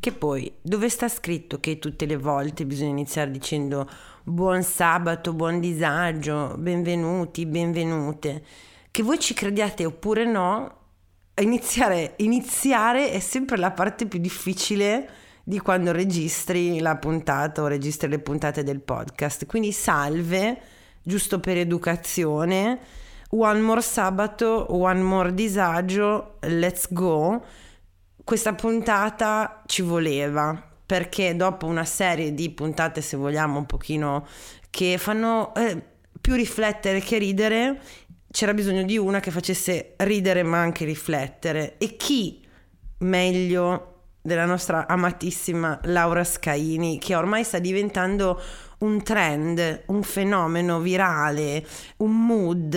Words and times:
Che 0.00 0.12
poi, 0.12 0.50
dove 0.62 0.88
sta 0.88 1.10
scritto 1.10 1.60
che 1.60 1.78
tutte 1.78 2.06
le 2.06 2.16
volte 2.16 2.64
bisogna 2.64 2.88
iniziare 2.88 3.30
dicendo 3.30 3.86
buon 4.24 4.62
sabato, 4.62 5.34
buon 5.34 5.60
disagio, 5.60 6.54
benvenuti, 6.56 7.44
benvenute? 7.44 8.42
Che 8.90 9.02
voi 9.02 9.18
ci 9.18 9.34
crediate 9.34 9.84
oppure 9.84 10.24
no, 10.24 10.76
iniziare, 11.42 12.14
iniziare 12.16 13.10
è 13.10 13.18
sempre 13.18 13.58
la 13.58 13.72
parte 13.72 14.06
più 14.06 14.18
difficile 14.18 15.06
di 15.44 15.58
quando 15.58 15.92
registri 15.92 16.80
la 16.80 16.96
puntata 16.96 17.60
o 17.60 17.66
registri 17.66 18.08
le 18.08 18.20
puntate 18.20 18.62
del 18.62 18.80
podcast. 18.80 19.44
Quindi 19.44 19.70
salve, 19.70 20.62
giusto 21.02 21.40
per 21.40 21.58
educazione, 21.58 22.78
one 23.32 23.60
more 23.60 23.82
sabato, 23.82 24.64
one 24.74 25.02
more 25.02 25.34
disagio, 25.34 26.38
let's 26.40 26.90
go. 26.90 27.44
Questa 28.24 28.54
puntata 28.54 29.62
ci 29.66 29.82
voleva 29.82 30.68
perché 30.84 31.36
dopo 31.36 31.66
una 31.66 31.84
serie 31.84 32.34
di 32.34 32.50
puntate, 32.50 33.00
se 33.00 33.16
vogliamo, 33.16 33.58
un 33.58 33.66
pochino 33.66 34.26
che 34.70 34.98
fanno 34.98 35.54
eh, 35.54 35.80
più 36.20 36.34
riflettere 36.34 37.00
che 37.00 37.18
ridere, 37.18 37.80
c'era 38.30 38.54
bisogno 38.54 38.82
di 38.82 38.98
una 38.98 39.20
che 39.20 39.30
facesse 39.30 39.94
ridere 39.98 40.42
ma 40.42 40.58
anche 40.58 40.84
riflettere. 40.84 41.78
E 41.78 41.96
chi 41.96 42.44
meglio 42.98 43.99
della 44.22 44.44
nostra 44.44 44.86
amatissima 44.86 45.80
Laura 45.84 46.24
Scaini, 46.24 46.98
che 46.98 47.14
ormai 47.14 47.44
sta 47.44 47.58
diventando 47.58 48.40
un 48.78 49.02
trend, 49.02 49.82
un 49.86 50.02
fenomeno 50.02 50.80
virale, 50.80 51.66
un 51.98 52.26
mood, 52.26 52.74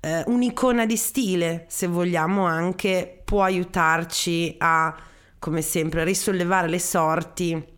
eh, 0.00 0.22
un'icona 0.26 0.86
di 0.86 0.96
stile, 0.96 1.66
se 1.68 1.86
vogliamo 1.86 2.44
anche, 2.44 3.22
può 3.24 3.42
aiutarci 3.42 4.56
a, 4.58 4.94
come 5.38 5.62
sempre, 5.62 6.04
risollevare 6.04 6.68
le 6.68 6.78
sorti 6.78 7.70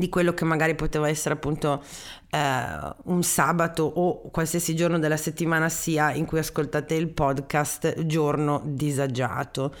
di 0.00 0.08
quello 0.08 0.32
che 0.32 0.46
magari 0.46 0.74
poteva 0.74 1.08
essere 1.08 1.34
appunto 1.34 1.82
eh, 2.30 2.38
un 3.04 3.22
sabato 3.22 3.82
o 3.82 4.30
qualsiasi 4.30 4.74
giorno 4.74 4.98
della 4.98 5.18
settimana 5.18 5.68
sia 5.68 6.12
in 6.12 6.24
cui 6.24 6.38
ascoltate 6.38 6.94
il 6.94 7.08
podcast 7.08 8.06
giorno 8.06 8.62
disagiato. 8.64 9.74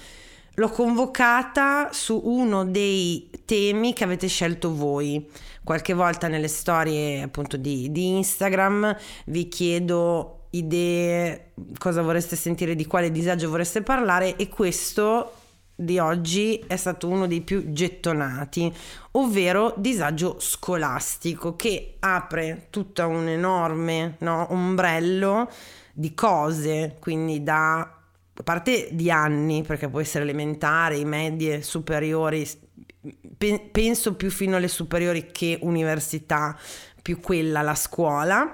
L'ho 0.54 0.68
convocata 0.68 1.90
su 1.92 2.20
uno 2.24 2.64
dei 2.64 3.30
temi 3.44 3.92
che 3.92 4.04
avete 4.04 4.26
scelto 4.26 4.74
voi. 4.74 5.28
Qualche 5.62 5.94
volta 5.94 6.28
nelle 6.28 6.48
storie 6.48 7.22
appunto 7.22 7.56
di, 7.56 7.90
di 7.92 8.16
Instagram 8.16 8.96
vi 9.26 9.48
chiedo 9.48 10.46
idee, 10.50 11.52
cosa 11.78 12.02
vorreste 12.02 12.36
sentire, 12.36 12.74
di 12.74 12.86
quale 12.86 13.10
disagio 13.10 13.48
vorreste 13.48 13.82
parlare 13.82 14.36
e 14.36 14.48
questo 14.48 15.34
di 15.74 15.98
oggi 15.98 16.62
è 16.66 16.76
stato 16.76 17.08
uno 17.08 17.26
dei 17.26 17.40
più 17.40 17.72
gettonati, 17.72 18.72
ovvero 19.12 19.72
disagio 19.76 20.36
scolastico 20.38 21.56
che 21.56 21.96
apre 22.00 22.66
tutto 22.70 23.06
un 23.06 23.28
enorme 23.28 24.16
no, 24.18 24.46
ombrello 24.50 25.50
di 25.92 26.12
cose, 26.14 26.96
quindi 27.00 27.42
da 27.42 27.99
a 28.34 28.42
parte 28.42 28.88
di 28.92 29.10
anni, 29.10 29.62
perché 29.62 29.88
può 29.88 30.00
essere 30.00 30.24
elementare, 30.24 31.04
medie, 31.04 31.62
superiori, 31.62 32.48
pe- 33.36 33.68
penso 33.70 34.14
più 34.14 34.30
fino 34.30 34.56
alle 34.56 34.68
superiori 34.68 35.30
che 35.30 35.58
università, 35.62 36.58
più 37.02 37.20
quella 37.20 37.62
la 37.62 37.74
scuola. 37.74 38.52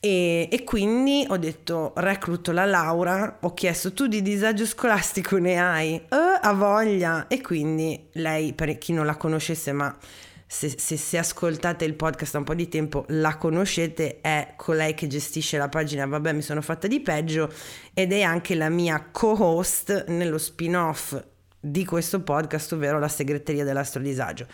E, 0.00 0.48
e, 0.50 0.64
quindi 0.64 1.24
ho 1.26 1.38
detto 1.38 1.94
recluto 1.96 2.52
la 2.52 2.66
Laura, 2.66 3.38
ho 3.40 3.54
chiesto 3.54 3.94
tu 3.94 4.06
di 4.06 4.20
disagio 4.20 4.66
scolastico 4.66 5.38
ne 5.38 5.58
hai? 5.58 5.94
Eh, 5.94 6.38
a 6.42 6.52
voglia! 6.52 7.26
E 7.26 7.40
quindi 7.40 8.08
lei, 8.12 8.52
per 8.52 8.76
chi 8.76 8.92
non 8.92 9.06
la 9.06 9.16
conoscesse, 9.16 9.72
ma 9.72 9.96
se, 10.54 10.72
se, 10.78 10.96
se, 10.96 11.18
ascoltate 11.18 11.84
il 11.84 11.94
podcast 11.94 12.34
da 12.34 12.38
un 12.38 12.44
po' 12.44 12.54
di 12.54 12.68
tempo 12.68 13.04
la 13.08 13.36
conoscete, 13.38 14.20
è 14.20 14.52
colei 14.54 14.94
che 14.94 15.08
gestisce 15.08 15.58
la 15.58 15.68
pagina 15.68 16.06
Vabbè 16.06 16.32
mi 16.32 16.42
sono 16.42 16.60
fatta 16.60 16.86
di 16.86 17.00
peggio 17.00 17.52
ed 17.92 18.12
è 18.12 18.22
anche 18.22 18.54
la 18.54 18.68
mia 18.68 19.08
co-host 19.10 20.06
nello 20.06 20.38
spin-off 20.38 21.20
di 21.58 21.84
questo 21.84 22.22
podcast, 22.22 22.72
ovvero 22.72 23.00
la 23.00 23.08
segreteria 23.08 23.64
dell'astrodisagio. 23.64 24.46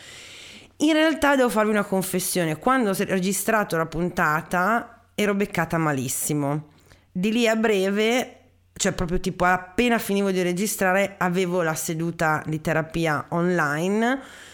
In 0.78 0.94
realtà 0.94 1.36
devo 1.36 1.50
farvi 1.50 1.70
una 1.70 1.84
confessione, 1.84 2.58
quando 2.58 2.90
ho 2.90 2.96
registrato 2.96 3.76
la 3.76 3.86
puntata 3.86 5.02
ero 5.14 5.34
beccata 5.34 5.76
malissimo. 5.76 6.68
Di 7.12 7.30
lì 7.30 7.46
a 7.46 7.56
breve 7.56 8.36
cioè 8.72 8.92
proprio 8.92 9.20
tipo 9.20 9.44
appena 9.44 9.98
finivo 9.98 10.30
di 10.30 10.40
registrare 10.40 11.16
avevo 11.18 11.60
la 11.60 11.74
seduta 11.74 12.42
di 12.46 12.62
terapia 12.62 13.26
online 13.28 14.48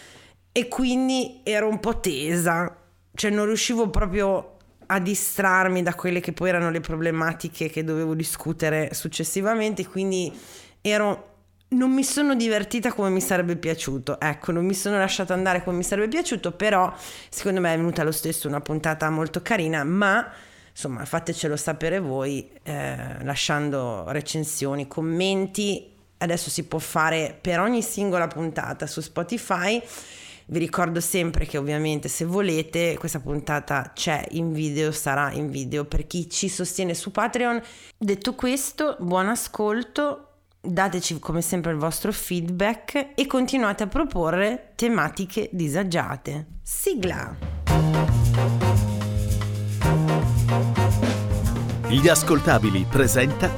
e 0.57 0.67
quindi 0.69 1.41
ero 1.43 1.67
un 1.67 1.79
po' 1.79 1.99
tesa, 1.99 2.75
cioè 3.13 3.29
non 3.29 3.45
riuscivo 3.45 3.91
proprio 3.91 4.57
a 4.87 4.99
distrarmi 4.99 5.83
da 5.83 5.93
quelle 5.93 6.19
che 6.19 6.33
poi 6.33 6.49
erano 6.49 6.71
le 6.71 6.79
problematiche 6.79 7.69
che 7.69 7.83
dovevo 7.83 8.15
discutere 8.15 8.89
successivamente, 8.95 9.85
quindi 9.85 10.35
ero 10.81 11.35
non 11.69 11.91
mi 11.91 12.03
sono 12.03 12.33
divertita 12.33 12.91
come 12.91 13.11
mi 13.11 13.21
sarebbe 13.21 13.55
piaciuto, 13.55 14.19
ecco, 14.19 14.51
non 14.51 14.65
mi 14.65 14.73
sono 14.73 14.97
lasciata 14.97 15.35
andare 15.35 15.63
come 15.63 15.77
mi 15.77 15.83
sarebbe 15.83 16.07
piaciuto, 16.07 16.51
però 16.53 16.91
secondo 17.29 17.61
me 17.61 17.75
è 17.75 17.77
venuta 17.77 18.03
lo 18.03 18.11
stesso 18.11 18.47
una 18.47 18.59
puntata 18.59 19.07
molto 19.11 19.43
carina, 19.43 19.83
ma 19.83 20.27
insomma 20.71 21.05
fatecelo 21.05 21.55
sapere 21.55 21.99
voi 21.99 22.49
eh, 22.63 23.23
lasciando 23.23 24.05
recensioni, 24.07 24.87
commenti, 24.87 25.93
adesso 26.17 26.49
si 26.49 26.63
può 26.63 26.79
fare 26.79 27.37
per 27.39 27.59
ogni 27.59 27.83
singola 27.83 28.25
puntata 28.25 28.87
su 28.87 29.01
Spotify 29.01 29.79
vi 30.49 30.59
ricordo 30.59 31.01
sempre 31.01 31.45
che 31.45 31.57
ovviamente 31.57 32.07
se 32.07 32.23
volete 32.23 32.95
questa 32.97 33.19
puntata 33.19 33.91
c'è 33.93 34.25
in 34.31 34.53
video, 34.53 34.91
sarà 34.91 35.31
in 35.31 35.49
video 35.49 35.85
per 35.85 36.07
chi 36.07 36.29
ci 36.29 36.47
sostiene 36.47 36.93
su 36.93 37.11
Patreon. 37.11 37.61
Detto 37.97 38.33
questo, 38.33 38.95
buon 38.99 39.27
ascolto, 39.27 40.35
dateci 40.61 41.19
come 41.19 41.41
sempre 41.41 41.71
il 41.71 41.77
vostro 41.77 42.13
feedback 42.13 43.09
e 43.15 43.25
continuate 43.25 43.83
a 43.83 43.87
proporre 43.87 44.71
tematiche 44.75 45.49
disagiate. 45.51 46.59
Sigla! 46.63 47.35
Gli 51.89 52.07
ascoltabili 52.07 52.85
presenta 52.89 53.49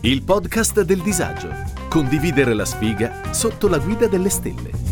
il 0.00 0.22
podcast 0.24 0.82
del 0.82 1.00
disagio. 1.00 1.48
Condividere 1.88 2.54
la 2.54 2.64
sfiga 2.64 3.32
sotto 3.32 3.68
la 3.68 3.78
guida 3.78 4.06
delle 4.06 4.30
stelle. 4.30 4.91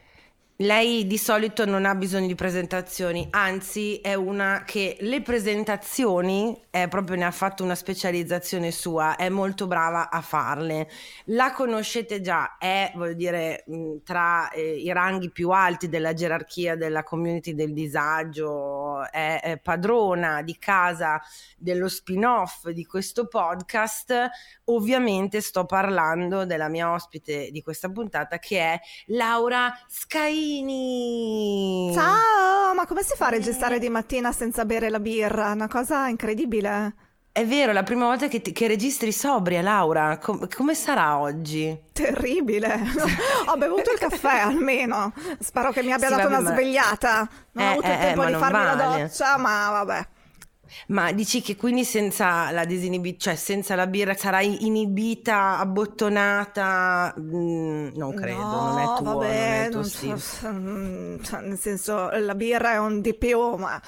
Lei 0.61 1.07
di 1.07 1.17
solito 1.17 1.65
non 1.65 1.85
ha 1.85 1.95
bisogno 1.95 2.27
di 2.27 2.35
presentazioni, 2.35 3.27
anzi 3.31 3.95
è 3.95 4.13
una 4.13 4.61
che 4.63 4.95
le 4.99 5.23
presentazioni, 5.23 6.55
è 6.69 6.87
proprio 6.87 7.15
ne 7.15 7.25
ha 7.25 7.31
fatto 7.31 7.63
una 7.63 7.73
specializzazione 7.73 8.69
sua, 8.69 9.15
è 9.15 9.27
molto 9.29 9.65
brava 9.65 10.11
a 10.11 10.21
farle. 10.21 10.87
La 11.25 11.51
conoscete 11.51 12.21
già, 12.21 12.57
è, 12.59 12.91
voglio 12.93 13.15
dire, 13.15 13.65
tra 14.03 14.51
eh, 14.51 14.75
i 14.75 14.93
ranghi 14.93 15.31
più 15.31 15.49
alti 15.49 15.89
della 15.89 16.13
gerarchia 16.13 16.75
della 16.75 17.01
community 17.01 17.55
del 17.55 17.73
disagio, 17.73 19.09
è, 19.09 19.39
è 19.41 19.57
padrona 19.59 20.43
di 20.43 20.59
casa 20.59 21.19
dello 21.57 21.89
spin-off 21.89 22.69
di 22.69 22.85
questo 22.85 23.25
podcast. 23.27 24.29
Ovviamente 24.65 25.41
sto 25.41 25.65
parlando 25.65 26.45
della 26.45 26.69
mia 26.69 26.91
ospite 26.91 27.49
di 27.49 27.63
questa 27.63 27.89
puntata 27.89 28.37
che 28.37 28.59
è 28.59 28.79
Laura 29.07 29.73
Scaini. 29.87 30.50
Bambini! 30.51 31.91
Ciao! 31.93 32.73
Ma 32.75 32.85
come 32.85 33.03
si 33.03 33.15
fa 33.15 33.27
a 33.27 33.29
registrare 33.29 33.79
di 33.79 33.87
mattina 33.87 34.33
senza 34.33 34.65
bere 34.65 34.89
la 34.89 34.99
birra? 34.99 35.51
Una 35.51 35.69
cosa 35.69 36.07
incredibile. 36.07 36.95
È 37.31 37.45
vero, 37.45 37.71
la 37.71 37.83
prima 37.83 38.05
volta 38.05 38.27
che, 38.27 38.41
che 38.41 38.67
registri 38.67 39.13
sobria, 39.13 39.61
Laura. 39.61 40.17
Com- 40.17 40.49
come 40.53 40.75
sarà 40.75 41.19
oggi? 41.19 41.79
Terribile. 41.93 42.81
Ho 43.47 43.55
bevuto 43.55 43.93
il 43.93 43.99
caffè 43.99 44.39
almeno. 44.39 45.13
Spero 45.39 45.71
che 45.71 45.83
mi 45.83 45.93
abbia 45.93 46.07
sì, 46.07 46.15
dato 46.15 46.27
vabbè, 46.27 46.39
una 46.39 46.49
ma... 46.49 46.55
svegliata. 46.55 47.29
Non 47.53 47.65
eh, 47.65 47.67
ho 47.67 47.71
avuto 47.71 47.87
eh, 47.87 47.93
il 47.93 47.99
tempo 47.99 48.23
eh, 48.23 48.25
di 48.25 48.33
farmi 48.33 48.51
vale. 48.51 48.75
la 48.75 48.97
doccia, 48.97 49.37
ma 49.37 49.69
vabbè. 49.69 50.07
Ma 50.87 51.11
dici 51.11 51.41
che 51.41 51.55
quindi 51.55 51.83
senza 51.83 52.51
la 52.51 52.65
disinibita, 52.65 53.17
cioè 53.19 53.35
senza 53.35 53.75
la 53.75 53.87
birra 53.87 54.15
sarai 54.15 54.65
inibita, 54.65 55.57
abbottonata? 55.59 57.13
Mm, 57.19 57.89
non 57.95 58.13
credo, 58.13 58.39
no, 58.39 58.73
non 58.73 58.79
è 58.79 58.85
tuo, 58.97 59.13
vabbè, 59.17 59.69
non 59.71 59.89
non 60.01 60.19
so, 60.19 60.47
mm, 60.49 61.21
cioè, 61.23 61.41
nel 61.41 61.59
senso, 61.59 62.09
la 62.09 62.35
birra 62.35 62.73
è 62.73 62.79
un 62.79 63.01
di 63.01 63.13
più, 63.13 63.55
ma 63.55 63.81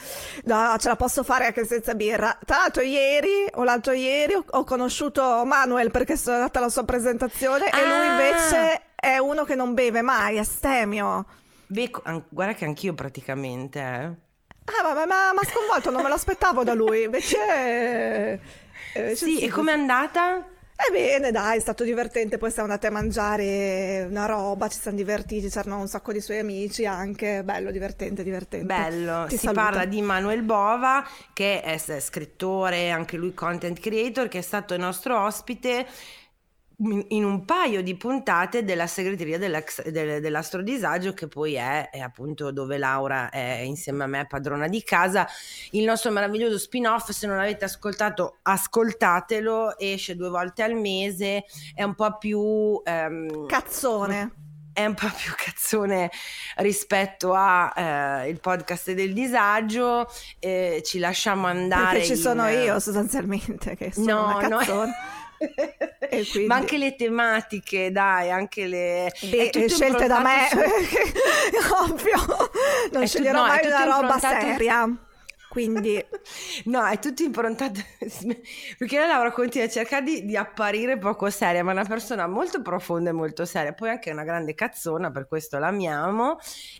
no, 0.45 0.75
ce 0.77 0.87
la 0.87 0.95
posso 0.95 1.23
fare 1.23 1.47
anche 1.47 1.65
senza 1.65 1.93
birra. 1.95 2.37
Tra 2.45 2.57
l'altro, 2.57 2.81
ieri 2.81 3.47
o 3.55 3.63
l'altro 3.63 3.93
ieri 3.93 4.33
ho, 4.33 4.63
conosciuto 4.63 5.43
Manuel 5.45 5.91
perché 5.91 6.17
sono 6.17 6.37
andata 6.37 6.59
alla 6.59 6.69
sua 6.69 6.83
presentazione 6.83 7.69
e 7.69 7.85
lui 7.85 8.07
Ah! 8.07 8.11
invece 8.11 8.81
è 8.95 9.17
uno 9.17 9.43
che 9.43 9.55
non 9.55 9.73
beve 9.73 10.01
mai, 10.01 10.37
astemio. 10.39 11.25
Beh, 11.67 11.89
guarda 12.29 12.53
che 12.53 12.65
anch'io 12.65 12.93
praticamente, 12.93 13.79
eh. 13.79 14.32
Ah, 14.79 14.83
vabbè, 14.93 15.05
ma, 15.05 15.33
ma 15.33 15.41
sconvolto, 15.43 15.89
non 15.91 16.01
me 16.01 16.07
lo 16.09 16.15
aspettavo 16.15 16.63
da 16.63 16.73
lui. 16.73 17.03
Invece. 17.03 17.37
eh, 17.37 18.39
invece 18.95 19.15
Sì, 19.25 19.39
e 19.41 19.49
com'è 19.49 19.71
andata? 19.71 20.47
Ebbene, 20.75 21.31
dai, 21.31 21.57
è 21.57 21.59
stato 21.61 21.83
divertente. 21.83 22.37
Poi 22.37 22.49
siamo 22.51 22.67
andati 22.67 22.87
a 22.87 22.91
mangiare 22.91 24.05
una 24.09 24.25
roba, 24.25 24.67
ci 24.67 24.79
siamo 24.79 24.97
divertiti. 24.97 25.47
C'erano 25.47 25.79
un 25.79 25.87
sacco 25.87 26.11
di 26.11 26.19
suoi 26.19 26.39
amici 26.39 26.85
anche. 26.85 27.43
Bello, 27.43 27.71
divertente, 27.71 28.23
divertente. 28.23 28.65
Bello, 28.65 29.25
Ti 29.27 29.37
si 29.37 29.45
saluta. 29.45 29.61
parla 29.61 29.85
di 29.85 30.01
Manuel 30.01 30.41
Bova 30.41 31.05
che 31.33 31.61
è 31.61 31.77
scrittore, 31.99 32.89
anche 32.89 33.17
lui 33.17 33.33
content 33.33 33.79
creator, 33.79 34.27
che 34.27 34.39
è 34.39 34.41
stato 34.41 34.73
il 34.73 34.79
nostro 34.79 35.23
ospite 35.23 35.85
in 37.09 37.23
un 37.23 37.45
paio 37.45 37.81
di 37.81 37.95
puntate 37.95 38.63
della 38.63 38.87
segreteria 38.87 39.37
dell'astrodisagio 39.37 41.13
che 41.13 41.27
poi 41.27 41.53
è, 41.53 41.89
è 41.89 41.99
appunto 41.99 42.51
dove 42.51 42.77
Laura 42.77 43.29
è 43.29 43.59
insieme 43.59 44.03
a 44.03 44.07
me 44.07 44.27
padrona 44.27 44.67
di 44.67 44.83
casa 44.83 45.27
il 45.71 45.83
nostro 45.85 46.11
meraviglioso 46.11 46.57
spin-off 46.57 47.09
se 47.11 47.27
non 47.27 47.37
l'avete 47.37 47.65
ascoltato 47.65 48.39
ascoltatelo 48.41 49.77
esce 49.77 50.15
due 50.15 50.29
volte 50.29 50.63
al 50.63 50.75
mese 50.75 51.45
è 51.73 51.83
un 51.83 51.95
po' 51.95 52.17
più 52.17 52.81
ehm, 52.83 53.45
Cazzone. 53.47 54.33
è 54.73 54.85
un 54.85 54.95
po' 54.95 55.09
più 55.15 55.31
cazzone 55.37 56.11
rispetto 56.57 57.33
a 57.33 57.73
eh, 58.23 58.29
il 58.29 58.39
podcast 58.41 58.91
del 58.91 59.13
disagio 59.13 60.09
eh, 60.39 60.81
ci 60.83 60.99
lasciamo 60.99 61.47
andare 61.47 61.99
Perché 61.99 62.15
ci 62.15 62.21
sono 62.21 62.49
in- 62.49 62.59
io 62.59 62.79
sostanzialmente, 62.79 63.75
che 63.75 63.93
sono 63.93 64.05
no 64.05 64.23
una 64.37 64.47
no 64.47 64.57
cazzone. 64.57 64.91
E 64.91 65.21
quindi- 66.31 66.45
ma 66.47 66.55
anche 66.55 66.77
le 66.77 66.95
tematiche 66.95 67.91
dai 67.91 68.29
anche 68.31 68.67
le 68.67 69.11
Beh, 69.21 69.49
scelte 69.67 70.07
da 70.07 70.19
me, 70.21 70.47
improntato 70.51 70.59
ovvio. 71.83 72.15
Non 72.91 73.01
È 73.01 73.05
tu- 73.05 73.07
sceglierò 73.07 73.41
no, 73.41 73.47
mai 73.47 73.65
una 73.65 73.83
roba 73.83 74.19
seria. 74.19 74.97
Quindi, 75.49 76.03
su- 76.09 76.61
no 76.71 76.83
è 76.87 76.97
tutto 76.97 77.21
improntato 77.21 77.79
perché 78.79 78.97
la 78.97 79.05
Laura 79.05 79.31
continua 79.31 79.67
a 79.67 79.69
cercare 79.69 80.01
di, 80.03 80.25
di 80.25 80.35
apparire 80.35 80.97
poco 80.97 81.29
seria 81.29 81.63
ma 81.63 81.69
è 81.69 81.73
una 81.75 81.85
persona 81.85 82.25
molto 82.25 82.63
profonda 82.63 83.11
e 83.11 83.13
molto 83.13 83.45
seria 83.45 83.71
poi 83.73 83.89
anche 83.89 84.09
una 84.09 84.23
grande 84.23 84.55
cazzona 84.55 85.11
per 85.11 85.27
questo 85.27 85.59
l'amiamo 85.59 86.39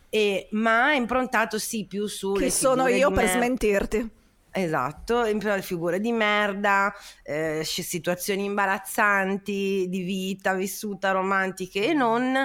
e, 0.09 0.47
ma 0.53 0.91
è 0.93 0.95
improntato 0.95 1.59
sì 1.59 1.85
più 1.85 2.07
sulle 2.07 2.45
chi 2.45 2.49
sono 2.51 2.87
io 2.87 3.11
per 3.11 3.25
me- 3.25 3.29
smentirti? 3.31 4.09
Esatto, 4.55 5.25
figure 5.63 5.99
di 5.99 6.11
merda, 6.11 6.93
eh, 7.23 7.61
situazioni 7.81 8.43
imbarazzanti 8.45 9.87
di 9.89 10.01
vita 10.03 10.53
vissuta, 10.53 11.09
romantiche 11.09 11.87
e 11.87 11.93
non, 11.93 12.35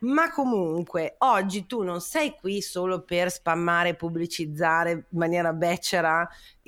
ma 0.00 0.30
comunque 0.30 1.16
oggi 1.18 1.66
tu 1.66 1.82
non 1.82 2.00
sei 2.00 2.34
qui 2.40 2.62
solo 2.62 3.02
per 3.02 3.30
spammare 3.30 3.96
pubblicizzare 3.96 4.90
in 4.92 5.04
maniera 5.18 5.52
becera 5.52 6.26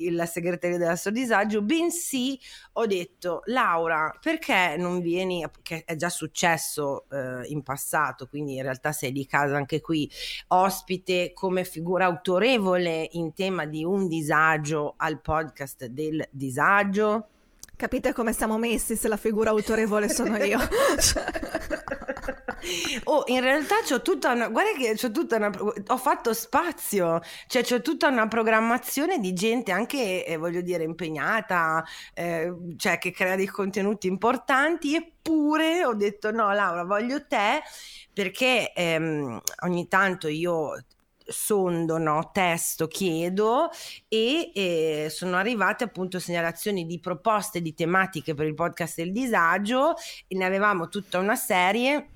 la 0.09 0.25
segreteria 0.25 0.77
del 0.77 0.97
suo 0.97 1.11
disagio, 1.11 1.61
bensì 1.61 2.39
ho 2.73 2.85
detto 2.85 3.41
Laura, 3.45 4.11
perché 4.19 4.75
non 4.77 5.01
vieni, 5.01 5.45
che 5.61 5.83
è 5.85 5.95
già 5.95 6.09
successo 6.09 7.05
eh, 7.09 7.47
in 7.47 7.61
passato, 7.63 8.27
quindi 8.27 8.55
in 8.55 8.63
realtà 8.63 8.91
sei 8.91 9.11
di 9.11 9.25
casa 9.25 9.55
anche 9.55 9.81
qui, 9.81 10.09
ospite 10.47 11.33
come 11.33 11.63
figura 11.63 12.05
autorevole 12.05 13.07
in 13.11 13.33
tema 13.33 13.65
di 13.65 13.83
un 13.83 14.07
disagio 14.07 14.95
al 14.97 15.21
podcast 15.21 15.85
del 15.85 16.27
disagio. 16.31 17.27
Capite 17.75 18.13
come 18.13 18.33
siamo 18.33 18.57
messi 18.57 18.95
se 18.95 19.07
la 19.07 19.17
figura 19.17 19.49
autorevole 19.49 20.07
sono 20.07 20.37
io? 20.37 20.59
Oh, 23.05 23.23
in 23.27 23.41
realtà 23.41 23.75
c'ho 23.87 24.01
tutta 24.01 24.31
una. 24.31 24.49
Guarda 24.49 24.77
che 24.77 24.95
c'ho 24.95 25.11
tutta 25.11 25.37
una. 25.37 25.51
Ho 25.87 25.97
fatto 25.97 26.33
spazio, 26.33 27.21
cioè 27.47 27.63
c'ho 27.63 27.81
tutta 27.81 28.07
una 28.07 28.27
programmazione 28.27 29.19
di 29.19 29.33
gente 29.33 29.71
anche, 29.71 30.25
eh, 30.25 30.37
voglio 30.37 30.61
dire, 30.61 30.83
impegnata, 30.83 31.83
eh, 32.13 32.53
cioè 32.77 32.97
che 32.97 33.11
crea 33.11 33.35
dei 33.35 33.47
contenuti 33.47 34.07
importanti, 34.07 34.95
eppure 34.95 35.85
ho 35.85 35.93
detto 35.93 36.31
no, 36.31 36.51
Laura, 36.53 36.83
voglio 36.83 37.25
te 37.25 37.61
perché 38.13 38.73
ehm, 38.73 39.39
ogni 39.63 39.87
tanto 39.87 40.27
io 40.27 40.73
sondo, 41.31 41.97
no, 41.97 42.29
testo, 42.33 42.87
chiedo 42.87 43.69
e 44.07 44.51
eh, 44.53 45.07
sono 45.09 45.37
arrivate 45.37 45.83
appunto 45.83 46.19
segnalazioni 46.19 46.85
di 46.85 46.99
proposte 46.99 47.61
di 47.61 47.73
tematiche 47.73 48.33
per 48.33 48.45
il 48.47 48.53
podcast 48.53 48.97
del 48.97 49.11
disagio 49.11 49.95
e 50.27 50.35
ne 50.35 50.45
avevamo 50.45 50.89
tutta 50.89 51.19
una 51.19 51.35
serie 51.35 52.07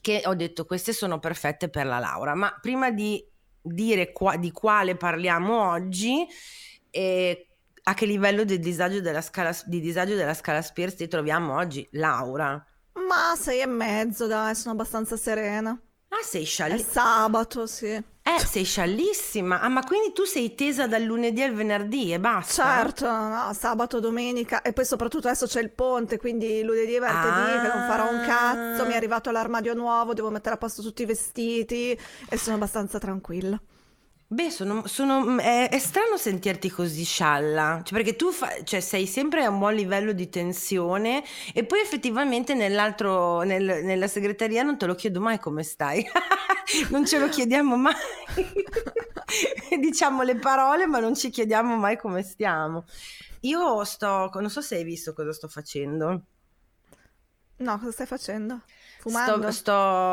che 0.00 0.22
ho 0.24 0.34
detto 0.34 0.64
queste 0.64 0.92
sono 0.92 1.18
perfette 1.18 1.68
per 1.68 1.86
la 1.86 1.98
Laura, 1.98 2.34
ma 2.34 2.56
prima 2.60 2.90
di 2.90 3.24
dire 3.62 4.12
qua- 4.12 4.36
di 4.36 4.50
quale 4.52 4.96
parliamo 4.96 5.68
oggi, 5.70 6.26
eh, 6.90 7.46
a 7.82 7.94
che 7.94 8.06
livello 8.06 8.44
di 8.44 8.58
disagio 8.58 9.00
della 9.00 9.20
scala, 9.22 9.54
di 9.66 9.80
disagio 9.80 10.14
della 10.14 10.34
scala 10.34 10.62
Spears 10.62 10.94
ti 10.96 11.08
troviamo 11.08 11.56
oggi, 11.56 11.86
Laura? 11.92 12.64
Ma 12.94 13.34
sei 13.36 13.60
e 13.60 13.66
mezzo, 13.66 14.26
dai, 14.26 14.54
sono 14.54 14.74
abbastanza 14.74 15.16
serena. 15.16 15.70
Ah, 16.08 16.22
sei 16.22 16.42
È 16.42 16.46
scialli- 16.46 16.82
sabato, 16.82 17.66
sì. 17.66 18.02
Eh, 18.36 18.46
sei 18.46 18.64
sciallissima. 18.64 19.60
Ah, 19.60 19.68
ma 19.68 19.82
quindi 19.82 20.12
tu 20.12 20.24
sei 20.24 20.54
tesa 20.54 20.86
dal 20.86 21.02
lunedì 21.02 21.42
al 21.42 21.52
venerdì 21.52 22.12
e 22.12 22.20
basta? 22.20 22.64
Certo, 22.64 23.10
no, 23.10 23.52
sabato, 23.52 24.00
domenica 24.00 24.62
e 24.62 24.72
poi 24.72 24.84
soprattutto 24.84 25.28
adesso 25.28 25.46
c'è 25.46 25.60
il 25.60 25.70
ponte, 25.70 26.18
quindi 26.18 26.62
lunedì 26.62 26.94
e 26.94 27.00
martedì 27.00 27.60
che 27.60 27.76
non 27.76 27.86
farò 27.88 28.10
un 28.10 28.20
cazzo, 28.24 28.86
mi 28.86 28.92
è 28.92 28.96
arrivato 28.96 29.30
l'armadio 29.30 29.74
nuovo, 29.74 30.14
devo 30.14 30.30
mettere 30.30 30.54
a 30.54 30.58
posto 30.58 30.82
tutti 30.82 31.02
i 31.02 31.06
vestiti 31.06 31.98
e 32.28 32.36
sono 32.36 32.56
abbastanza 32.56 32.98
tranquilla. 32.98 33.60
Beh, 34.32 34.48
sono, 34.50 34.86
sono- 34.86 35.38
è, 35.40 35.68
è 35.68 35.78
strano 35.80 36.16
sentirti 36.16 36.70
così 36.70 37.02
scialla, 37.04 37.82
cioè, 37.84 37.98
perché 37.98 38.14
tu 38.14 38.30
fa- 38.30 38.62
cioè, 38.62 38.78
sei 38.78 39.04
sempre 39.08 39.42
a 39.44 39.50
un 39.50 39.58
buon 39.58 39.74
livello 39.74 40.12
di 40.12 40.28
tensione 40.28 41.24
e 41.52 41.64
poi 41.64 41.80
effettivamente 41.80 42.54
nell'altro, 42.54 43.40
nel- 43.42 43.82
nella 43.84 44.06
segreteria 44.06 44.62
non 44.62 44.78
te 44.78 44.86
lo 44.86 44.94
chiedo 44.94 45.20
mai 45.20 45.40
come 45.40 45.64
stai, 45.64 46.04
non 46.90 47.04
ce 47.06 47.18
lo 47.18 47.28
chiediamo 47.28 47.76
mai, 47.76 47.94
diciamo 49.80 50.22
le 50.22 50.36
parole 50.36 50.86
ma 50.86 51.00
non 51.00 51.16
ci 51.16 51.30
chiediamo 51.30 51.74
mai 51.76 51.96
come 51.96 52.22
stiamo. 52.22 52.84
Io 53.40 53.82
sto, 53.84 54.30
non 54.34 54.50
so 54.50 54.60
se 54.60 54.76
hai 54.76 54.84
visto 54.84 55.12
cosa 55.12 55.32
sto 55.32 55.48
facendo. 55.48 56.22
No, 57.58 57.78
cosa 57.78 57.92
stai 57.92 58.06
facendo? 58.06 58.60
Fumando? 58.98 59.46
Sto, 59.46 59.50
sto 59.50 59.72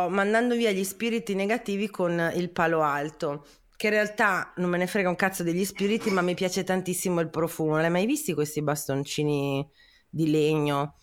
mandando 0.10 0.56
via 0.56 0.72
gli 0.72 0.84
spiriti 0.84 1.36
negativi 1.36 1.90
con 1.90 2.32
il 2.36 2.50
palo 2.50 2.82
alto. 2.82 3.46
Che 3.78 3.88
in 3.88 3.94
realtà 3.94 4.54
non 4.58 4.70
me 4.72 4.78
ne 4.78 4.88
frega 4.88 5.08
un 5.08 5.16
cazzo 5.16 5.44
degli 5.44 5.64
spiriti, 5.64 6.10
ma 6.10 6.22
mi 6.22 6.34
piace 6.34 6.64
tantissimo 6.66 7.22
il 7.22 7.30
profumo. 7.30 7.78
L'hai 7.78 7.92
mai 7.92 8.06
visti 8.08 8.34
questi 8.34 8.62
bastoncini 8.64 9.66
di 10.10 10.30
legno? 10.32 10.96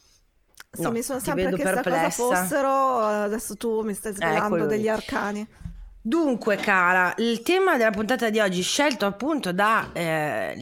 Sì, 0.70 0.82
No, 0.82 0.90
mi 0.90 1.02
sono 1.02 1.20
sempre 1.20 1.44
vedo 1.44 1.56
chiesta 1.56 1.82
cosa 1.84 2.10
perplessa. 2.10 2.10
fossero, 2.10 2.98
adesso 2.98 3.56
tu 3.56 3.82
mi 3.82 3.94
stai 3.94 4.12
svelando 4.14 4.48
quello 4.48 4.66
lì. 4.66 4.76
degli 4.76 4.88
arcani. 4.88 5.46
Dunque, 6.06 6.56
cara, 6.56 7.14
il 7.18 7.40
tema 7.42 7.76
della 7.78 7.90
puntata 7.90 8.28
di 8.28 8.38
oggi, 8.40 8.60
scelto 8.62 9.06
appunto 9.06 9.52
da 9.52 9.90
eh, 9.94 10.54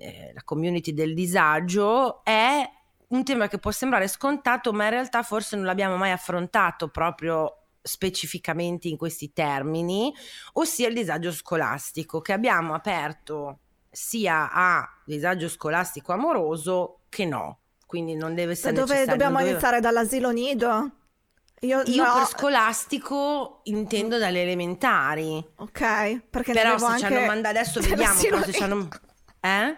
eh, 0.00 0.32
la 0.34 0.42
community 0.44 0.92
del 0.92 1.14
disagio, 1.14 2.22
è 2.24 2.68
un 3.08 3.24
tema 3.24 3.48
che 3.48 3.58
può 3.58 3.70
sembrare 3.70 4.08
scontato, 4.08 4.72
ma 4.72 4.84
in 4.84 4.90
realtà 4.90 5.22
forse 5.22 5.56
non 5.56 5.64
l'abbiamo 5.64 5.96
mai 5.96 6.10
affrontato 6.10 6.88
proprio 6.88 7.65
specificamente 7.86 8.88
in 8.88 8.96
questi 8.96 9.32
termini, 9.32 10.12
ossia 10.54 10.88
il 10.88 10.94
disagio 10.94 11.30
scolastico, 11.32 12.20
che 12.20 12.32
abbiamo 12.32 12.74
aperto 12.74 13.58
sia 13.90 14.50
a 14.52 14.86
disagio 15.04 15.48
scolastico 15.48 16.12
amoroso 16.12 17.00
che 17.08 17.24
no. 17.24 17.60
Quindi 17.86 18.14
non 18.16 18.34
deve 18.34 18.46
Da 18.48 18.52
essere 18.52 18.72
dove 18.72 18.84
necessario. 18.94 19.12
dobbiamo 19.12 19.38
deve- 19.38 19.50
iniziare? 19.50 19.80
Dall'asilo 19.80 20.30
nido? 20.30 20.90
Io, 21.60 21.80
Io 21.86 22.04
no, 22.04 22.12
per 22.14 22.26
scolastico 22.26 23.60
intendo 23.64 24.18
dalle 24.18 24.42
elementari. 24.42 25.42
Ok, 25.56 26.20
perché 26.28 26.52
Però 26.52 26.76
se 26.76 26.84
anche 26.84 26.98
ci 26.98 27.04
hanno 27.06 27.26
mandato 27.26 27.58
adesso 27.58 27.80
vediamo 27.88 28.20
però 28.20 28.42
se 28.42 28.52
ci 28.52 28.62
hanno. 28.62 28.88
Eh? 29.46 29.76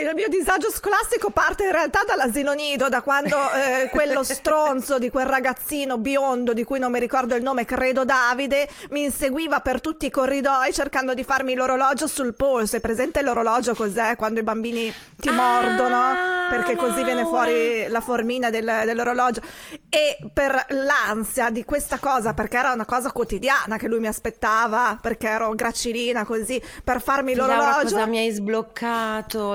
Il 0.00 0.12
mio 0.14 0.28
disagio 0.28 0.70
scolastico 0.70 1.30
parte 1.30 1.64
in 1.64 1.72
realtà 1.72 2.00
dall'asilo 2.06 2.52
nido, 2.52 2.88
da 2.88 3.02
quando 3.02 3.36
eh, 3.52 3.88
quello 3.90 4.22
stronzo 4.24 4.98
di 4.98 5.10
quel 5.10 5.26
ragazzino 5.26 5.98
biondo 5.98 6.52
di 6.52 6.64
cui 6.64 6.78
non 6.78 6.90
mi 6.90 6.98
ricordo 6.98 7.34
il 7.34 7.42
nome, 7.42 7.64
credo 7.64 8.04
Davide, 8.04 8.68
mi 8.90 9.04
inseguiva 9.04 9.60
per 9.60 9.80
tutti 9.80 10.06
i 10.06 10.10
corridoi 10.10 10.72
cercando 10.72 11.14
di 11.14 11.24
farmi 11.24 11.54
l'orologio 11.54 12.06
sul 12.06 12.34
polso. 12.34 12.76
È 12.76 12.80
presente 12.80 13.22
l'orologio 13.22 13.74
cos'è? 13.74 14.16
Quando 14.16 14.40
i 14.40 14.42
bambini 14.42 14.92
ti 15.16 15.28
ah, 15.28 15.32
mordono 15.32 16.30
perché 16.50 16.76
così 16.76 17.02
viene 17.02 17.24
fuori 17.24 17.86
la 17.88 18.00
formina 18.00 18.50
del, 18.50 18.82
dell'orologio. 18.84 19.40
E 19.88 20.18
per 20.32 20.66
l'ansia 20.68 21.50
di 21.50 21.64
questa 21.64 21.98
cosa, 21.98 22.34
perché 22.34 22.58
era 22.58 22.72
una 22.72 22.84
cosa 22.84 23.10
quotidiana 23.10 23.76
che 23.76 23.88
lui 23.88 24.00
mi 24.00 24.06
aspettava, 24.06 24.98
perché 25.00 25.28
ero 25.28 25.54
gracilina 25.54 26.24
così, 26.24 26.62
per 26.84 27.00
farmi 27.00 27.34
l'orologio. 27.34 27.64
Laura, 27.64 27.82
cosa 27.82 28.06
mi 28.06 28.18
hai 28.18 28.30
sbloccato? 28.30 28.61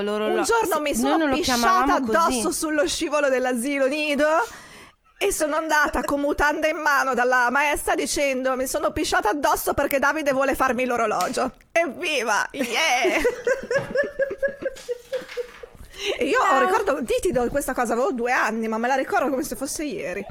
L'orologio. 0.01 0.39
Un 0.39 0.43
giorno 0.43 0.81
mi 0.81 0.95
sono 0.95 1.33
pisciata 1.33 1.95
addosso 1.95 2.51
sullo 2.51 2.87
scivolo 2.87 3.29
dell'asilo 3.29 3.87
nido 3.87 4.27
e 5.19 5.31
sono 5.31 5.55
andata 5.55 6.03
con 6.03 6.19
mutanda 6.19 6.67
in 6.67 6.77
mano 6.77 7.13
dalla 7.15 7.49
maestra 7.49 7.95
dicendo 7.95 8.55
mi 8.55 8.67
sono 8.67 8.91
pisciata 8.91 9.29
addosso 9.29 9.73
perché 9.73 9.97
Davide 9.97 10.31
vuole 10.31 10.53
farmi 10.53 10.85
l'orologio. 10.85 11.53
Evviva! 11.71 12.47
Yeah! 12.51 13.21
e 16.17 16.23
io 16.25 16.39
ho 16.39 16.59
ricordo 16.59 16.99
nitido 16.99 17.43
di 17.43 17.49
questa 17.49 17.73
cosa, 17.73 17.93
avevo 17.93 18.11
due 18.11 18.31
anni, 18.31 18.67
ma 18.67 18.77
me 18.77 18.87
la 18.87 18.95
ricordo 18.95 19.29
come 19.29 19.43
se 19.43 19.55
fosse 19.55 19.83
ieri. 19.85 20.25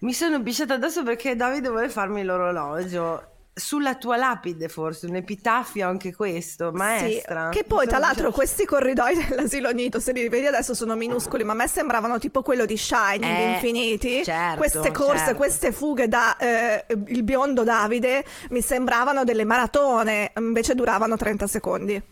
Mi 0.00 0.12
sono 0.12 0.42
pisciata 0.42 0.74
addosso 0.74 1.02
perché 1.04 1.36
Davide 1.36 1.68
vuole 1.68 1.88
farmi 1.88 2.24
l'orologio 2.24 3.33
sulla 3.54 3.94
tua 3.94 4.16
lapide 4.16 4.68
forse, 4.68 5.06
un 5.06 5.14
epitaffio 5.14 5.86
anche 5.86 6.14
questo, 6.14 6.72
maestra. 6.72 7.50
Sì, 7.52 7.58
che 7.58 7.64
poi 7.64 7.86
tra 7.86 7.98
l'altro 7.98 8.32
questi 8.32 8.64
corridoi 8.64 9.14
dell'asilo 9.28 9.70
nido, 9.70 10.00
se 10.00 10.12
li 10.12 10.28
vedi 10.28 10.46
adesso 10.46 10.74
sono 10.74 10.96
minuscoli, 10.96 11.44
ma 11.44 11.52
a 11.52 11.56
me 11.56 11.68
sembravano 11.68 12.18
tipo 12.18 12.42
quello 12.42 12.66
di 12.66 12.76
Shining, 12.76 13.24
eh, 13.24 13.52
Infiniti. 13.52 14.24
Certo, 14.24 14.56
queste 14.56 14.90
corse, 14.90 15.18
certo. 15.18 15.36
queste 15.36 15.72
fughe 15.72 16.08
da 16.08 16.36
eh, 16.36 16.84
il 17.06 17.22
biondo 17.22 17.62
Davide 17.62 18.24
mi 18.50 18.60
sembravano 18.60 19.24
delle 19.24 19.44
maratone, 19.44 20.32
invece 20.36 20.74
duravano 20.74 21.16
30 21.16 21.46
secondi. 21.46 22.02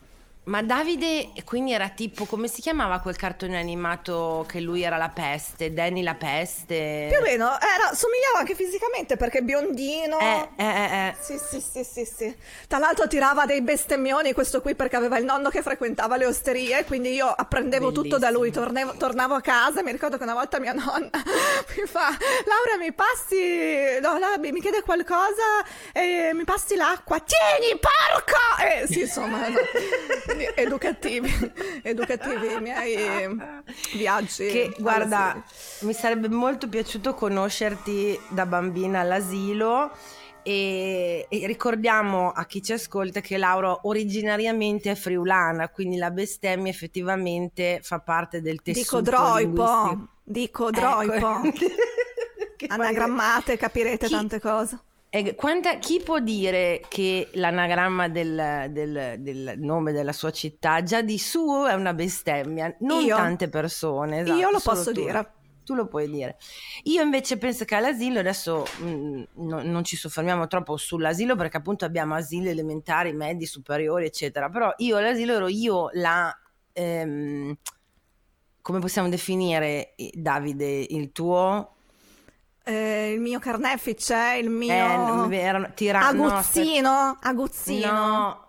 Ma 0.44 0.60
Davide 0.60 1.30
quindi 1.44 1.72
era 1.72 1.88
tipo, 1.90 2.24
come 2.24 2.48
si 2.48 2.60
chiamava 2.60 2.98
quel 2.98 3.14
cartone 3.14 3.56
animato 3.56 4.44
che 4.48 4.58
lui 4.58 4.82
era 4.82 4.96
la 4.96 5.08
peste, 5.08 5.72
Danny 5.72 6.02
la 6.02 6.16
peste? 6.16 7.06
Più 7.10 7.18
o 7.20 7.22
meno, 7.22 7.44
era, 7.60 7.94
somigliava 7.94 8.40
anche 8.40 8.56
fisicamente 8.56 9.16
perché 9.16 9.42
biondino. 9.42 10.18
Eh, 10.18 10.48
eh, 10.56 10.64
eh, 10.64 11.06
eh. 11.06 11.14
Sì, 11.20 11.38
sì, 11.38 11.60
sì, 11.60 11.84
sì, 11.84 12.04
sì. 12.04 12.36
Tra 12.66 12.78
l'altro 12.78 13.06
tirava 13.06 13.46
dei 13.46 13.62
bestemmioni 13.62 14.32
questo 14.32 14.60
qui 14.60 14.74
perché 14.74 14.96
aveva 14.96 15.16
il 15.16 15.24
nonno 15.24 15.48
che 15.48 15.62
frequentava 15.62 16.16
le 16.16 16.26
osterie, 16.26 16.84
quindi 16.86 17.12
io 17.12 17.28
apprendevo 17.28 17.90
Bellissimo. 17.90 18.02
tutto 18.02 18.18
da 18.18 18.30
lui, 18.30 18.50
tornevo, 18.50 18.94
tornavo 18.96 19.34
a 19.34 19.40
casa 19.40 19.78
e 19.78 19.82
mi 19.84 19.92
ricordo 19.92 20.16
che 20.16 20.24
una 20.24 20.34
volta 20.34 20.58
mia 20.58 20.72
nonna 20.72 21.10
mi 21.76 21.86
fa, 21.86 22.08
Laura 22.46 22.78
mi 22.80 22.92
passi, 22.92 24.00
no, 24.00 24.18
la, 24.18 24.36
mi 24.38 24.60
chiede 24.60 24.82
qualcosa 24.82 25.62
e 25.92 26.32
mi 26.34 26.42
passi 26.42 26.74
l'acqua, 26.74 27.20
tieni 27.20 27.78
porco! 27.78 28.40
Eh, 28.60 28.86
sì, 28.88 29.02
insomma... 29.02 29.46
No. 29.46 30.31
Educativi, 30.54 31.30
educativi 31.82 32.52
i 32.52 32.60
miei 32.60 33.36
viaggi. 33.94 34.46
Che 34.46 34.74
guarda, 34.78 35.42
mi 35.80 35.92
sarebbe 35.92 36.28
molto 36.28 36.68
piaciuto 36.68 37.14
conoscerti 37.14 38.18
da 38.28 38.46
bambina 38.46 39.00
all'asilo. 39.00 39.90
E, 40.44 41.26
e, 41.28 41.46
ricordiamo 41.46 42.32
a 42.32 42.46
chi 42.46 42.62
ci 42.62 42.72
ascolta 42.72 43.20
che 43.20 43.36
Laura 43.36 43.78
originariamente 43.82 44.90
è 44.90 44.94
friulana, 44.96 45.68
quindi 45.68 45.96
la 45.98 46.10
bestemmia 46.10 46.70
effettivamente 46.70 47.78
fa 47.80 48.00
parte 48.00 48.40
del 48.40 48.60
tessuto 48.60 49.00
Dico 49.00 49.10
droipo, 49.10 50.08
dico 50.24 50.70
droipo. 50.70 51.42
Ecco. 51.44 52.74
Anagrammate, 52.74 53.56
capirete 53.56 54.06
chi, 54.06 54.12
tante 54.12 54.40
cose. 54.40 54.78
E 55.14 55.34
quanta, 55.34 55.76
chi 55.76 56.00
può 56.00 56.20
dire 56.20 56.80
che 56.88 57.28
l'anagramma 57.34 58.08
del, 58.08 58.68
del, 58.70 59.16
del, 59.18 59.56
nome 59.58 59.92
della 59.92 60.14
sua 60.14 60.30
città 60.30 60.82
già 60.82 61.02
di 61.02 61.18
suo 61.18 61.66
è 61.66 61.74
una 61.74 61.92
bestemmia? 61.92 62.74
Non 62.78 63.04
io. 63.04 63.16
tante 63.16 63.50
persone. 63.50 64.20
Esatto, 64.20 64.38
io 64.38 64.50
lo 64.50 64.58
posso 64.58 64.90
tu. 64.90 65.02
dire. 65.02 65.32
Tu 65.64 65.74
lo 65.74 65.86
puoi 65.86 66.08
dire. 66.08 66.38
Io 66.84 67.02
invece 67.02 67.36
penso 67.36 67.66
che 67.66 67.74
all'asilo, 67.74 68.20
adesso 68.20 68.64
mh, 68.78 68.86
mm, 68.86 69.22
no, 69.34 69.62
non 69.62 69.84
ci 69.84 69.96
soffermiamo 69.96 70.46
troppo 70.46 70.78
sull'asilo 70.78 71.36
perché 71.36 71.58
appunto 71.58 71.84
abbiamo 71.84 72.14
asili 72.14 72.48
elementari, 72.48 73.12
medi, 73.12 73.44
superiori, 73.44 74.06
eccetera. 74.06 74.48
Però 74.48 74.72
io 74.78 74.96
all'asilo 74.96 75.34
ero 75.34 75.48
io 75.48 75.90
la... 75.92 76.34
Ehm, 76.72 77.54
come 78.62 78.78
possiamo 78.78 79.10
definire, 79.10 79.94
Davide, 80.14 80.86
il 80.88 81.12
tuo 81.12 81.74
eh, 82.64 83.12
il 83.12 83.20
mio 83.20 83.38
carnefice, 83.38 84.38
il 84.40 84.50
mio 84.50 84.72
eh, 85.30 85.36
erano, 85.36 85.72
tira- 85.74 86.06
aguzzino, 86.06 86.90
no, 86.90 87.18
aguzzino. 87.20 87.92
No. 87.92 88.46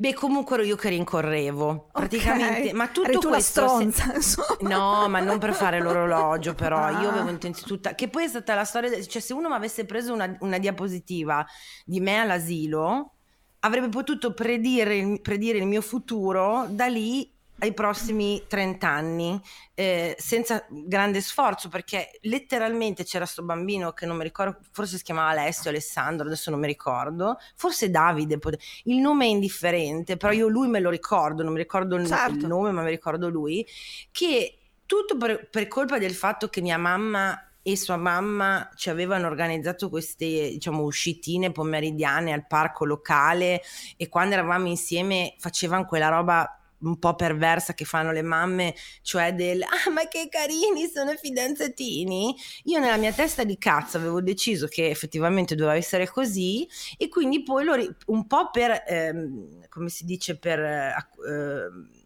Beh, 0.00 0.14
comunque 0.14 0.54
ero 0.56 0.64
io 0.64 0.76
che 0.76 0.88
rincorrevo, 0.88 1.90
praticamente, 1.92 2.60
okay. 2.60 2.72
ma 2.72 2.88
tutto 2.88 3.18
tu 3.18 3.28
questo... 3.28 3.68
Stronza, 3.68 4.18
se... 4.18 4.40
No, 4.60 5.06
ma 5.08 5.20
non 5.20 5.38
per 5.38 5.52
fare 5.52 5.78
l'orologio, 5.78 6.54
però, 6.54 6.78
ah. 6.78 7.02
io 7.02 7.10
avevo 7.10 7.28
intenzione 7.28 7.68
tutta... 7.68 7.94
Che 7.94 8.08
poi 8.08 8.24
è 8.24 8.28
stata 8.28 8.54
la 8.54 8.64
storia, 8.64 8.90
cioè 9.04 9.20
se 9.20 9.34
uno 9.34 9.48
mi 9.50 9.54
avesse 9.54 9.84
preso 9.84 10.14
una, 10.14 10.34
una 10.40 10.56
diapositiva 10.56 11.44
di 11.84 12.00
me 12.00 12.18
all'asilo, 12.18 13.12
avrebbe 13.60 13.90
potuto 13.90 14.32
predire, 14.32 15.18
predire 15.20 15.58
il 15.58 15.66
mio 15.66 15.82
futuro 15.82 16.64
da 16.70 16.86
lì 16.86 17.30
ai 17.60 17.72
prossimi 17.72 18.44
30 18.46 18.88
anni 18.88 19.40
eh, 19.74 20.16
senza 20.18 20.64
grande 20.68 21.20
sforzo 21.20 21.68
perché 21.68 22.18
letteralmente 22.22 23.04
c'era 23.04 23.24
questo 23.24 23.42
bambino 23.42 23.92
che 23.92 24.06
non 24.06 24.16
mi 24.16 24.22
ricordo 24.22 24.58
forse 24.72 24.96
si 24.96 25.02
chiamava 25.02 25.30
Alessio 25.30 25.70
Alessandro 25.70 26.26
adesso 26.26 26.50
non 26.50 26.60
mi 26.60 26.66
ricordo 26.66 27.38
forse 27.54 27.90
Davide 27.90 28.38
il 28.84 28.96
nome 28.96 29.26
è 29.26 29.28
indifferente 29.28 30.16
però 30.16 30.32
io 30.32 30.48
lui 30.48 30.68
me 30.68 30.80
lo 30.80 30.90
ricordo 30.90 31.42
non 31.42 31.52
mi 31.52 31.58
ricordo 31.58 31.96
il, 31.96 32.06
certo. 32.06 32.34
il 32.34 32.46
nome 32.46 32.70
ma 32.70 32.82
mi 32.82 32.90
ricordo 32.90 33.28
lui 33.28 33.66
che 34.10 34.58
tutto 34.86 35.16
per, 35.16 35.48
per 35.48 35.68
colpa 35.68 35.98
del 35.98 36.14
fatto 36.14 36.48
che 36.48 36.60
mia 36.60 36.78
mamma 36.78 37.44
e 37.62 37.76
sua 37.76 37.96
mamma 37.96 38.70
ci 38.74 38.88
avevano 38.88 39.26
organizzato 39.26 39.90
queste 39.90 40.24
diciamo 40.24 40.82
uscitine 40.82 41.52
pomeridiane 41.52 42.32
al 42.32 42.46
parco 42.46 42.86
locale 42.86 43.60
e 43.96 44.08
quando 44.08 44.34
eravamo 44.34 44.66
insieme 44.66 45.34
facevano 45.38 45.84
quella 45.84 46.08
roba 46.08 46.59
un 46.80 46.98
po' 46.98 47.14
perversa 47.14 47.74
che 47.74 47.84
fanno 47.84 48.12
le 48.12 48.22
mamme, 48.22 48.74
cioè 49.02 49.34
del 49.34 49.62
ah 49.62 49.90
ma 49.90 50.06
che 50.08 50.28
carini 50.28 50.88
sono 50.88 51.14
fidanzatini. 51.14 52.34
Io 52.64 52.78
nella 52.78 52.96
mia 52.96 53.12
testa 53.12 53.44
di 53.44 53.58
cazzo 53.58 53.96
avevo 53.96 54.20
deciso 54.20 54.66
che 54.66 54.88
effettivamente 54.88 55.54
doveva 55.54 55.76
essere 55.76 56.08
così 56.08 56.68
e 56.96 57.08
quindi 57.08 57.42
poi 57.42 57.64
lo, 57.64 57.96
un 58.06 58.26
po' 58.26 58.50
per, 58.50 58.82
ehm, 58.86 59.68
come 59.68 59.88
si 59.88 60.04
dice, 60.04 60.38
per... 60.38 60.58
Eh, 60.60 61.98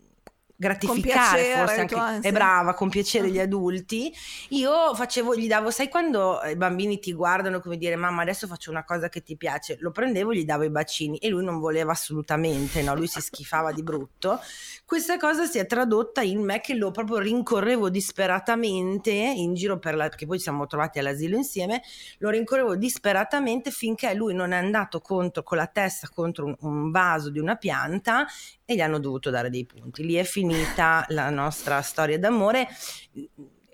gratificare 0.56 1.54
forse 1.56 1.80
anche 1.80 2.28
è 2.28 2.32
brava 2.32 2.75
con 2.75 2.88
piacere 2.88 3.30
gli 3.30 3.38
adulti. 3.38 4.12
Io 4.50 4.94
facevo 4.94 5.34
gli 5.37 5.46
davo 5.46 5.70
sai 5.70 5.88
quando 5.88 6.40
i 6.44 6.56
bambini 6.56 6.99
ti 6.99 7.12
guardano 7.12 7.61
come 7.61 7.76
dire 7.76 7.96
mamma 7.96 8.23
adesso 8.23 8.46
faccio 8.46 8.70
una 8.70 8.84
cosa 8.84 9.08
che 9.08 9.23
ti 9.23 9.37
piace. 9.37 9.76
Lo 9.80 9.90
prendevo 9.90 10.32
gli 10.32 10.44
davo 10.44 10.64
i 10.64 10.70
bacini 10.70 11.18
e 11.18 11.28
lui 11.28 11.44
non 11.44 11.58
voleva 11.58 11.92
assolutamente 11.92 12.82
no? 12.82 12.94
Lui 12.94 13.06
si 13.06 13.20
schifava 13.23 13.73
di 13.73 13.82
brutto. 13.82 14.40
Questa 14.84 15.16
cosa 15.16 15.46
si 15.46 15.58
è 15.58 15.66
tradotta 15.66 16.23
in 16.23 16.42
me 16.42 16.61
che 16.61 16.75
lo 16.75 16.90
proprio 16.90 17.18
rincorrevo 17.18 17.90
disperatamente 17.90 19.11
in 19.11 19.54
giro 19.54 19.78
per 19.78 19.94
la 19.94 20.08
perché 20.08 20.26
poi 20.26 20.37
ci 20.37 20.44
siamo 20.44 20.66
trovati 20.66 20.99
all'asilo 20.99 21.37
insieme 21.37 21.82
lo 22.18 22.30
rincorrevo 22.30 22.76
disperatamente 22.76 23.70
finché 23.70 24.14
lui 24.14 24.34
non 24.34 24.52
è 24.52 24.56
andato 24.56 25.00
contro 25.00 25.42
con 25.42 25.56
la 25.56 25.66
testa 25.66 26.08
contro 26.08 26.46
un, 26.46 26.56
un 26.61 26.90
vaso 26.90 27.30
di 27.30 27.38
una 27.38 27.56
pianta 27.56 28.26
e 28.64 28.75
gli 28.75 28.80
hanno 28.80 28.99
dovuto 28.99 29.30
dare 29.30 29.50
dei 29.50 29.66
punti. 29.66 30.04
Lì 30.04 30.14
è 30.14 30.25
finita 30.44 31.04
la 31.08 31.30
nostra 31.30 31.80
storia 31.80 32.18
d'amore. 32.18 32.68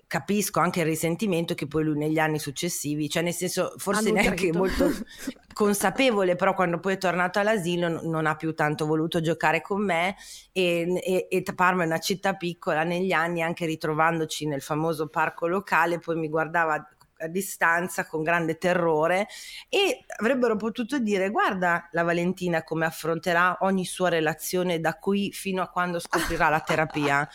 Capisco 0.07 0.59
anche 0.59 0.81
il 0.81 0.85
risentimento 0.85 1.53
che 1.53 1.67
poi 1.67 1.85
lui 1.85 1.97
negli 1.97 2.19
anni 2.19 2.37
successivi, 2.37 3.09
cioè 3.09 3.23
nel 3.23 3.33
senso 3.33 3.73
forse 3.77 4.11
neanche 4.11 4.51
molto 4.51 4.89
consapevole, 5.53 6.35
però 6.35 6.53
quando 6.53 6.79
poi 6.79 6.93
è 6.93 6.97
tornato 6.97 7.39
all'asilo 7.39 8.01
non 8.03 8.25
ha 8.25 8.35
più 8.35 8.53
tanto 8.53 8.85
voluto 8.85 9.21
giocare 9.21 9.61
con 9.61 9.83
me 9.83 10.15
e, 10.51 11.01
e, 11.01 11.27
e 11.29 11.43
Parma 11.55 11.83
è 11.83 11.85
una 11.85 11.99
città 11.99 12.33
piccola, 12.33 12.83
negli 12.83 13.13
anni 13.13 13.41
anche 13.41 13.65
ritrovandoci 13.65 14.47
nel 14.47 14.61
famoso 14.61 15.07
parco 15.07 15.47
locale, 15.47 15.99
poi 15.99 16.17
mi 16.17 16.27
guardava 16.27 16.85
a 17.21 17.27
distanza 17.27 18.05
con 18.05 18.23
grande 18.23 18.57
terrore 18.57 19.27
e 19.69 20.05
avrebbero 20.17 20.55
potuto 20.55 20.99
dire 20.99 21.29
guarda 21.29 21.87
la 21.91 22.03
Valentina 22.03 22.63
come 22.63 22.85
affronterà 22.85 23.57
ogni 23.61 23.85
sua 23.85 24.09
relazione 24.09 24.79
da 24.79 24.95
qui 24.95 25.31
fino 25.31 25.61
a 25.61 25.67
quando 25.67 25.99
scoprirà 25.99 26.49
la 26.49 26.59
terapia. 26.59 27.27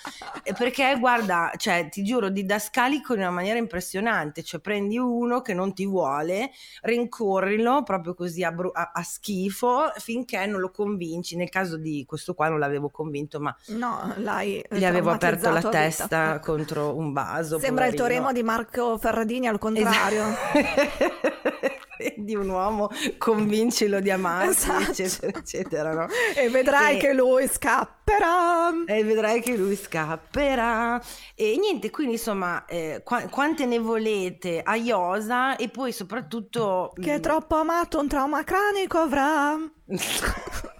Perché 0.57 0.97
guarda 0.99 1.53
cioè 1.57 1.89
ti 1.91 2.03
giuro 2.03 2.29
didascalico 2.29 3.15
in 3.15 3.21
una 3.21 3.31
maniera 3.31 3.59
impressionante 3.59 4.43
cioè 4.43 4.61
prendi 4.61 4.99
uno 4.99 5.41
che 5.41 5.55
non 5.55 5.73
ti 5.75 5.87
vuole 5.87 6.51
rincorrilo 6.83 7.83
proprio 7.83 8.15
così 8.15 8.43
a, 8.43 8.53
bru- 8.53 8.77
a, 8.77 8.91
a 8.93 9.03
schifo 9.03 9.93
finché 9.99 10.47
non 10.47 10.61
lo 10.61 10.71
convinci. 10.71 11.37
Nel 11.37 11.49
caso 11.49 11.77
di 11.77 12.05
questo 12.07 12.35
qua 12.35 12.49
non 12.49 12.59
l'avevo 12.59 12.91
convinto 12.91 13.41
ma 13.41 13.55
no 13.69 14.15
l'hai 14.17 14.65
gli 14.71 14.85
avevo 14.85 15.11
aperto 15.11 15.51
la 15.51 15.63
testa 15.63 16.39
contro 16.41 16.97
un 16.97 17.13
vaso 17.13 17.59
sembra 17.59 17.85
poverino. 17.85 17.89
il 17.89 17.95
teorema 17.97 18.33
di 18.33 18.43
Marco 18.43 18.99
Ferradini 18.99 19.47
al 19.47 19.59
contrario 19.59 19.76
di 22.17 22.35
un 22.35 22.49
uomo 22.51 22.91
convincilo 23.19 24.01
di 24.01 24.11
amarti 24.11 24.51
Esatto. 24.51 24.91
eccetera 24.91 25.39
eccetera 25.39 25.93
no? 25.95 26.07
e 26.37 26.49
vedrai 26.51 26.97
E- 26.97 27.01
che 27.01 27.13
lui 27.15 27.49
scapperà. 27.49 28.71
E 28.87 29.03
vedrai 29.03 29.41
che 29.41 29.57
lui 29.57 29.75
scapperà. 29.77 31.01
E 31.35 31.57
niente 31.59 31.91
quindi 31.91 32.15
insomma 32.15 32.65
eh, 32.67 33.01
qua- 33.05 33.27
quante 33.29 33.65
ne 33.67 33.79
volete? 33.79 34.61
A 34.63 34.77
Iosa 34.77 35.57
e 35.57 35.69
poi 35.69 35.93
soprattutto 35.93 36.93
che 37.01 37.15
è 37.15 37.19
mm, 37.19 37.23
troppo 37.23 37.57
amato 37.57 37.99
un 37.99 38.09
trauma 38.09 38.45
cranico 38.45 38.99
avrà 38.99 39.57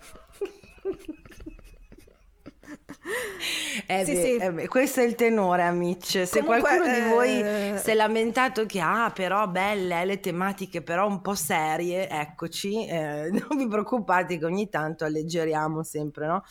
Eh 3.87 4.05
Sì, 4.05 4.13
beh, 4.15 4.21
sì. 4.23 4.37
eh 4.37 4.69
questo 4.69 5.01
è 5.01 5.05
il 5.05 5.15
tenore, 5.15 5.63
amici. 5.63 6.25
Se 6.27 6.41
Comunque, 6.41 6.61
qualcuno 6.61 6.95
di 6.95 7.01
voi 7.09 7.41
eh, 7.41 7.79
si 7.79 7.91
è 7.91 7.95
lamentato 7.95 8.67
che 8.67 8.81
ah, 8.81 9.11
però 9.15 9.47
belle 9.49 10.01
eh, 10.01 10.05
le 10.05 10.21
tematiche, 10.21 10.83
però 10.83 11.07
un 11.07 11.21
po' 11.21 11.35
serie, 11.35 12.09
eccoci, 12.09 12.87
eh, 12.87 13.29
non 13.31 13.57
vi 13.57 13.69
preoccupate 13.69 14.39
che 14.39 14.45
ogni 14.45 14.69
tanto 14.69 15.05
alleggeriamo 15.05 15.83
sempre, 15.83 16.27
no? 16.27 16.43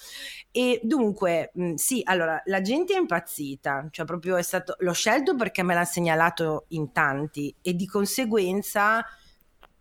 E 0.52 0.80
dunque, 0.84 1.52
mh, 1.54 1.74
sì, 1.74 2.02
allora, 2.06 2.42
la 2.46 2.62
gente 2.62 2.94
è 2.94 3.00
impazzita, 3.00 3.88
cioè 3.92 4.06
proprio 4.06 4.38
è 4.38 4.44
stato, 4.44 4.76
l'ho 4.80 4.94
scelto 4.94 5.36
perché 5.36 5.64
me 5.64 5.74
l'ha 5.74 5.86
segnalato 5.86 6.66
in 6.70 6.92
tanti 6.92 7.54
e 7.62 7.74
di 7.74 7.86
conseguenza 7.88 9.04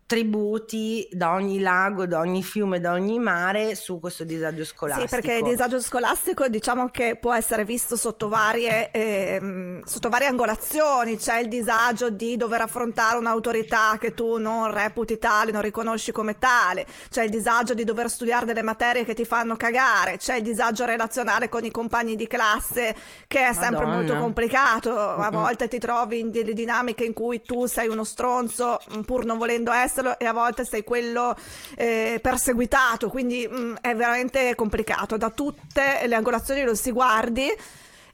tributi 0.07 1.07
da 1.11 1.31
ogni 1.31 1.59
lago, 1.59 2.05
da 2.05 2.19
ogni 2.19 2.43
fiume, 2.43 2.79
da 2.79 2.91
ogni 2.91 3.17
mare 3.17 3.73
su 3.73 3.99
questo 3.99 4.23
disagio 4.23 4.63
scolastico. 4.63 5.07
Sì, 5.07 5.15
perché 5.15 5.37
il 5.37 5.43
disagio 5.43 5.81
scolastico 5.81 6.47
diciamo 6.47 6.89
che 6.89 7.17
può 7.19 7.33
essere 7.33 7.65
visto 7.65 7.95
sotto 7.95 8.29
varie, 8.29 8.91
ehm, 8.91 9.83
sotto 9.83 10.09
varie 10.09 10.27
angolazioni. 10.27 11.17
C'è 11.17 11.39
il 11.39 11.47
disagio 11.47 12.11
di 12.11 12.37
dover 12.37 12.61
affrontare 12.61 13.17
un'autorità 13.17 13.97
che 13.99 14.13
tu 14.13 14.37
non 14.37 14.71
reputi 14.71 15.17
tale, 15.17 15.51
non 15.51 15.63
riconosci 15.63 16.11
come 16.11 16.37
tale. 16.37 16.85
C'è 17.09 17.23
il 17.23 17.31
disagio 17.31 17.73
di 17.73 17.83
dover 17.83 18.07
studiare 18.09 18.45
delle 18.45 18.61
materie 18.61 19.05
che 19.05 19.15
ti 19.15 19.25
fanno 19.25 19.55
cagare. 19.55 20.17
C'è 20.17 20.35
il 20.35 20.43
disagio 20.43 20.85
relazionale 20.85 21.49
con 21.49 21.65
i 21.65 21.71
compagni 21.71 22.15
di 22.15 22.27
classe 22.27 22.95
che 23.27 23.47
è 23.47 23.53
sempre 23.53 23.85
Madonna. 23.85 23.95
molto 23.95 24.15
complicato. 24.17 24.95
A 24.95 25.31
volte 25.31 25.67
ti 25.67 25.79
trovi 25.79 26.19
in 26.19 26.29
delle 26.29 26.53
dinamiche 26.53 27.05
in 27.05 27.13
cui 27.13 27.41
tu 27.41 27.65
sei 27.65 27.87
uno 27.87 28.03
stronzo 28.03 28.79
pur 29.03 29.25
non 29.25 29.39
volendo 29.39 29.71
esserlo 29.95 30.19
e 30.19 30.25
a 30.25 30.33
volte 30.33 30.65
sei 30.65 30.83
quello 30.83 31.35
eh, 31.75 32.19
perseguitato, 32.21 33.09
quindi 33.09 33.47
mm, 33.49 33.75
è 33.81 33.95
veramente 33.95 34.53
complicato. 34.55 35.17
Da 35.17 35.29
tutte 35.29 36.01
le 36.05 36.15
angolazioni 36.15 36.63
lo 36.63 36.75
si 36.75 36.91
guardi. 36.91 37.49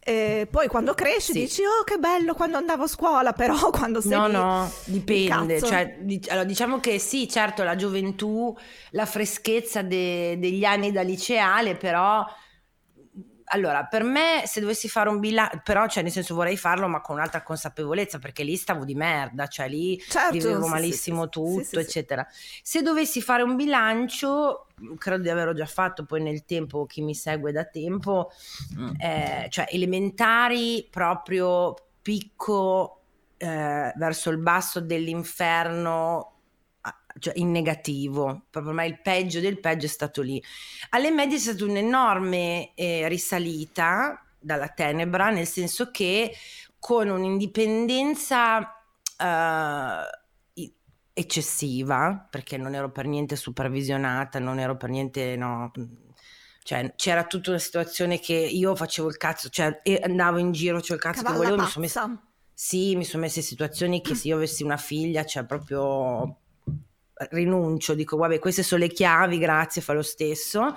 E 0.03 0.47
poi 0.49 0.67
quando 0.67 0.95
cresci 0.95 1.31
Sì. 1.31 1.39
dici 1.41 1.61
oh 1.61 1.83
che 1.83 1.97
bello 1.97 2.33
quando 2.33 2.57
andavo 2.57 2.85
a 2.85 2.87
scuola 2.87 3.33
però 3.37 3.69
quando 3.69 4.01
sei 4.01 4.17
No, 4.17 4.25
lì, 4.25 4.33
no, 4.33 4.71
dipende. 4.85 5.61
Cioè, 5.61 5.97
di- 5.99 6.19
allora, 6.29 6.43
diciamo 6.45 6.79
che 6.79 6.97
sì, 6.97 7.29
certo, 7.29 7.61
la 7.63 7.75
gioventù, 7.75 8.55
la 8.91 9.05
freschezza 9.05 9.83
de- 9.83 10.39
degli 10.39 10.63
anni 10.65 10.91
da 10.91 11.01
liceale, 11.01 11.75
però. 11.75 12.25
Allora, 13.53 13.85
per 13.85 14.03
me, 14.03 14.43
se 14.45 14.61
dovessi 14.61 14.87
fare 14.87 15.09
un 15.09 15.19
bilancio, 15.19 15.61
però, 15.63 15.87
cioè, 15.87 16.03
nel 16.03 16.11
senso 16.11 16.35
vorrei 16.35 16.55
farlo, 16.55 16.87
ma 16.87 17.01
con 17.01 17.15
un'altra 17.15 17.43
consapevolezza, 17.43 18.17
perché 18.17 18.43
lì 18.43 18.55
stavo 18.55 18.85
di 18.85 18.95
merda, 18.95 19.47
cioè 19.47 19.67
lì 19.67 19.99
Certo, 19.99 20.31
vivevo 20.31 20.63
sì, 20.63 20.69
malissimo 20.69 21.23
sì, 21.23 21.29
tutto, 21.29 21.63
sì, 21.63 21.77
eccetera. 21.79 22.25
Se 22.63 22.81
dovessi 22.81 23.21
fare 23.21 23.43
un 23.43 23.55
bilancio, 23.55 24.67
credo 24.97 25.23
di 25.23 25.29
averlo 25.29 25.53
già 25.53 25.65
fatto 25.65 26.05
poi 26.05 26.21
nel 26.21 26.45
tempo, 26.45 26.85
chi 26.85 27.01
mi 27.01 27.13
segue 27.13 27.51
da 27.51 27.65
tempo, 27.65 28.31
eh, 28.97 29.47
cioè 29.49 29.67
elementari 29.69 30.87
proprio 30.89 31.75
picco 32.01 33.01
eh, 33.37 33.91
verso 33.95 34.29
il 34.29 34.37
basso 34.37 34.79
dell'inferno 34.79 36.30
cioè 37.19 37.33
in 37.37 37.51
negativo 37.51 38.45
proprio 38.49 38.73
ma 38.73 38.83
il 38.83 39.01
peggio 39.01 39.39
del 39.39 39.59
peggio 39.59 39.85
è 39.85 39.89
stato 39.89 40.21
lì 40.21 40.41
alle 40.89 41.11
medie 41.11 41.37
è 41.37 41.39
stata 41.39 41.63
un'enorme 41.65 42.73
eh, 42.73 43.07
risalita 43.07 44.23
dalla 44.39 44.69
tenebra 44.69 45.29
nel 45.29 45.47
senso 45.47 45.91
che 45.91 46.33
con 46.79 47.09
un'indipendenza 47.09 48.59
eh, 49.17 50.73
eccessiva 51.13 52.27
perché 52.29 52.57
non 52.57 52.73
ero 52.73 52.91
per 52.91 53.05
niente 53.05 53.35
supervisionata 53.35 54.39
non 54.39 54.59
ero 54.59 54.77
per 54.77 54.89
niente 54.89 55.35
no 55.35 55.71
cioè 56.63 56.93
c'era 56.95 57.25
tutta 57.25 57.51
una 57.51 57.59
situazione 57.59 58.19
che 58.19 58.33
io 58.33 58.75
facevo 58.75 59.07
il 59.09 59.17
cazzo 59.17 59.49
cioè 59.49 59.81
andavo 60.01 60.37
in 60.37 60.51
giro 60.51 60.81
cioè 60.81 60.95
il 60.95 61.01
cazzo 61.01 61.21
che 61.21 61.25
Cavalla 61.25 61.43
volevo 61.43 61.61
mi 61.61 61.69
sono 61.69 61.85
messa 61.85 62.01
pazza. 62.01 62.21
sì, 62.53 62.95
mi 62.95 63.03
sono 63.03 63.23
messa 63.23 63.39
in 63.39 63.45
situazioni 63.45 64.01
che 64.01 64.13
se 64.15 64.27
io 64.27 64.35
avessi 64.35 64.63
una 64.63 64.77
figlia, 64.77 65.25
cioè 65.25 65.45
proprio 65.45 66.40
rinuncio, 67.29 67.93
dico 67.93 68.17
vabbè 68.17 68.39
queste 68.39 68.63
sono 68.63 68.81
le 68.81 68.89
chiavi, 68.89 69.37
grazie, 69.37 69.81
fa 69.81 69.93
lo 69.93 70.01
stesso. 70.01 70.73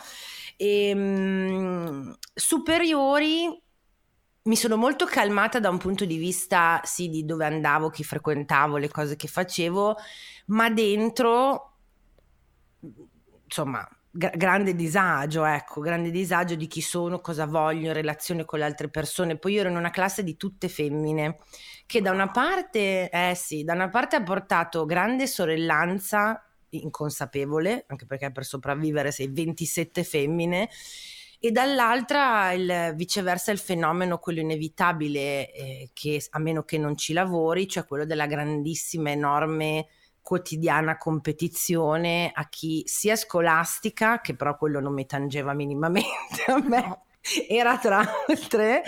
E, 0.57 0.93
mm, 0.95 2.13
superiori 2.35 3.63
mi 4.47 4.57
sono 4.57 4.77
molto 4.77 5.07
calmata 5.07 5.59
da 5.59 5.71
un 5.71 5.79
punto 5.79 6.05
di 6.05 6.19
vista 6.19 6.81
sì 6.85 7.09
di 7.09 7.25
dove 7.25 7.47
andavo, 7.47 7.89
chi 7.91 8.05
frequentavo, 8.05 8.77
le 8.77 8.91
cose 8.91 9.17
che 9.17 9.27
facevo, 9.27 9.97
ma 10.47 10.71
dentro 10.71 11.71
insomma 13.45 13.89
grande 14.17 14.77
disagio, 14.77 15.45
ecco, 15.45 15.81
grande 15.81 16.11
disagio 16.11 16.55
di 16.55 16.69
chi 16.69 16.81
sono, 16.81 17.21
cosa 17.21 17.47
voglio 17.47 17.89
in 17.89 17.93
relazione 17.93 18.45
con 18.45 18.61
le 18.61 18.65
altre 18.65 18.89
persone. 18.89 19.37
Poi 19.37 19.55
io 19.55 19.61
ero 19.61 19.71
in 19.71 19.77
una 19.77 19.91
classe 19.91 20.23
di 20.23 20.37
tutte 20.37 20.69
femmine 20.69 21.39
che 21.87 22.01
da 22.01 22.13
una 22.13 22.31
parte, 22.31 23.11
eh 23.11 23.35
sì, 23.35 23.65
da 23.65 23.75
una 23.75 23.89
parte 23.89 24.17
ha 24.17 24.23
portato 24.23 24.85
grande 24.85 25.27
sorellanza 25.27 26.41
inconsapevole, 26.71 27.85
anche 27.89 28.07
perché 28.07 28.31
per 28.31 28.45
sopravvivere 28.45 29.11
sei 29.11 29.29
27 29.31 30.05
femmine, 30.05 30.69
e 31.39 31.51
dall'altra 31.51 32.53
il, 32.53 32.95
viceversa 32.97 33.53
il 33.53 33.59
fenomeno, 33.59 34.19
quello 34.19 34.41
inevitabile, 34.41 35.53
eh, 35.53 35.91
che 35.93 36.25
a 36.31 36.39
meno 36.39 36.63
che 36.63 36.79
non 36.79 36.97
ci 36.97 37.13
lavori, 37.13 37.69
cioè 37.69 37.85
quello 37.85 38.07
della 38.07 38.27
grandissima, 38.27 39.11
enorme 39.11 39.89
quotidiana 40.25 40.97
competizione 40.97 42.33
a 42.35 42.49
chi 42.49 42.83
sia 42.87 43.15
scolastica, 43.15 44.23
che 44.23 44.35
però 44.35 44.57
quello 44.57 44.81
non 44.81 44.95
mi 44.95 45.05
tangeva 45.05 45.53
minimamente 45.53 46.45
a 46.49 46.59
me, 46.67 47.01
era 47.47 47.77
tra 47.79 48.03
altre, 48.27 48.83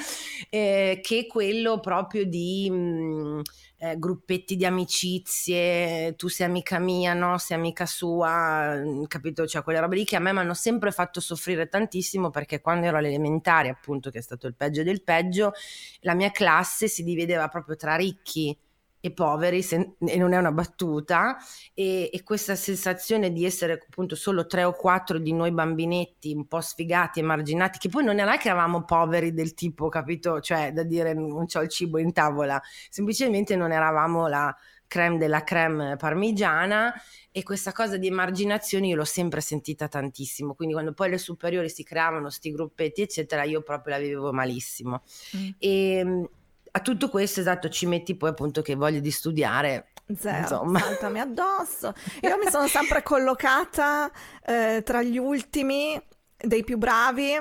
eh, 0.48 0.98
che 1.02 1.26
quello 1.26 1.78
proprio 1.78 2.24
di 2.24 2.70
mh, 2.70 3.42
eh, 3.78 3.98
gruppetti 3.98 4.56
di 4.56 4.64
amicizie, 4.64 6.14
tu 6.16 6.28
sei 6.28 6.46
amica 6.46 6.78
mia, 6.78 7.12
no, 7.12 7.36
sei 7.36 7.58
amica 7.58 7.84
sua, 7.84 8.74
mh, 8.74 9.06
capito? 9.06 9.46
Cioè 9.46 9.62
quelle 9.62 9.80
robe 9.80 9.96
lì 9.96 10.04
che 10.06 10.16
a 10.16 10.20
me 10.20 10.32
mi 10.32 10.38
hanno 10.38 10.54
sempre 10.54 10.90
fatto 10.90 11.20
soffrire 11.20 11.68
tantissimo 11.68 12.30
perché 12.30 12.62
quando 12.62 12.86
ero 12.86 12.96
alle 12.96 13.08
elementari, 13.08 13.68
appunto, 13.68 14.08
che 14.10 14.18
è 14.20 14.22
stato 14.22 14.46
il 14.46 14.54
peggio 14.54 14.82
del 14.82 15.02
peggio, 15.02 15.52
la 16.00 16.14
mia 16.14 16.30
classe 16.30 16.88
si 16.88 17.02
divideva 17.02 17.48
proprio 17.48 17.76
tra 17.76 17.94
ricchi 17.96 18.56
e 19.00 19.12
poveri, 19.12 19.62
se- 19.62 19.94
e 19.98 20.16
non 20.16 20.32
è 20.32 20.38
una 20.38 20.52
battuta, 20.52 21.36
e, 21.74 22.10
e 22.12 22.22
questa 22.22 22.54
sensazione 22.54 23.32
di 23.32 23.44
essere 23.44 23.84
appunto 23.88 24.16
solo 24.16 24.46
tre 24.46 24.64
o 24.64 24.72
quattro 24.72 25.18
di 25.18 25.32
noi 25.32 25.52
bambinetti 25.52 26.32
un 26.34 26.46
po' 26.46 26.60
sfigati, 26.60 27.20
emarginati, 27.20 27.78
che 27.78 27.88
poi 27.88 28.04
non 28.04 28.18
era 28.18 28.36
che 28.36 28.48
eravamo 28.48 28.84
poveri 28.84 29.32
del 29.32 29.54
tipo, 29.54 29.88
capito? 29.88 30.40
Cioè 30.40 30.72
da 30.72 30.82
dire 30.82 31.14
non 31.14 31.46
c'ho 31.46 31.62
il 31.62 31.68
cibo 31.68 31.98
in 31.98 32.12
tavola, 32.12 32.60
semplicemente 32.90 33.56
non 33.56 33.72
eravamo 33.72 34.26
la 34.26 34.54
creme 34.86 35.18
della 35.18 35.42
creme 35.42 35.96
parmigiana 35.96 36.94
e 37.30 37.42
questa 37.42 37.72
cosa 37.72 37.96
di 37.96 38.06
emarginazione 38.06 38.86
io 38.86 38.96
l'ho 38.96 39.04
sempre 39.04 39.40
sentita 39.40 39.88
tantissimo, 39.88 40.54
quindi 40.54 40.74
quando 40.74 40.92
poi 40.92 41.10
le 41.10 41.18
superiori 41.18 41.68
si 41.68 41.82
creavano 41.82 42.30
sti 42.30 42.50
gruppetti 42.52 43.02
eccetera 43.02 43.42
io 43.42 43.62
proprio 43.62 43.96
la 43.96 44.00
vivevo 44.00 44.32
malissimo. 44.32 45.02
Mm. 45.36 45.48
E 45.58 46.04
mh, 46.04 46.28
a 46.76 46.80
tutto 46.80 47.08
questo, 47.08 47.40
esatto, 47.40 47.68
ci 47.70 47.86
metti 47.86 48.14
poi 48.16 48.30
appunto 48.30 48.60
che 48.62 48.74
voglio 48.74 49.00
di 49.00 49.10
studiare. 49.10 49.88
Zero, 50.16 50.38
Insomma. 50.38 50.78
saltami 50.78 51.18
addosso. 51.20 51.92
Io 52.20 52.36
mi 52.36 52.48
sono 52.50 52.68
sempre 52.68 53.02
collocata 53.02 54.10
eh, 54.44 54.82
tra 54.84 55.02
gli 55.02 55.18
ultimi 55.18 56.00
dei 56.36 56.62
più 56.64 56.76
bravi 56.78 57.32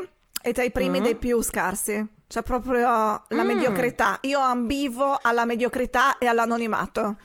e 0.41 0.53
tra 0.53 0.63
i 0.63 0.71
primi 0.71 0.99
Mm. 0.99 1.03
dei 1.03 1.15
più 1.15 1.41
scarsi. 1.41 2.13
Cioè 2.27 2.41
proprio 2.41 2.79
la 2.81 3.23
Mm. 3.33 3.39
mediocrità. 3.45 4.17
Io 4.21 4.39
ambivo 4.39 5.19
alla 5.21 5.45
mediocrità 5.45 6.17
e 6.17 6.25
all'anonimato. 6.27 7.17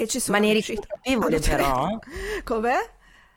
e 0.00 0.06
ci 0.06 0.20
sono 0.20 0.38
Ma 0.38 0.44
ne 0.44 0.50
eri 0.50 0.62
consapevole 0.64 1.40
però? 1.40 1.98
Come? 2.44 2.74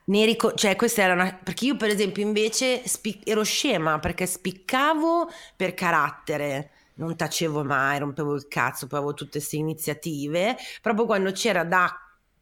Ne 0.06 0.36
cioè 0.56 0.76
questa 0.76 1.02
era 1.02 1.14
una... 1.14 1.40
Perché 1.44 1.66
io 1.66 1.76
per 1.76 1.90
esempio 1.90 2.22
invece 2.22 2.88
spic- 2.88 3.28
ero 3.28 3.42
scema 3.44 3.98
perché 3.98 4.28
spiccavo 4.28 5.28
per 5.56 5.74
carattere. 5.74 6.70
Non 7.02 7.16
tacevo 7.16 7.64
mai, 7.64 7.98
rompevo 7.98 8.36
il 8.36 8.48
cazzo, 8.48 8.86
poi 8.86 9.00
avevo 9.00 9.16
tutte 9.16 9.40
queste 9.40 9.56
iniziative. 9.56 10.56
Proprio 10.84 11.08
quando 11.08 11.32
c'era 11.32 11.64
da, 11.64 11.90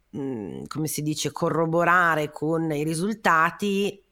mh, 0.10 0.64
come 0.68 0.88
si 0.88 1.02
dice, 1.02 1.32
corroborare 1.32 2.30
con 2.30 2.70
i 2.70 2.84
risultati, 2.84 4.04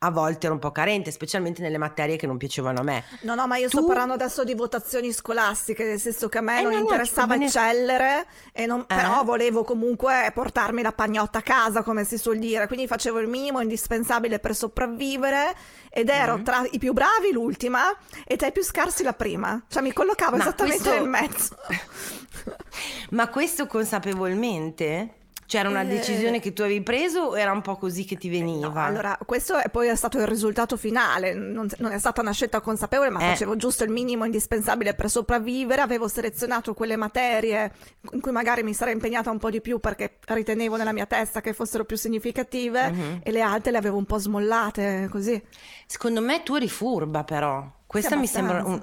a 0.00 0.10
volte 0.10 0.46
ero 0.46 0.54
un 0.54 0.60
po' 0.60 0.70
carente, 0.70 1.10
specialmente 1.10 1.60
nelle 1.62 1.78
materie 1.78 2.16
che 2.16 2.26
non 2.26 2.36
piacevano 2.36 2.80
a 2.80 2.82
me. 2.82 3.04
No, 3.22 3.34
no, 3.34 3.46
ma 3.46 3.56
io 3.56 3.68
sto 3.68 3.80
Tu- 3.80 3.86
parlando 3.86 4.14
adesso 4.14 4.44
di 4.44 4.54
votazioni 4.54 5.12
scolastiche, 5.12 5.84
nel 5.84 5.98
senso 6.00 6.28
che 6.28 6.38
a 6.38 6.40
me 6.40 6.60
Eh, 6.60 6.62
non 6.62 6.72
no, 6.72 6.78
no, 6.78 6.84
interessava 6.84 7.26
bene- 7.34 7.46
eccellere, 7.46 8.26
e 8.52 8.66
non- 8.66 8.80
Eh? 8.82 8.84
però 8.94 9.24
volevo 9.24 9.64
comunque 9.64 10.30
portarmi 10.32 10.82
la 10.82 10.92
pagnotta 10.92 11.38
a 11.38 11.42
casa, 11.42 11.82
come 11.82 12.04
si 12.04 12.16
suol 12.18 12.38
dire, 12.38 12.66
quindi 12.66 12.86
facevo 12.86 13.18
il 13.18 13.26
minimo 13.28 13.60
indispensabile 13.60 14.38
per 14.38 14.54
sopravvivere 14.54 15.54
ed 15.90 16.08
ero 16.10 16.38
Mm. 16.38 16.42
tra 16.44 16.64
i 16.70 16.78
più 16.78 16.92
bravi 16.92 17.32
l'ultima 17.32 17.82
e 18.24 18.36
tra 18.36 18.46
i 18.46 18.52
più 18.52 18.62
scarsi 18.62 19.02
la 19.02 19.14
prima, 19.14 19.60
cioè 19.68 19.82
mi 19.82 19.92
collocavo 19.92 20.36
Ma 20.36 20.42
esattamente 20.44 20.82
questo- 20.82 21.00
nel 21.00 21.08
mezzo. 21.08 21.56
Ma 23.10 23.28
questo 23.28 23.66
consapevolmente? 23.66 25.14
Cioè 25.48 25.60
era 25.60 25.70
una 25.70 25.80
Eh. 25.80 25.86
decisione 25.86 26.40
che 26.40 26.52
tu 26.52 26.60
avevi 26.60 26.82
preso 26.82 27.20
o 27.20 27.38
era 27.38 27.52
un 27.52 27.62
po' 27.62 27.76
così 27.76 28.04
che 28.04 28.16
ti 28.16 28.28
veniva? 28.28 28.68
No, 28.68 28.84
allora, 28.84 29.18
questo 29.24 29.56
è 29.56 29.70
poi 29.70 29.88
è 29.88 29.96
stato 29.96 30.18
il 30.18 30.26
risultato 30.26 30.76
finale, 30.76 31.32
non, 31.32 31.66
non 31.78 31.92
è 31.92 31.98
stata 31.98 32.20
una 32.20 32.32
scelta 32.32 32.60
consapevole, 32.60 33.08
ma 33.08 33.18
Eh. 33.20 33.28
facevo 33.30 33.56
giusto 33.56 33.82
il 33.82 33.88
minimo 33.90 34.26
indispensabile 34.26 34.92
per 34.92 35.08
sopravvivere, 35.08 35.80
avevo 35.80 36.06
selezionato 36.06 36.74
quelle 36.74 36.96
materie 36.96 37.72
in 38.12 38.20
cui 38.20 38.30
magari 38.30 38.62
mi 38.62 38.74
sarei 38.74 38.92
impegnata 38.92 39.30
un 39.30 39.38
po' 39.38 39.48
di 39.48 39.62
più 39.62 39.78
perché 39.80 40.18
ritenevo 40.26 40.76
nella 40.76 40.92
mia 40.92 41.06
testa 41.06 41.40
che 41.40 41.54
fossero 41.54 41.86
più 41.86 41.96
significative 41.96 42.90
Mhm. 42.90 43.20
e 43.22 43.30
le 43.30 43.40
altre 43.40 43.70
le 43.72 43.78
avevo 43.78 43.96
un 43.96 44.04
po' 44.04 44.18
smollate 44.18 45.08
così. 45.10 45.42
Secondo 45.86 46.20
me 46.20 46.42
tu 46.42 46.56
eri 46.56 46.68
furba 46.68 47.24
però. 47.24 47.66
Questa 47.86 48.16
mi 48.16 48.26
sembra 48.26 48.62
un... 48.66 48.82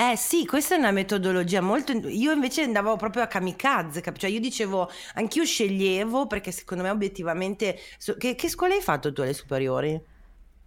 Eh 0.00 0.16
sì, 0.16 0.46
questa 0.46 0.74
è 0.76 0.78
una 0.78 0.92
metodologia 0.92 1.60
molto... 1.60 1.92
Io 1.92 2.32
invece 2.32 2.62
andavo 2.62 2.96
proprio 2.96 3.22
a 3.22 3.26
kamikaze, 3.26 4.00
cap- 4.00 4.16
cioè 4.16 4.30
io 4.30 4.40
dicevo, 4.40 4.90
anch'io 5.14 5.44
sceglievo 5.44 6.26
perché 6.26 6.52
secondo 6.52 6.82
me 6.82 6.88
obiettivamente... 6.88 7.78
Che, 8.16 8.34
che 8.34 8.48
scuola 8.48 8.72
hai 8.74 8.80
fatto 8.80 9.12
tu 9.12 9.20
alle 9.20 9.34
superiori? 9.34 10.00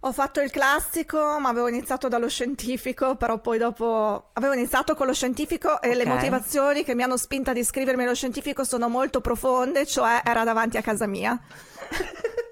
Ho 0.06 0.12
fatto 0.12 0.40
il 0.42 0.50
classico, 0.50 1.38
ma 1.40 1.48
avevo 1.48 1.66
iniziato 1.66 2.08
dallo 2.08 2.28
scientifico, 2.28 3.16
però 3.16 3.40
poi 3.40 3.56
dopo 3.56 4.28
avevo 4.34 4.52
iniziato 4.52 4.94
con 4.94 5.06
lo 5.06 5.14
scientifico 5.14 5.80
e 5.80 5.94
le 5.94 6.04
Ok. 6.04 6.08
motivazioni 6.10 6.84
che 6.84 6.94
mi 6.94 7.02
hanno 7.02 7.16
spinta 7.16 7.52
ad 7.52 7.56
iscrivermi 7.56 8.04
allo 8.04 8.14
scientifico 8.14 8.64
sono 8.64 8.88
molto 8.90 9.22
profonde, 9.22 9.86
cioè 9.86 10.20
era 10.22 10.44
davanti 10.44 10.76
a 10.76 10.82
casa 10.82 11.06
mia. 11.06 11.40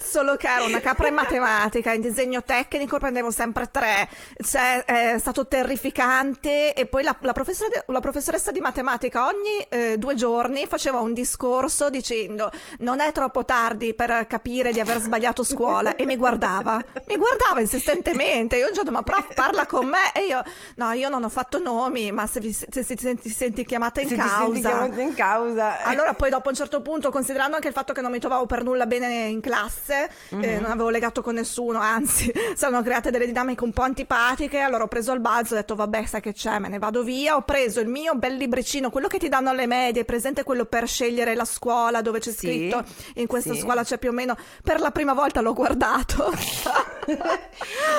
Solo 0.00 0.36
che 0.36 0.48
ero 0.48 0.66
una 0.66 0.80
capra 0.80 1.08
in 1.08 1.14
matematica, 1.14 1.92
in 1.92 2.00
disegno 2.00 2.42
tecnico 2.42 2.98
prendevo 2.98 3.30
sempre 3.30 3.68
tre, 3.70 4.08
cioè 4.44 4.84
è 4.84 5.18
stato 5.18 5.46
terrificante. 5.46 6.74
E 6.74 6.86
poi 6.86 7.02
la, 7.02 7.16
la 7.20 7.32
professore- 7.32 7.84
la 7.86 8.00
professoressa 8.00 8.50
di 8.50 8.60
matematica 8.60 9.26
ogni 9.26 9.64
eh, 9.68 9.96
due 9.98 10.14
giorni 10.14 10.66
faceva 10.66 11.00
un 11.00 11.12
discorso 11.12 11.90
dicendo 11.90 12.50
non 12.80 13.00
è 13.00 13.12
troppo 13.12 13.44
tardi 13.44 13.94
per 13.94 14.26
capire 14.26 14.72
di 14.72 14.80
aver 14.80 15.00
sbagliato 15.00 15.42
scuola. 15.44 15.96
E 15.96 16.04
mi 16.06 16.16
guardava, 16.16 16.82
mi 17.06 17.16
guardava 17.16 17.60
insistentemente, 17.60 18.56
io 18.56 18.66
un 18.68 18.72
giorno 18.72 18.90
ma 18.90 19.02
prof 19.02 19.34
parla 19.34 19.66
con 19.66 19.86
me. 19.86 20.12
E 20.14 20.26
io 20.26 20.42
no 20.76 20.92
io 20.92 21.08
non 21.08 21.24
ho 21.24 21.28
fatto 21.28 21.58
nomi 21.58 22.10
ma 22.12 22.26
se, 22.26 22.40
vi, 22.40 22.52
se 22.52 22.82
si 22.82 22.96
senti, 22.98 23.28
senti 23.28 23.64
chiamata 23.64 24.00
in 24.00 24.08
Se 24.08 24.14
ti 24.14 24.20
senti 24.20 24.60
causa. 24.60 24.68
chiamata 24.68 25.00
in 25.00 25.14
causa. 25.14 25.82
allora 25.82 26.14
poi 26.14 26.30
dopo 26.30 26.48
un 26.48 26.54
certo 26.54 26.82
punto, 26.82 27.10
considerando 27.10 27.54
anche 27.56 27.68
il 27.68 27.74
fatto 27.74 27.92
che 27.92 28.00
non 28.00 28.10
mi 28.10 28.18
trovavo 28.18 28.46
per 28.46 28.62
nulla 28.62 28.86
bene 28.86 29.24
in 29.26 29.40
classe, 29.40 29.52
eh, 30.30 30.58
non 30.60 30.70
avevo 30.70 30.90
legato 30.90 31.22
con 31.22 31.34
nessuno, 31.34 31.78
anzi, 31.78 32.32
erano 32.58 32.82
create 32.82 33.10
delle 33.10 33.26
dinamiche 33.26 33.64
un 33.64 33.72
po' 33.72 33.82
antipatiche, 33.82 34.58
allora 34.58 34.84
ho 34.84 34.88
preso 34.88 35.12
il 35.12 35.20
balzo 35.20 35.54
ho 35.54 35.56
detto 35.56 35.74
vabbè, 35.74 36.04
sai 36.06 36.20
che 36.20 36.32
c'è, 36.32 36.58
me 36.58 36.68
ne 36.68 36.78
vado 36.78 37.02
via, 37.02 37.36
ho 37.36 37.42
preso 37.42 37.80
il 37.80 37.88
mio 37.88 38.14
bel 38.14 38.34
libricino, 38.34 38.90
quello 38.90 39.06
che 39.08 39.18
ti 39.18 39.28
danno 39.28 39.50
alle 39.50 39.66
medie, 39.66 40.04
presente 40.04 40.42
quello 40.42 40.64
per 40.64 40.88
scegliere 40.88 41.34
la 41.34 41.44
scuola 41.44 42.00
dove 42.02 42.18
c'è 42.18 42.30
Sì, 42.30 42.36
scritto 42.46 42.84
in 43.14 43.26
questa 43.26 43.54
sì. 43.54 43.60
scuola 43.60 43.84
c'è 43.84 43.98
più 43.98 44.10
o 44.10 44.12
meno, 44.12 44.36
per 44.62 44.80
la 44.80 44.90
prima 44.90 45.12
volta 45.12 45.40
l'ho 45.40 45.52
guardato. 45.54 46.32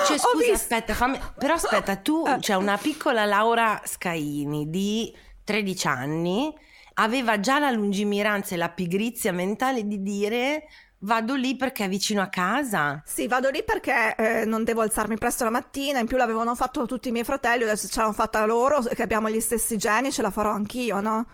Cioè, 0.08 0.18
scusa, 0.18 0.52
aspetta, 0.54 0.94
fammi... 0.94 1.20
però 1.38 1.54
aspetta, 1.54 1.96
tu, 1.98 2.24
Eh. 2.28 2.40
c'è 2.40 2.56
una 2.56 2.78
piccola 2.78 3.26
Laura 3.26 3.82
Scaini 3.86 4.70
di 4.70 5.16
13 5.44 5.88
anni, 5.88 6.54
aveva 6.96 7.40
già 7.40 7.60
la 7.60 7.70
lungimiranza 7.72 8.56
e 8.56 8.58
la 8.58 8.70
pigrizia 8.70 9.32
mentale 9.32 9.86
di 9.86 10.02
dire 10.02 10.64
vado 11.06 11.36
lì 11.36 11.56
perché 11.56 11.86
è 11.86 11.90
vicino 11.90 12.22
a 12.22 12.28
casa. 12.28 13.02
Sì, 13.06 13.28
vado 13.28 13.50
lì 13.50 13.64
perché 13.64 14.16
eh, 14.18 14.46
non 14.46 14.64
devo 14.64 14.82
alzarmi 14.82 15.18
presto 15.18 15.44
la 15.44 15.50
mattina, 15.52 16.00
in 16.00 16.08
più 16.08 16.18
l'avevano 16.18 16.56
fatto 16.56 16.86
tutti 16.86 17.10
i 17.10 17.12
miei 17.12 17.24
fratelli, 17.24 17.64
adesso 17.64 17.88
ce 17.88 18.00
l'hanno 18.02 18.12
fatta 18.14 18.44
loro, 18.46 18.82
che 18.82 19.02
abbiamo 19.04 19.30
gli 19.30 19.40
stessi 19.40 19.78
geni, 19.78 20.12
ce 20.12 20.22
la 20.22 20.32
farò 20.32 20.52
anch'io, 20.52 21.00
no? 21.02 21.26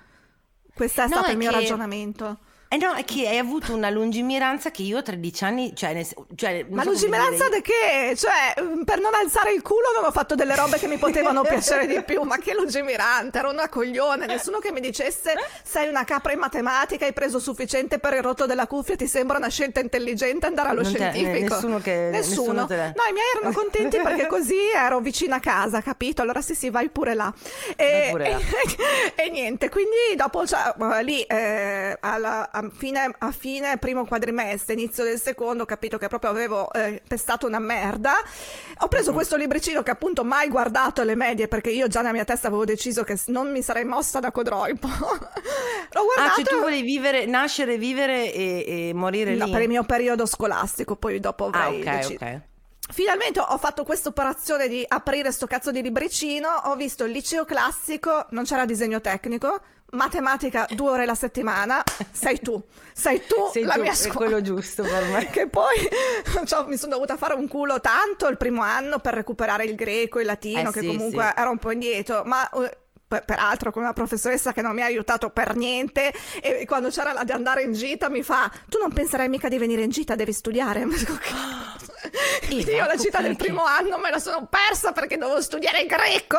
Questo 0.74 1.02
è 1.02 1.06
No, 1.06 1.12
stato 1.12 1.28
è 1.28 1.32
il 1.32 1.38
mio 1.38 1.50
che- 1.50 1.56
ragionamento. 1.56 2.40
Eh 2.74 2.78
no, 2.78 2.94
è 2.94 3.04
che 3.04 3.28
hai 3.28 3.38
avuto 3.38 3.74
una 3.76 3.90
lungimiranza 3.90 4.72
che 4.72 4.82
io 4.84 5.00
a 5.00 5.02
13 5.02 5.44
anni, 5.44 5.76
cioè, 5.76 5.92
nel- 5.92 6.08
cioè 6.36 6.66
Ma 6.70 6.84
so 6.84 6.90
lungimiranza 6.92 7.50
di 7.50 7.62
che? 7.62 8.16
Cioè, 8.16 8.54
mm, 8.62 8.84
per 8.84 9.02
non 9.02 9.14
alzare 9.14 9.52
il 9.52 9.62
culo 9.62 9.88
avevo 9.94 10.10
fatto 10.14 10.36
delle 10.36 10.56
robe 10.56 10.78
che 10.80 10.88
mi 10.88 10.96
potevano 10.98 11.42
piacere 11.42 11.86
di 11.86 12.02
più, 12.02 12.22
ma 12.22 12.38
che 12.38 12.54
lungimirante, 12.54 13.40
ero 13.40 13.50
una 13.50 13.68
coglione, 13.68 14.26
nessuno 14.26 14.60
che 14.60 14.72
mi 14.72 14.80
dicesse 14.80 15.34
sei 15.64 15.90
una 15.90 16.06
capra 16.06 16.32
in 16.32 16.40
matematica, 16.40 17.04
hai 17.06 17.12
preso 17.12 17.40
sufficiente 17.40 18.00
per 18.00 18.14
il 18.14 18.22
rotto 18.22 18.46
della 18.46 18.68
cuffia, 18.68 18.96
ti 18.96 19.06
sembra 19.06 19.36
una 19.38 19.50
scelta 19.50 19.82
intelligente 19.82 20.46
andare 20.46 20.70
allo 20.70 20.84
Non 20.84 20.94
te- 20.94 20.98
scientifico? 20.98 21.54
nessuno 21.56 21.80
che- 21.80 22.08
nessuno 22.10 22.68
te 22.68 22.76
l'ha- 22.78 22.86
No, 22.96 23.04
i 23.10 23.12
miei 23.12 23.26
erano 23.36 23.54
contenti 23.54 23.98
perché 24.00 24.28
così 24.32 24.56
ero 24.74 25.02
vicina 25.02 25.36
a 25.36 25.40
casa, 25.42 25.82
capito? 25.82 26.22
Allora 26.22 26.42
sì, 26.42 26.56
sì, 26.56 26.70
vai 26.70 26.88
pure 26.88 27.16
là. 27.16 27.34
E, 27.76 28.08
pure 28.12 28.30
là. 28.30 28.40
e 29.22 29.30
niente, 29.30 29.68
quindi 29.68 30.16
dopo 30.16 30.48
cioè, 30.48 30.74
eh, 30.80 31.04
lì 31.04 31.22
eh, 31.24 31.98
alla- 32.00 32.50
a, 32.66 32.70
fine, 32.72 33.14
a 33.18 33.32
fine 33.32 33.78
primo 33.78 34.06
quadrimestre, 34.06 34.74
inizio 34.74 35.04
del 35.04 35.20
secondo, 35.20 35.64
ho 35.64 35.66
capito 35.66 35.98
che 35.98 36.08
proprio 36.08 36.30
avevo 36.32 36.72
eh, 36.74 37.02
pestato 37.08 37.48
una 37.48 37.60
merda. 37.60 38.14
Ho 38.80 38.88
preso 38.88 39.14
questo 39.14 39.36
libricino 39.36 39.84
che 39.84 39.92
appunto 39.92 40.24
mai 40.24 40.50
guardato 40.50 41.02
alle 41.02 41.16
medie 41.16 41.48
perché 41.48 41.70
io 41.70 41.88
già 41.88 42.02
nella 42.02 42.14
mia 42.14 42.26
testa 42.26 42.48
avevo 42.48 42.66
deciso 42.66 43.04
che 43.04 43.20
non 43.28 43.52
mi 43.52 43.62
sarei 43.62 43.86
mossa 43.86 44.20
da 44.20 44.32
Codroipo. 44.32 44.88
L'ho 45.94 46.02
Ah, 46.16 46.34
guardato 46.34 46.42
cioè 46.44 46.44
tu 46.44 46.60
volevi 46.60 46.82
vivere, 46.84 47.26
nascere, 47.26 47.78
vivere 47.78 48.34
e, 48.34 48.90
e 48.90 48.94
morire 48.94 49.36
no, 49.36 49.46
lì? 49.46 49.52
per 49.52 49.62
il 49.62 49.68
mio 49.68 49.84
periodo 49.84 50.26
scolastico, 50.26 50.96
poi 50.96 51.20
dopo 51.20 51.50
Ah, 51.52 51.66
avrei 51.66 51.82
ok, 51.82 51.90
deciso. 51.90 52.14
ok. 52.14 52.42
Finalmente 52.92 53.40
ho 53.40 53.58
fatto 53.58 53.84
questa 53.86 54.10
operazione 54.10 54.68
di 54.68 54.84
aprire 54.86 55.32
sto 55.32 55.48
cazzo 55.48 55.72
di 55.72 55.82
libricino, 55.82 56.50
ho 56.66 56.76
visto 56.76 57.06
il 57.06 57.12
liceo 57.12 57.46
classico, 57.46 58.26
non 58.32 58.44
c'era 58.44 58.66
disegno 58.66 59.00
tecnico, 59.00 59.62
matematica 59.92 60.68
due 60.72 60.92
ore 60.92 61.06
la 61.06 61.16
settimana, 61.16 61.84
sei 62.12 62.40
tu, 62.40 62.62
sei 62.94 63.26
tu 63.26 63.36
Sei 63.52 63.64
la 63.64 63.76
tu, 63.76 63.82
mia 63.82 63.92
è 63.92 63.96
scuola. 63.96 64.16
quello 64.16 64.42
giusto 64.42 64.84
per 64.84 65.04
me. 65.06 65.30
Che 65.30 65.48
poi 65.48 65.76
cioè, 66.46 66.66
mi 66.68 66.78
sono 66.78 66.94
dovuta 66.94 67.18
fare 67.18 67.34
un 67.34 67.48
culo 67.48 67.80
tanto 67.82 68.28
il 68.28 68.38
primo 68.38 68.62
anno 68.62 69.00
per 69.00 69.14
recuperare 69.14 69.66
il 69.66 69.76
greco 69.76 70.18
e 70.18 70.22
il 70.22 70.28
latino, 70.28 70.70
Eh, 70.70 70.72
che 70.74 70.80
sì, 70.82 70.88
comunque 70.88 71.24
sì. 71.24 71.40
era 71.42 71.50
un 71.50 71.58
po' 71.58 71.72
indietro, 71.72 72.24
ma 72.26 72.50
eh, 72.50 72.78
per- 73.08 73.26
peraltro 73.26 73.72
con 73.72 73.82
una 73.82 73.92
professoressa 73.94 74.54
che 74.54 74.62
non 74.62 74.74
mi 74.74 74.82
ha 74.82 74.86
aiutato 74.86 75.30
per 75.30 75.56
niente 75.56 76.14
e 76.42 76.66
quando 76.66 76.90
c'era 76.90 77.12
la 77.12 77.26
di 77.26 77.34
andare 77.34 77.64
in 77.64 77.74
gita 77.74 78.10
mi 78.10 78.24
fa 78.24 78.50
tu 78.70 78.78
non 78.80 78.94
penserai 78.94 79.28
mica 79.28 79.50
di 79.50 79.58
venire 79.58 79.82
in 79.82 79.90
gita 79.90 80.16
devi 80.16 80.32
studiare 80.32 80.88
io 82.50 82.86
la 82.86 82.96
gita 82.96 83.20
del 83.20 83.36
primo 83.36 83.66
anno 83.66 83.98
me 83.98 84.10
la 84.12 84.20
sono 84.20 84.48
persa 84.50 84.94
perché 84.94 85.18
dovevo 85.18 85.42
studiare 85.42 85.86
greco 85.86 86.38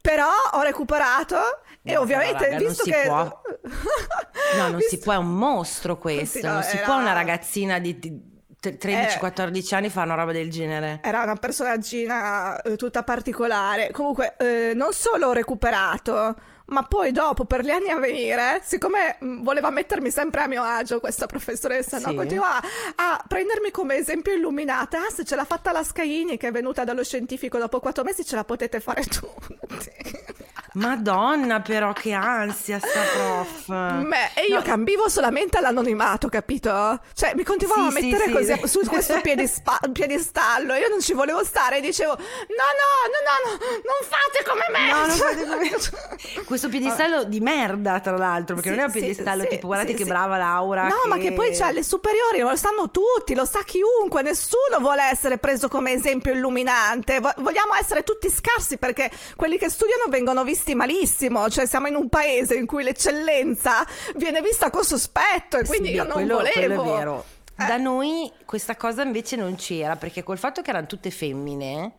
però 0.00 0.30
ho 0.52 0.62
recuperato 0.62 1.36
e 1.82 1.94
No, 1.94 2.00
ovviamente 2.00 2.44
raga, 2.44 2.58
non 2.58 2.66
visto 2.68 2.84
si 2.84 2.90
che 2.90 3.02
può. 3.06 3.40
No, 4.56 4.68
non 4.68 4.80
si 4.80 4.88
Visto- 4.88 5.04
può, 5.04 5.12
è 5.12 5.16
un 5.16 5.34
mostro 5.34 5.96
questo. 5.98 6.44
No, 6.46 6.54
non 6.54 6.62
si 6.62 6.76
era- 6.76 6.84
può 6.86 6.96
una 6.98 7.12
ragazzina 7.12 7.78
di 7.78 7.98
di 7.98 8.28
Eh. 8.62 8.76
13-14 8.78 9.74
anni 9.74 9.88
fare 9.88 10.06
una 10.06 10.16
roba 10.16 10.32
del 10.32 10.50
genere. 10.50 11.00
Era 11.02 11.22
una 11.22 11.36
personaggina 11.36 12.60
eh, 12.60 12.76
tutta 12.76 13.02
particolare. 13.04 13.90
Comunque, 13.90 14.34
eh, 14.38 14.72
non 14.74 14.92
solo 14.92 15.28
ho 15.28 15.32
recuperato, 15.32 16.34
ma 16.66 16.82
poi 16.82 17.10
dopo, 17.10 17.46
per 17.46 17.62
gli 17.64 17.70
anni 17.70 17.88
a 17.88 17.98
venire, 17.98 18.60
siccome 18.62 19.16
mh, 19.18 19.42
voleva 19.42 19.70
mettermi 19.70 20.10
sempre 20.10 20.42
a 20.42 20.46
mio 20.46 20.62
agio 20.62 21.00
questa 21.00 21.24
professoressa, 21.26 21.98
no? 22.00 22.08
Sì. 22.08 22.14
continua 22.14 22.56
a, 22.56 22.62
a 22.96 23.24
prendermi 23.26 23.70
come 23.70 23.94
esempio 23.96 24.34
illuminata. 24.34 24.98
Ah, 24.98 25.10
se 25.10 25.24
ce 25.24 25.36
l'ha 25.36 25.44
fatta 25.46 25.72
la 25.72 25.82
Scaini, 25.82 26.36
che 26.36 26.48
è 26.48 26.52
venuta 26.52 26.84
dallo 26.84 27.02
scientifico 27.02 27.56
dopo 27.56 27.80
quattro 27.80 28.04
mesi, 28.04 28.26
ce 28.26 28.34
la 28.36 28.44
potete 28.44 28.78
fare 28.80 29.04
tutti. 29.08 29.90
Madonna, 30.74 31.60
però, 31.60 31.92
che 31.92 32.12
ansia 32.12 32.78
sta 32.78 33.00
prof. 33.14 33.66
Beh, 33.66 34.40
e 34.40 34.46
io 34.48 34.56
no. 34.56 34.62
cambivo 34.62 35.08
solamente 35.08 35.58
all'anonimato, 35.58 36.28
capito? 36.28 37.00
Cioè, 37.12 37.34
mi 37.34 37.42
continuavo 37.42 37.90
sì, 37.90 37.96
a 37.96 38.00
mettere 38.00 38.24
sì, 38.26 38.32
così 38.32 38.54
sì. 38.54 38.68
su 38.68 38.80
questo 38.88 39.20
piedispa- 39.20 39.80
piedistallo. 39.90 40.74
Io 40.74 40.88
non 40.88 41.00
ci 41.00 41.12
volevo 41.12 41.42
stare 41.44 41.78
e 41.78 41.80
dicevo: 41.80 42.12
No, 42.12 42.20
no, 42.20 42.90
no, 43.10 43.20
no, 43.26 43.50
no 43.50 43.58
non 43.60 43.98
fate 44.02 44.44
come 44.46 44.66
me. 44.70 44.92
No, 44.92 45.06
non 45.06 45.16
fate 45.16 45.44
come 45.44 45.70
me. 46.36 46.44
questo 46.44 46.68
piedistallo 46.68 47.24
di 47.24 47.40
merda, 47.40 47.98
tra 48.00 48.16
l'altro, 48.16 48.54
perché 48.54 48.70
non 48.70 48.78
è 48.80 48.84
un 48.84 48.92
piedistallo 48.92 49.46
tipo, 49.46 49.66
guardate 49.66 49.94
che 49.94 50.04
brava 50.04 50.36
Laura. 50.36 50.86
No, 50.86 51.00
che... 51.02 51.08
ma 51.08 51.18
che 51.18 51.32
poi 51.32 51.50
c'è 51.50 51.72
le 51.72 51.82
superiori, 51.82 52.40
lo 52.40 52.54
sanno 52.54 52.90
tutti, 52.90 53.34
lo 53.34 53.44
sa 53.44 53.62
chiunque. 53.64 54.22
Nessuno 54.22 54.78
vuole 54.78 55.02
essere 55.10 55.38
preso 55.38 55.68
come 55.68 55.92
esempio 55.92 56.32
illuminante. 56.32 57.18
Vogliamo 57.20 57.74
essere 57.78 58.02
tutti 58.04 58.30
scarsi 58.30 58.78
perché 58.78 59.10
quelli 59.34 59.58
che 59.58 59.68
studiano 59.68 60.04
vengono 60.08 60.44
visti 60.44 60.59
visti 60.60 60.74
malissimo, 60.74 61.48
cioè 61.48 61.66
siamo 61.66 61.86
in 61.86 61.94
un 61.94 62.08
paese 62.08 62.54
in 62.54 62.66
cui 62.66 62.82
l'eccellenza 62.82 63.86
viene 64.16 64.42
vista 64.42 64.70
con 64.70 64.84
sospetto 64.84 65.58
e 65.58 65.64
quindi 65.64 65.88
sì, 65.88 65.94
io 65.94 66.04
non 66.04 66.12
quello, 66.12 66.34
volevo. 66.36 66.52
Quello 66.52 66.82
è 66.82 66.98
vero. 66.98 67.24
Eh. 67.58 67.66
Da 67.66 67.76
noi 67.78 68.30
questa 68.44 68.76
cosa 68.76 69.02
invece 69.02 69.36
non 69.36 69.54
c'era 69.56 69.96
perché 69.96 70.22
col 70.22 70.38
fatto 70.38 70.62
che 70.62 70.70
erano 70.70 70.86
tutte 70.86 71.10
femmine 71.10 71.92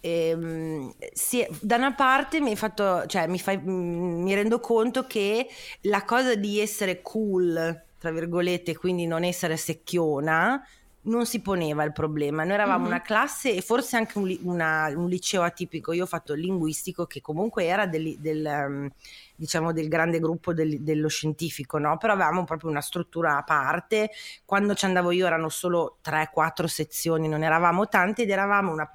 ehm, 0.00 0.92
sì, 1.12 1.46
da 1.60 1.76
una 1.76 1.94
parte 1.94 2.40
mi, 2.40 2.56
fatto, 2.56 3.06
cioè, 3.06 3.26
mi, 3.26 3.38
fai, 3.38 3.58
mi 3.58 4.34
rendo 4.34 4.60
conto 4.60 5.06
che 5.06 5.48
la 5.82 6.04
cosa 6.04 6.34
di 6.34 6.60
essere 6.60 7.02
cool, 7.02 7.84
tra 7.98 8.10
virgolette, 8.10 8.76
quindi 8.76 9.06
non 9.06 9.24
essere 9.24 9.56
secchiona, 9.56 10.62
non 11.04 11.26
si 11.26 11.40
poneva 11.40 11.82
il 11.82 11.92
problema. 11.92 12.44
Noi 12.44 12.54
eravamo 12.54 12.80
mm-hmm. 12.80 12.86
una 12.86 13.00
classe 13.00 13.54
e 13.54 13.60
forse 13.60 13.96
anche 13.96 14.18
un, 14.18 14.36
una, 14.42 14.92
un, 14.94 15.08
liceo 15.08 15.42
atipico. 15.42 15.92
Io 15.92 16.04
ho 16.04 16.06
fatto 16.06 16.34
il 16.34 16.40
linguistico 16.40 17.06
che 17.06 17.20
comunque 17.20 17.64
era 17.64 17.86
del, 17.86 18.16
del, 18.18 18.44
um, 18.44 18.90
diciamo 19.34 19.72
del 19.72 19.88
grande 19.88 20.20
gruppo 20.20 20.52
del, 20.52 20.80
dello 20.82 21.08
scientifico, 21.08 21.78
no? 21.78 21.96
però 21.96 22.12
avevamo 22.12 22.44
proprio 22.44 22.70
una 22.70 22.80
struttura 22.80 23.36
a 23.36 23.42
parte. 23.42 24.10
Quando 24.44 24.74
ci 24.74 24.84
andavo 24.84 25.10
io 25.10 25.26
erano 25.26 25.48
solo 25.48 25.98
3-4 26.04 26.66
sezioni, 26.66 27.26
non 27.26 27.42
eravamo 27.42 27.88
tante 27.88 28.22
ed 28.22 28.30
eravamo 28.30 28.70
una, 28.70 28.88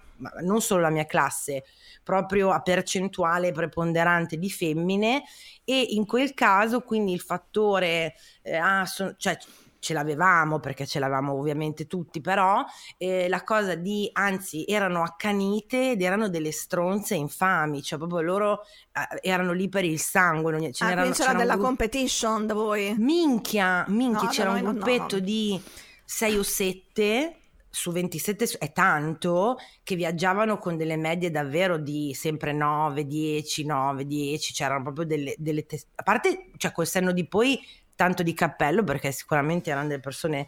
non 0.43 0.61
solo 0.61 0.81
la 0.81 0.89
mia 0.89 1.05
classe, 1.05 1.65
proprio 2.03 2.51
a 2.51 2.61
percentuale 2.61 3.51
preponderante 3.51 4.37
di 4.37 4.49
femmine 4.49 5.23
e 5.65 5.81
in 5.89 6.05
quel 6.05 6.33
caso 6.33 6.79
quindi 6.79 7.11
il 7.11 7.19
fattore, 7.19 8.15
eh, 8.43 8.55
ah, 8.55 8.85
so, 8.85 9.13
cioè 9.17 9.37
ce 9.79 9.93
l'avevamo 9.93 10.59
perché 10.59 10.85
ce 10.85 10.99
l'avevamo 10.99 11.33
ovviamente 11.33 11.87
tutti, 11.87 12.21
però 12.21 12.63
eh, 12.97 13.27
la 13.27 13.43
cosa 13.43 13.75
di, 13.75 14.09
anzi, 14.13 14.65
erano 14.67 15.03
accanite 15.03 15.91
ed 15.91 16.01
erano 16.01 16.29
delle 16.29 16.51
stronze 16.51 17.15
infami, 17.15 17.81
cioè 17.81 17.97
proprio 17.97 18.21
loro 18.21 18.61
eh, 18.91 19.29
erano 19.29 19.53
lì 19.53 19.69
per 19.69 19.85
il 19.85 19.99
sangue. 19.99 20.51
Non, 20.51 20.73
ce 20.73 20.83
ah, 20.83 20.89
c'era, 20.89 21.09
c'era 21.11 21.33
della 21.33 21.53
gruppo... 21.53 21.67
competition 21.67 22.45
da 22.45 22.53
voi? 22.53 22.95
Minchia, 22.97 23.85
minchia, 23.87 24.23
no, 24.23 24.29
c'era 24.29 24.51
un 24.51 24.61
gruppetto 24.61 25.17
no. 25.17 25.21
di 25.21 25.61
6 26.05 26.37
o 26.37 26.43
7 26.43 27.37
su 27.69 27.91
27 27.91 28.57
è 28.57 28.71
tanto 28.71 29.57
che 29.83 29.95
viaggiavano 29.95 30.57
con 30.57 30.77
delle 30.77 30.95
medie 30.95 31.29
davvero 31.29 31.77
di 31.77 32.11
sempre 32.15 32.51
9, 32.51 33.05
10, 33.05 33.65
9, 33.65 34.07
10, 34.07 34.53
c'erano 34.53 34.81
proprio 34.81 35.05
delle, 35.05 35.35
delle 35.37 35.65
te- 35.67 35.83
a 35.93 36.01
parte 36.01 36.49
cioè 36.57 36.71
col 36.71 36.87
senno 36.87 37.11
di 37.11 37.27
poi 37.27 37.59
tanto 37.97 38.23
di 38.23 38.33
cappello 38.33 38.85
perché 38.85 39.11
sicuramente 39.11 39.69
erano 39.69 39.87
delle 39.87 39.99
persone 39.99 40.47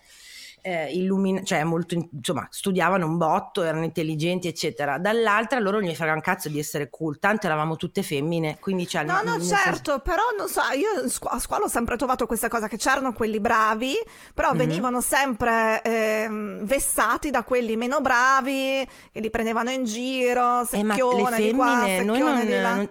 eh, 0.62 0.92
illumina- 0.94 1.44
cioè 1.44 1.64
molto, 1.64 1.96
insomma, 1.96 2.48
studiavano 2.50 3.06
un 3.06 3.18
botto, 3.18 3.64
erano 3.64 3.84
intelligenti, 3.84 4.48
eccetera. 4.48 4.98
Dall'altra 4.98 5.60
loro 5.60 5.80
non 5.80 5.90
gli 5.90 5.96
frega 5.96 6.14
un 6.14 6.22
cazzo 6.22 6.50
di 6.50 6.60
essere 6.60 6.90
cool, 6.90 7.20
tanto 7.20 7.46
eravamo 7.46 7.76
tutte 7.76 8.04
femmine, 8.04 8.58
quindi 8.60 8.88
cioè, 8.88 9.04
No, 9.04 9.22
no, 9.24 9.42
certo, 9.42 9.92
senso... 9.92 10.00
però 10.00 10.24
non 10.38 10.48
so, 10.48 10.62
io 10.76 11.10
a 11.30 11.40
scuola 11.40 11.66
ho 11.66 11.70
sempre 11.70 11.98
trovato 11.98 12.26
questa 12.26 12.48
cosa 12.48 12.68
che 12.68 12.78
c'erano 12.78 13.14
quelli 13.14 13.40
bravi, 13.40 13.96
però 14.34 14.50
mm-hmm. 14.50 14.58
venivano 14.58 15.02
sempre 15.02 15.82
eh, 15.82 16.28
vessati 16.62 17.30
da 17.30 17.44
quelli 17.44 17.76
meno 17.76 18.02
bravi 18.02 18.88
che 19.12 19.20
li 19.20 19.30
prendevano 19.30 19.70
in 19.72 19.86
giro, 19.86 20.66
secchione 20.66 21.20
eh, 21.20 21.22
ma 21.22 21.30
le 21.30 21.36
femmine, 21.36 21.52
di 21.52 21.56
qua, 21.56 21.84
secchione 21.86 22.04
noi 22.04 22.20
non, 22.20 22.46
di 22.46 22.52
là. 22.52 22.76
Non 22.76 22.90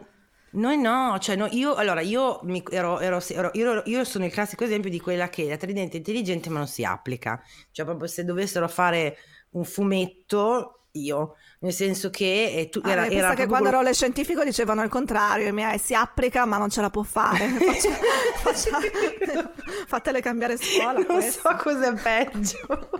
noi 0.58 0.76
no, 0.76 1.16
cioè 1.20 1.36
no, 1.36 1.46
io, 1.50 1.74
allora, 1.74 2.00
io, 2.00 2.40
mi, 2.42 2.62
ero, 2.70 2.98
ero, 2.98 3.22
ero, 3.28 3.50
io, 3.54 3.82
io, 3.86 4.04
sono 4.04 4.24
il 4.24 4.32
classico 4.32 4.64
esempio 4.64 4.90
di 4.90 5.00
quella 5.00 5.28
che 5.28 5.48
la 5.48 5.56
tridente 5.56 5.94
è 5.94 5.98
intelligente 5.98 6.50
ma 6.50 6.58
non 6.58 6.66
si 6.66 6.84
applica, 6.84 7.40
cioè 7.70 7.86
proprio 7.86 8.08
se 8.08 8.24
dovessero 8.24 8.66
fare 8.68 9.16
un 9.50 9.64
fumetto, 9.64 10.80
io, 10.92 11.36
nel 11.60 11.72
senso 11.72 12.10
che 12.10 12.52
eh, 12.54 12.68
tu, 12.68 12.80
ah, 12.82 12.90
era, 12.90 13.06
era 13.06 13.28
che 13.34 13.46
quando 13.46 13.56
quello... 13.56 13.68
ero 13.68 13.78
alle 13.78 13.94
scientifico 13.94 14.42
dicevano 14.42 14.82
il 14.82 14.88
contrario, 14.88 15.52
mia, 15.52 15.78
si 15.78 15.94
applica 15.94 16.44
ma 16.44 16.58
non 16.58 16.70
ce 16.70 16.80
la 16.80 16.90
può 16.90 17.02
fare, 17.02 17.46
faccia, 17.58 17.90
faccia, 18.34 19.52
fatele 19.86 20.20
cambiare 20.20 20.56
scuola. 20.56 20.98
Non 20.98 21.04
questo. 21.06 21.40
so 21.48 21.56
cos'è 21.56 21.92
peggio. 21.94 22.90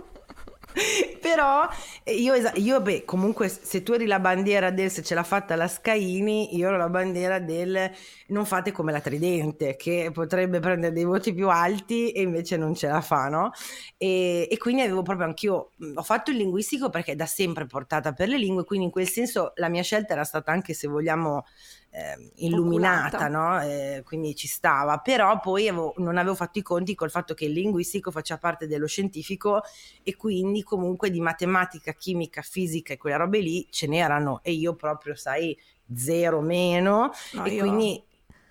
Però 1.19 1.67
io, 2.11 2.33
io, 2.55 2.81
beh, 2.81 3.05
comunque 3.05 3.47
se 3.49 3.83
tu 3.83 3.93
eri 3.93 4.05
la 4.05 4.19
bandiera 4.19 4.71
del 4.71 4.89
se 4.91 5.01
ce 5.03 5.15
l'ha 5.15 5.23
fatta 5.23 5.55
la 5.55 5.67
Scaini, 5.67 6.55
io 6.55 6.67
ero 6.67 6.77
la 6.77 6.89
bandiera 6.89 7.39
del 7.39 7.91
non 8.27 8.45
fate 8.45 8.71
come 8.71 8.91
la 8.91 9.01
Tridente, 9.01 9.75
che 9.75 10.09
potrebbe 10.13 10.59
prendere 10.59 10.93
dei 10.93 11.03
voti 11.03 11.33
più 11.33 11.49
alti 11.49 12.11
e 12.11 12.21
invece 12.21 12.57
non 12.57 12.75
ce 12.75 12.87
la 12.87 13.01
fa, 13.01 13.27
no? 13.27 13.51
E, 13.97 14.47
e 14.49 14.57
quindi 14.57 14.81
avevo 14.81 15.01
proprio 15.01 15.27
anch'io, 15.27 15.71
ho 15.95 16.03
fatto 16.03 16.31
il 16.31 16.37
linguistico 16.37 16.89
perché 16.89 17.15
da 17.15 17.25
sempre 17.25 17.65
portata 17.65 18.13
per 18.13 18.27
le 18.27 18.37
lingue, 18.37 18.63
quindi 18.65 18.85
in 18.85 18.91
quel 18.91 19.07
senso 19.07 19.53
la 19.55 19.69
mia 19.69 19.83
scelta 19.83 20.13
era 20.13 20.23
stata 20.23 20.51
anche 20.51 20.73
se 20.73 20.87
vogliamo 20.87 21.45
eh, 21.91 22.31
illuminata, 22.35 23.27
no? 23.27 23.61
eh, 23.61 24.03
quindi 24.05 24.35
ci 24.35 24.47
stava, 24.47 24.97
però 24.99 25.39
poi 25.39 25.67
avevo, 25.67 25.93
non 25.97 26.17
avevo 26.17 26.35
fatto 26.35 26.59
i 26.59 26.61
conti 26.61 26.95
col 26.95 27.09
fatto 27.09 27.33
che 27.33 27.45
il 27.45 27.51
linguistico 27.51 28.11
faceva 28.11 28.39
parte 28.39 28.67
dello 28.67 28.87
scientifico 28.87 29.61
e 30.03 30.15
quindi 30.15 30.63
comunque 30.63 31.09
di 31.09 31.19
matematica, 31.19 31.93
chimica, 31.93 32.41
fisica 32.41 32.93
e 32.93 32.97
quelle 32.97 33.17
robe 33.17 33.39
lì 33.39 33.67
ce 33.69 33.87
n'erano 33.87 34.41
e 34.43 34.51
io 34.51 34.75
proprio, 34.75 35.15
sai, 35.15 35.57
zero 35.95 36.41
meno. 36.41 37.11
No, 37.33 37.45
e 37.45 37.57
quindi 37.57 38.03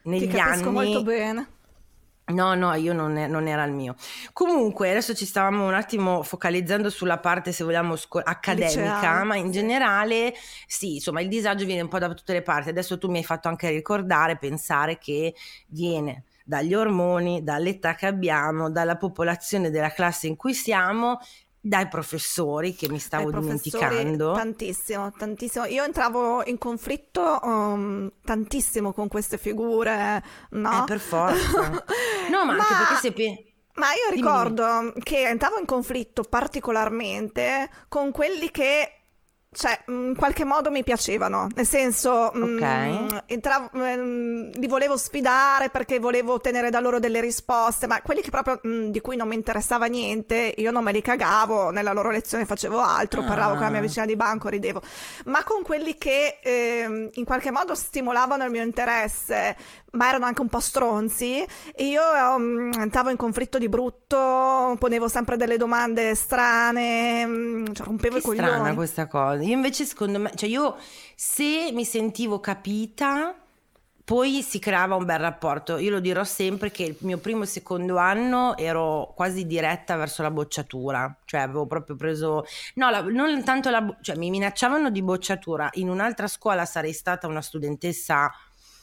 negli 0.02 0.38
anni... 0.38 0.70
molto 0.70 1.02
bene 1.02 1.56
No, 2.28 2.54
no, 2.54 2.74
io 2.74 2.92
non, 2.92 3.16
è, 3.16 3.26
non, 3.26 3.46
era 3.46 3.64
il 3.64 3.72
mio. 3.72 3.94
Comunque, 4.32 4.90
adesso 4.90 5.14
ci 5.14 5.24
stavamo 5.24 5.66
un 5.66 5.74
attimo 5.74 6.22
focalizzando 6.22 6.90
sulla 6.90 7.18
parte, 7.18 7.52
se 7.52 7.64
vogliamo, 7.64 7.96
sco- 7.96 8.18
accademica, 8.18 8.96
Liceale. 8.96 9.24
ma 9.24 9.36
in 9.36 9.50
generale, 9.50 10.34
sì, 10.66 10.94
insomma, 10.94 11.20
il 11.20 11.28
disagio 11.28 11.64
viene 11.64 11.82
un 11.82 11.88
po' 11.88 11.98
da 11.98 12.12
tutte 12.12 12.34
le 12.34 12.42
parti. 12.42 12.68
Adesso 12.68 12.98
tu 12.98 13.10
mi 13.10 13.18
hai 13.18 13.24
fatto 13.24 13.48
anche 13.48 13.70
ricordare, 13.70 14.36
pensare 14.36 14.98
che 14.98 15.34
viene 15.68 16.24
dagli 16.44 16.74
ormoni, 16.74 17.42
dall'età 17.42 17.94
che 17.94 18.06
abbiamo, 18.06 18.70
dalla 18.70 18.96
popolazione 18.96 19.70
della 19.70 19.90
classe 19.90 20.26
in 20.26 20.36
cui 20.36 20.54
siamo 20.54 21.18
dai 21.60 21.88
professori 21.88 22.74
che 22.74 22.88
mi 22.88 22.98
stavo 22.98 23.30
dimenticando. 23.30 24.32
Tantissimo, 24.32 25.12
tantissimo. 25.12 25.64
Io 25.66 25.84
entravo 25.84 26.44
in 26.44 26.58
conflitto 26.58 27.38
um, 27.42 28.10
tantissimo 28.24 28.92
con 28.92 29.08
queste 29.08 29.38
figure, 29.38 30.22
no? 30.50 30.82
Eh, 30.82 30.84
per 30.86 31.00
forza. 31.00 31.68
no, 32.30 32.44
ma, 32.44 32.54
ma 32.54 32.66
anche 32.66 32.74
perché 32.74 32.96
se... 33.00 33.42
Ma 33.74 33.92
io 33.92 34.12
ricordo 34.12 34.66
Dimmi. 34.80 35.02
che 35.02 35.28
entravo 35.28 35.58
in 35.58 35.64
conflitto 35.64 36.24
particolarmente 36.24 37.70
con 37.88 38.10
quelli 38.10 38.50
che 38.50 38.97
cioè, 39.50 39.80
in 39.86 40.14
qualche 40.14 40.44
modo 40.44 40.70
mi 40.70 40.84
piacevano, 40.84 41.48
nel 41.54 41.66
senso, 41.66 42.30
mm, 42.36 42.56
okay. 42.56 42.90
mh, 42.90 43.22
entravo, 43.26 43.70
mh, 43.72 43.80
mm, 43.80 44.50
li 44.56 44.66
volevo 44.66 44.98
sfidare 44.98 45.70
perché 45.70 45.98
volevo 45.98 46.34
ottenere 46.34 46.68
da 46.68 46.80
loro 46.80 46.98
delle 46.98 47.20
risposte, 47.22 47.86
ma 47.86 48.02
quelli 48.02 48.20
che 48.20 48.30
proprio 48.30 48.60
mh, 48.62 48.68
mm, 48.68 48.88
di 48.90 49.00
cui 49.00 49.16
non 49.16 49.26
mi 49.26 49.34
interessava 49.34 49.86
niente, 49.86 50.52
io 50.54 50.70
non 50.70 50.84
me 50.84 50.92
li 50.92 51.00
cagavo, 51.00 51.70
nella 51.70 51.94
loro 51.94 52.10
lezione 52.10 52.44
facevo 52.44 52.78
altro, 52.78 53.22
ah. 53.22 53.24
parlavo 53.24 53.54
con 53.54 53.62
la 53.62 53.70
mia 53.70 53.78
ah. 53.78 53.82
vicina 53.82 54.04
di 54.04 54.16
banco, 54.16 54.48
ridevo, 54.48 54.82
ma 55.24 55.42
con 55.44 55.62
quelli 55.62 55.96
che 55.96 56.40
eh, 56.42 57.10
in 57.10 57.24
qualche 57.24 57.50
modo 57.50 57.74
stimolavano 57.74 58.44
il 58.44 58.50
mio 58.50 58.62
interesse, 58.62 59.56
ma 59.92 60.08
erano 60.08 60.26
anche 60.26 60.40
un 60.40 60.48
po' 60.48 60.60
stronzi 60.60 61.44
e 61.74 61.84
io 61.86 62.02
um, 62.36 62.70
entravo 62.78 63.10
in 63.10 63.16
conflitto 63.16 63.58
di 63.58 63.68
brutto, 63.68 64.76
ponevo 64.78 65.08
sempre 65.08 65.36
delle 65.36 65.56
domande 65.56 66.14
strane, 66.14 67.24
um, 67.24 67.72
cioè 67.72 67.86
rompevo 67.86 68.14
che 68.14 68.20
i 68.20 68.24
coglioni. 68.24 68.48
strana 68.48 68.74
questa 68.74 69.06
cosa. 69.06 69.42
Io 69.42 69.54
invece 69.54 69.84
secondo 69.84 70.18
me, 70.18 70.32
cioè 70.34 70.48
io 70.48 70.76
se 71.14 71.70
mi 71.72 71.84
sentivo 71.84 72.40
capita 72.40 73.34
poi 74.08 74.40
si 74.40 74.58
creava 74.58 74.94
un 74.94 75.04
bel 75.04 75.18
rapporto. 75.18 75.76
Io 75.76 75.90
lo 75.90 76.00
dirò 76.00 76.24
sempre 76.24 76.70
che 76.70 76.82
il 76.82 76.96
mio 77.00 77.18
primo 77.18 77.42
e 77.42 77.46
secondo 77.46 77.98
anno 77.98 78.56
ero 78.56 79.12
quasi 79.14 79.46
diretta 79.46 79.96
verso 79.96 80.22
la 80.22 80.30
bocciatura, 80.30 81.14
cioè 81.26 81.42
avevo 81.42 81.66
proprio 81.66 81.94
preso 81.94 82.46
no, 82.76 82.88
la, 82.88 83.02
non 83.02 83.44
tanto 83.44 83.68
la 83.68 83.98
cioè 84.00 84.16
mi 84.16 84.30
minacciavano 84.30 84.88
di 84.88 85.02
bocciatura. 85.02 85.68
In 85.74 85.90
un'altra 85.90 86.26
scuola 86.26 86.64
sarei 86.64 86.94
stata 86.94 87.26
una 87.26 87.42
studentessa 87.42 88.32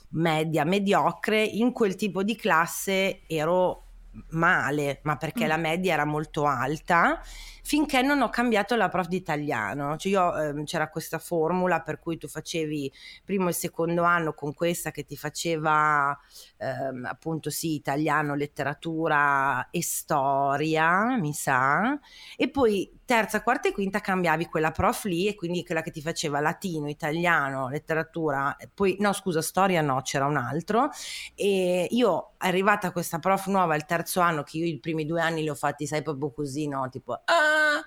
media, 0.10 0.64
mediocre, 0.64 1.44
in 1.44 1.72
quel 1.72 1.96
tipo 1.96 2.24
di 2.24 2.36
classe 2.36 3.22
ero 3.28 3.85
male, 4.30 5.00
ma 5.04 5.18
perché 5.18 5.46
mm. 5.46 5.48
la 5.48 5.58
media 5.58 5.94
era 5.94 6.06
molto 6.06 6.46
alta, 6.46 7.22
finché 7.66 8.04
non 8.04 8.22
ho 8.22 8.30
cambiato 8.30 8.76
la 8.76 8.90
prof 8.90 9.08
di 9.08 9.18
italiano. 9.18 9.98
Cioè 9.98 10.12
io, 10.12 10.38
eh, 10.38 10.64
c'era 10.66 10.90
questa 10.90 11.18
formula 11.18 11.82
per 11.82 12.00
cui 12.00 12.18
tu 12.18 12.28
facevi 12.28 12.92
primo 13.24 13.50
e 13.50 13.54
secondo 13.54 14.04
anno 14.04 14.34
con 14.34 14.54
questa 14.54 14.92
che 14.92 15.06
ti 15.06 15.18
faceva 15.18 16.18
eh, 16.58 16.68
appunto 17.04 17.50
sì, 17.50 17.74
italiano, 17.74 18.36
letteratura 18.36 19.70
e 19.72 19.82
storia, 19.82 21.18
mi 21.18 21.34
sa, 21.34 22.00
e 22.38 22.50
poi 22.50 22.92
terza, 23.04 23.42
quarta 23.42 23.70
e 23.70 23.72
quinta 23.72 24.00
cambiavi 24.00 24.46
quella 24.46 24.72
prof 24.72 25.06
lì 25.06 25.28
e 25.28 25.36
quindi 25.36 25.66
quella 25.66 25.82
che 25.82 25.92
ti 25.92 26.02
faceva 26.02 26.40
latino, 26.40 26.88
italiano, 26.88 27.70
letteratura, 27.70 28.56
poi 28.74 28.96
no 29.00 29.14
scusa, 29.14 29.42
storia 29.42 29.82
no, 29.82 30.02
c'era 30.02 30.26
un 30.26 30.38
altro 30.38 30.90
e 31.34 31.88
io 31.90 32.32
arrivata 32.48 32.92
questa 32.92 33.20
prof 33.20 33.48
nuova 33.48 33.76
il 33.76 33.86
terzo 33.86 34.20
anno 34.20 34.44
che 34.44 34.58
io 34.58 34.66
i 34.66 34.80
primi 34.80 35.06
due 35.06 35.22
anni 35.22 35.42
li 35.42 35.50
ho 35.50 35.56
fatti 35.56 35.88
sai 35.88 36.02
proprio 36.02 36.32
così, 36.32 36.68
no, 36.68 36.88
tipo 36.90 37.14
ah, 37.14 37.82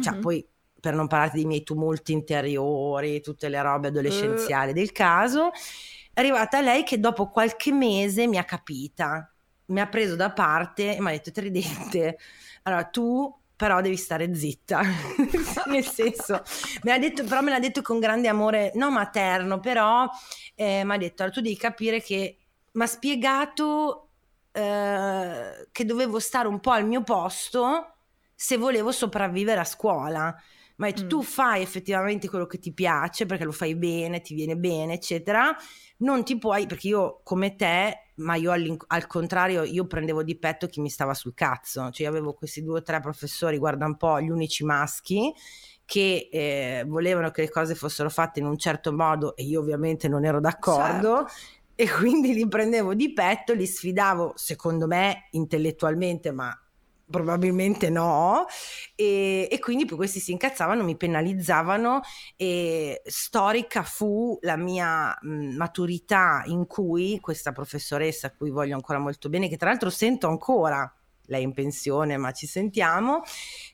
cioè 0.00 0.12
mm-hmm. 0.12 0.20
poi 0.20 0.46
per 0.80 0.94
non 0.94 1.08
parlarti 1.08 1.36
dei 1.36 1.46
miei 1.46 1.62
tumulti 1.62 2.12
interiori, 2.12 3.20
tutte 3.20 3.48
le 3.48 3.60
robe 3.60 3.88
adolescenziali 3.88 4.70
uh. 4.70 4.74
del 4.74 4.92
caso, 4.92 5.50
è 5.50 6.20
arrivata 6.20 6.60
lei 6.60 6.84
che 6.84 7.00
dopo 7.00 7.28
qualche 7.30 7.72
mese 7.72 8.26
mi 8.26 8.38
ha 8.38 8.44
capita, 8.44 9.32
mi 9.66 9.80
ha 9.80 9.88
preso 9.88 10.14
da 10.14 10.32
parte 10.32 10.96
e 10.96 11.00
mi 11.00 11.08
ha 11.08 11.10
detto 11.10 11.32
Tridente, 11.32 12.18
allora 12.62 12.84
tu 12.84 13.34
però 13.56 13.80
devi 13.80 13.96
stare 13.96 14.32
zitta. 14.34 14.82
Nel 15.66 15.84
senso, 15.84 16.42
me 16.82 16.92
l'ha 16.92 16.98
detto, 16.98 17.24
però 17.24 17.40
me 17.40 17.50
l'ha 17.50 17.58
detto 17.58 17.80
con 17.80 17.98
grande 17.98 18.28
amore, 18.28 18.70
no 18.74 18.90
materno, 18.90 19.58
però 19.60 20.06
eh, 20.54 20.84
mi 20.84 20.94
ha 20.94 20.98
detto, 20.98 21.22
allora, 21.22 21.36
tu 21.36 21.42
devi 21.42 21.56
capire 21.56 22.02
che 22.02 22.36
ha 22.84 22.88
spiegato 22.88 24.08
eh, 24.52 25.68
che 25.70 25.84
dovevo 25.84 26.18
stare 26.18 26.48
un 26.48 26.60
po' 26.60 26.70
al 26.70 26.86
mio 26.86 27.02
posto 27.02 27.94
se 28.34 28.56
volevo 28.56 28.92
sopravvivere 28.92 29.60
a 29.60 29.64
scuola. 29.64 30.34
Ma 30.76 30.88
mm. 30.88 31.08
tu 31.08 31.22
fai 31.22 31.62
effettivamente 31.62 32.28
quello 32.28 32.46
che 32.46 32.58
ti 32.58 32.72
piace 32.72 33.24
perché 33.24 33.44
lo 33.44 33.52
fai 33.52 33.74
bene, 33.74 34.20
ti 34.20 34.34
viene 34.34 34.56
bene, 34.56 34.94
eccetera. 34.94 35.56
Non 35.98 36.22
ti 36.22 36.36
puoi, 36.36 36.66
perché 36.66 36.88
io 36.88 37.20
come 37.22 37.56
te, 37.56 38.10
ma 38.16 38.34
io 38.34 38.52
al 38.86 39.06
contrario, 39.06 39.62
io 39.62 39.86
prendevo 39.86 40.22
di 40.22 40.36
petto 40.36 40.66
chi 40.66 40.80
mi 40.80 40.90
stava 40.90 41.14
sul 41.14 41.32
cazzo. 41.32 41.90
Cioè, 41.90 42.06
io 42.06 42.08
avevo 42.12 42.34
questi 42.34 42.62
due 42.62 42.80
o 42.80 42.82
tre 42.82 43.00
professori, 43.00 43.56
guarda 43.56 43.86
un 43.86 43.96
po', 43.96 44.20
gli 44.20 44.28
unici 44.28 44.64
maschi 44.64 45.32
che 45.86 46.28
eh, 46.30 46.84
volevano 46.84 47.30
che 47.30 47.42
le 47.42 47.48
cose 47.48 47.74
fossero 47.76 48.10
fatte 48.10 48.40
in 48.40 48.46
un 48.46 48.58
certo 48.58 48.92
modo 48.92 49.36
e 49.36 49.44
io 49.44 49.60
ovviamente 49.60 50.08
non 50.08 50.24
ero 50.24 50.40
d'accordo. 50.40 51.26
Certo. 51.26 51.32
E 51.78 51.90
quindi 51.90 52.32
li 52.32 52.48
prendevo 52.48 52.94
di 52.94 53.12
petto, 53.12 53.52
li 53.52 53.66
sfidavo, 53.66 54.32
secondo 54.34 54.86
me, 54.86 55.28
intellettualmente, 55.32 56.32
ma 56.32 56.58
probabilmente 57.08 57.88
no 57.88 58.46
e, 58.96 59.46
e, 59.50 59.58
quindi 59.60 59.84
poi 59.84 59.96
questi 59.96 60.18
si 60.18 60.32
incazzavano 60.32 60.82
mi 60.82 60.96
penalizzavano 60.96 62.00
e 62.34 63.00
storica 63.04 63.84
fu 63.84 64.36
la 64.40 64.56
mia 64.56 65.16
mh, 65.20 65.54
maturità 65.54 66.42
in 66.46 66.66
cui 66.66 67.20
questa 67.20 67.52
professoressa 67.52 68.28
a 68.28 68.32
cui 68.36 68.50
voglio 68.50 68.74
ancora 68.74 68.98
molto 68.98 69.28
bene 69.28 69.48
che 69.48 69.56
tra 69.56 69.68
l'altro 69.68 69.90
sento 69.90 70.26
ancora 70.26 70.92
lei 71.26 71.42
è 71.42 71.44
in 71.44 71.52
pensione 71.52 72.16
ma 72.16 72.32
ci 72.32 72.46
sentiamo, 72.46 73.22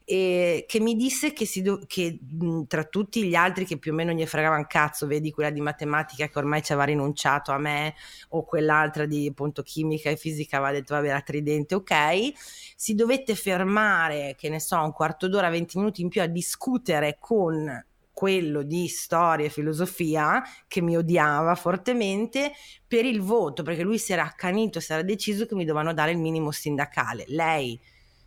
e 0.04 0.64
che 0.66 0.80
mi 0.80 0.96
disse 0.96 1.32
che, 1.32 1.48
do- 1.62 1.82
che 1.86 2.18
tra 2.66 2.84
tutti 2.84 3.24
gli 3.24 3.34
altri 3.34 3.64
che 3.64 3.78
più 3.78 3.92
o 3.92 3.94
meno 3.94 4.12
gli 4.12 4.24
fregava 4.26 4.56
un 4.56 4.66
cazzo, 4.66 5.06
vedi 5.06 5.30
quella 5.30 5.50
di 5.50 5.60
matematica 5.60 6.28
che 6.28 6.38
ormai 6.38 6.62
ci 6.62 6.72
aveva 6.72 6.86
rinunciato 6.86 7.52
a 7.52 7.58
me 7.58 7.94
o 8.30 8.44
quell'altra 8.44 9.06
di 9.06 9.28
appunto 9.28 9.62
chimica 9.62 10.10
e 10.10 10.16
fisica 10.16 10.58
aveva 10.58 10.72
detto 10.72 10.94
vabbè 10.94 11.08
la 11.08 11.20
tridente 11.20 11.74
ok, 11.74 12.32
si 12.76 12.94
dovette 12.94 13.34
fermare 13.34 14.34
che 14.36 14.48
ne 14.48 14.60
so 14.60 14.82
un 14.82 14.92
quarto 14.92 15.28
d'ora, 15.28 15.48
20 15.48 15.78
minuti 15.78 16.02
in 16.02 16.08
più 16.08 16.20
a 16.20 16.26
discutere 16.26 17.16
con 17.18 17.84
quello 18.22 18.62
di 18.62 18.86
storia 18.86 19.46
e 19.46 19.48
filosofia 19.48 20.44
che 20.68 20.80
mi 20.80 20.96
odiava 20.96 21.56
fortemente 21.56 22.52
per 22.86 23.04
il 23.04 23.20
voto, 23.20 23.64
perché 23.64 23.82
lui 23.82 23.98
si 23.98 24.12
era 24.12 24.22
accanito, 24.22 24.78
si 24.78 24.92
era 24.92 25.02
deciso 25.02 25.44
che 25.44 25.56
mi 25.56 25.64
dovevano 25.64 25.92
dare 25.92 26.12
il 26.12 26.18
minimo 26.18 26.52
sindacale. 26.52 27.24
Lei 27.26 27.80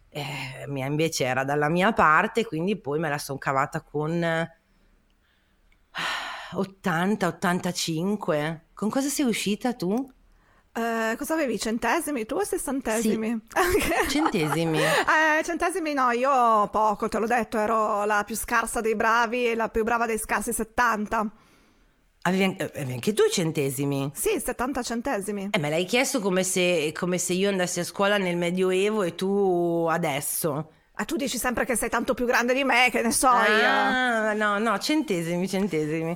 eh, 0.10 0.66
invece 0.68 1.24
era 1.24 1.46
dalla 1.46 1.70
mia 1.70 1.94
parte, 1.94 2.44
quindi 2.44 2.78
poi 2.78 3.00
me 3.00 3.08
la 3.08 3.18
sono 3.18 3.38
cavata 3.38 3.84
con 3.84 4.22
80, 6.52 7.28
85. 7.28 8.66
Con 8.74 8.90
cosa 8.90 9.08
sei 9.08 9.26
uscita 9.26 9.76
tu? 9.76 10.14
Uh, 10.78 11.16
cosa 11.16 11.36
avevi? 11.36 11.58
Centesimi 11.58 12.26
tu 12.26 12.36
o 12.36 12.44
sessantesimi? 12.44 13.40
Sì. 13.48 14.10
centesimi. 14.12 14.80
eh, 14.80 15.42
centesimi 15.42 15.94
no, 15.94 16.12
io 16.12 16.68
poco, 16.68 17.08
te 17.08 17.18
l'ho 17.18 17.28
detto, 17.28 17.58
ero 17.58 18.04
la 18.04 18.24
più 18.26 18.36
scarsa 18.36 18.82
dei 18.82 18.96
bravi 18.96 19.48
e 19.48 19.56
la 19.56 19.70
più 19.70 19.86
brava 19.86 20.06
dei 20.06 20.18
scarsi 20.18 20.52
70. 20.52 21.32
Avevi 22.24 22.58
anche 22.92 23.14
tu 23.14 23.24
i 23.24 23.32
centesimi? 23.32 24.12
Sì, 24.14 24.38
70 24.40 24.82
centesimi. 24.82 25.50
Eh, 25.52 25.60
me 25.60 25.70
l'hai 25.70 25.86
chiesto 25.86 26.20
come 26.20 26.44
se, 26.44 26.92
come 26.94 27.20
se 27.20 27.34
io 27.34 27.50
andassi 27.50 27.80
a 27.80 27.84
scuola 27.86 28.18
nel 28.18 28.36
Medioevo 28.36 29.04
e 29.04 29.16
tu 29.16 29.88
adesso. 29.90 30.72
Ah, 30.98 31.04
tu 31.04 31.18
dici 31.18 31.38
sempre 31.38 31.66
che 31.66 31.76
sei 31.76 31.90
tanto 31.90 32.14
più 32.14 32.26
grande 32.26 32.54
di 32.54 32.64
me, 32.64 32.88
che 32.90 33.02
ne 33.02 33.12
so 33.12 33.28
ah, 33.28 34.32
io. 34.32 34.34
No, 34.38 34.58
no, 34.60 34.80
centesimi, 34.80 35.48
centesimi. 35.48 36.16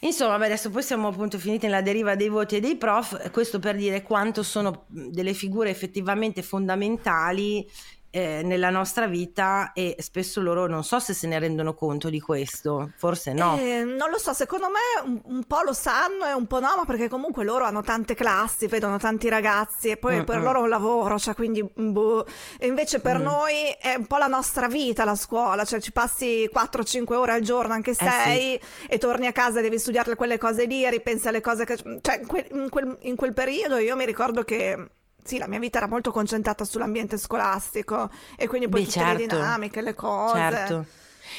Insomma, 0.00 0.34
adesso 0.34 0.68
poi 0.68 0.82
siamo 0.82 1.08
appunto 1.08 1.38
finiti 1.38 1.66
nella 1.66 1.80
deriva 1.80 2.16
dei 2.16 2.28
voti 2.28 2.56
e 2.56 2.60
dei 2.60 2.76
prof, 2.76 3.30
questo 3.30 3.60
per 3.60 3.76
dire 3.76 4.02
quanto 4.02 4.42
sono 4.42 4.84
delle 4.88 5.32
figure 5.32 5.70
effettivamente 5.70 6.42
fondamentali 6.42 7.68
eh, 8.16 8.40
nella 8.42 8.70
nostra 8.70 9.06
vita 9.06 9.72
e 9.74 9.96
spesso 9.98 10.40
loro 10.40 10.66
non 10.66 10.82
so 10.84 10.98
se 10.98 11.12
se 11.12 11.26
ne 11.26 11.38
rendono 11.38 11.74
conto 11.74 12.08
di 12.08 12.18
questo, 12.18 12.92
forse 12.96 13.34
no. 13.34 13.58
Eh, 13.58 13.84
non 13.84 14.08
lo 14.08 14.16
so, 14.16 14.32
secondo 14.32 14.68
me 14.68 15.04
un, 15.04 15.20
un, 15.36 15.44
po' 15.44 15.60
lo 15.60 15.74
sanno 15.74 16.24
e 16.24 16.32
un 16.32 16.46
po' 16.46 16.58
no, 16.58 16.76
ma 16.78 16.86
perché 16.86 17.10
comunque 17.10 17.44
loro 17.44 17.66
hanno 17.66 17.82
tante 17.82 18.14
classi, 18.14 18.68
vedono 18.68 18.96
tanti 18.96 19.28
ragazzi 19.28 19.90
e 19.90 19.98
poi 19.98 20.14
Mm-mm. 20.14 20.24
per 20.24 20.40
loro 20.40 20.60
è 20.60 20.62
un 20.62 20.70
lavoro, 20.70 21.18
cioè 21.18 21.34
quindi 21.34 21.62
boh. 21.62 22.26
E 22.58 22.66
invece 22.66 23.00
per 23.00 23.18
mm. 23.18 23.22
noi 23.22 23.54
è 23.78 23.94
un 23.96 24.06
po' 24.06 24.16
la 24.16 24.28
nostra 24.28 24.66
vita 24.66 25.04
la 25.04 25.14
scuola, 25.14 25.66
cioè 25.66 25.78
ci 25.78 25.92
passi 25.92 26.48
4-5 26.50 27.12
ore 27.12 27.32
al 27.32 27.42
giorno, 27.42 27.74
anche 27.74 27.92
6 27.92 28.08
eh 28.08 28.60
sì. 28.62 28.86
e 28.88 28.96
torni 28.96 29.26
a 29.26 29.32
casa 29.32 29.58
e 29.58 29.62
devi 29.62 29.78
studiare 29.78 30.14
quelle 30.14 30.38
cose 30.38 30.64
lì, 30.64 30.88
ripensi 30.88 31.28
alle 31.28 31.42
cose 31.42 31.66
che... 31.66 31.76
Cioè 31.76 32.18
in 32.18 32.26
quel, 32.26 32.46
in 32.50 32.68
quel, 32.70 32.96
in 33.02 33.14
quel 33.14 33.34
periodo 33.34 33.76
io 33.76 33.94
mi 33.94 34.06
ricordo 34.06 34.42
che 34.42 34.88
sì, 35.26 35.38
la 35.38 35.48
mia 35.48 35.58
vita 35.58 35.78
era 35.78 35.88
molto 35.88 36.10
concentrata 36.12 36.64
sull'ambiente 36.64 37.18
scolastico 37.18 38.10
e 38.36 38.46
quindi 38.46 38.68
poi 38.68 38.82
Beh, 38.82 38.86
tutte 38.86 39.00
certo, 39.00 39.16
le 39.16 39.26
dinamiche, 39.26 39.80
le 39.82 39.94
cose. 39.94 40.36
Certo. 40.38 40.86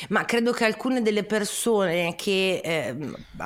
Ma 0.09 0.25
credo 0.25 0.51
che 0.51 0.65
alcune 0.65 1.01
delle 1.01 1.23
persone 1.23 2.15
che, 2.15 2.61
eh, 2.63 2.95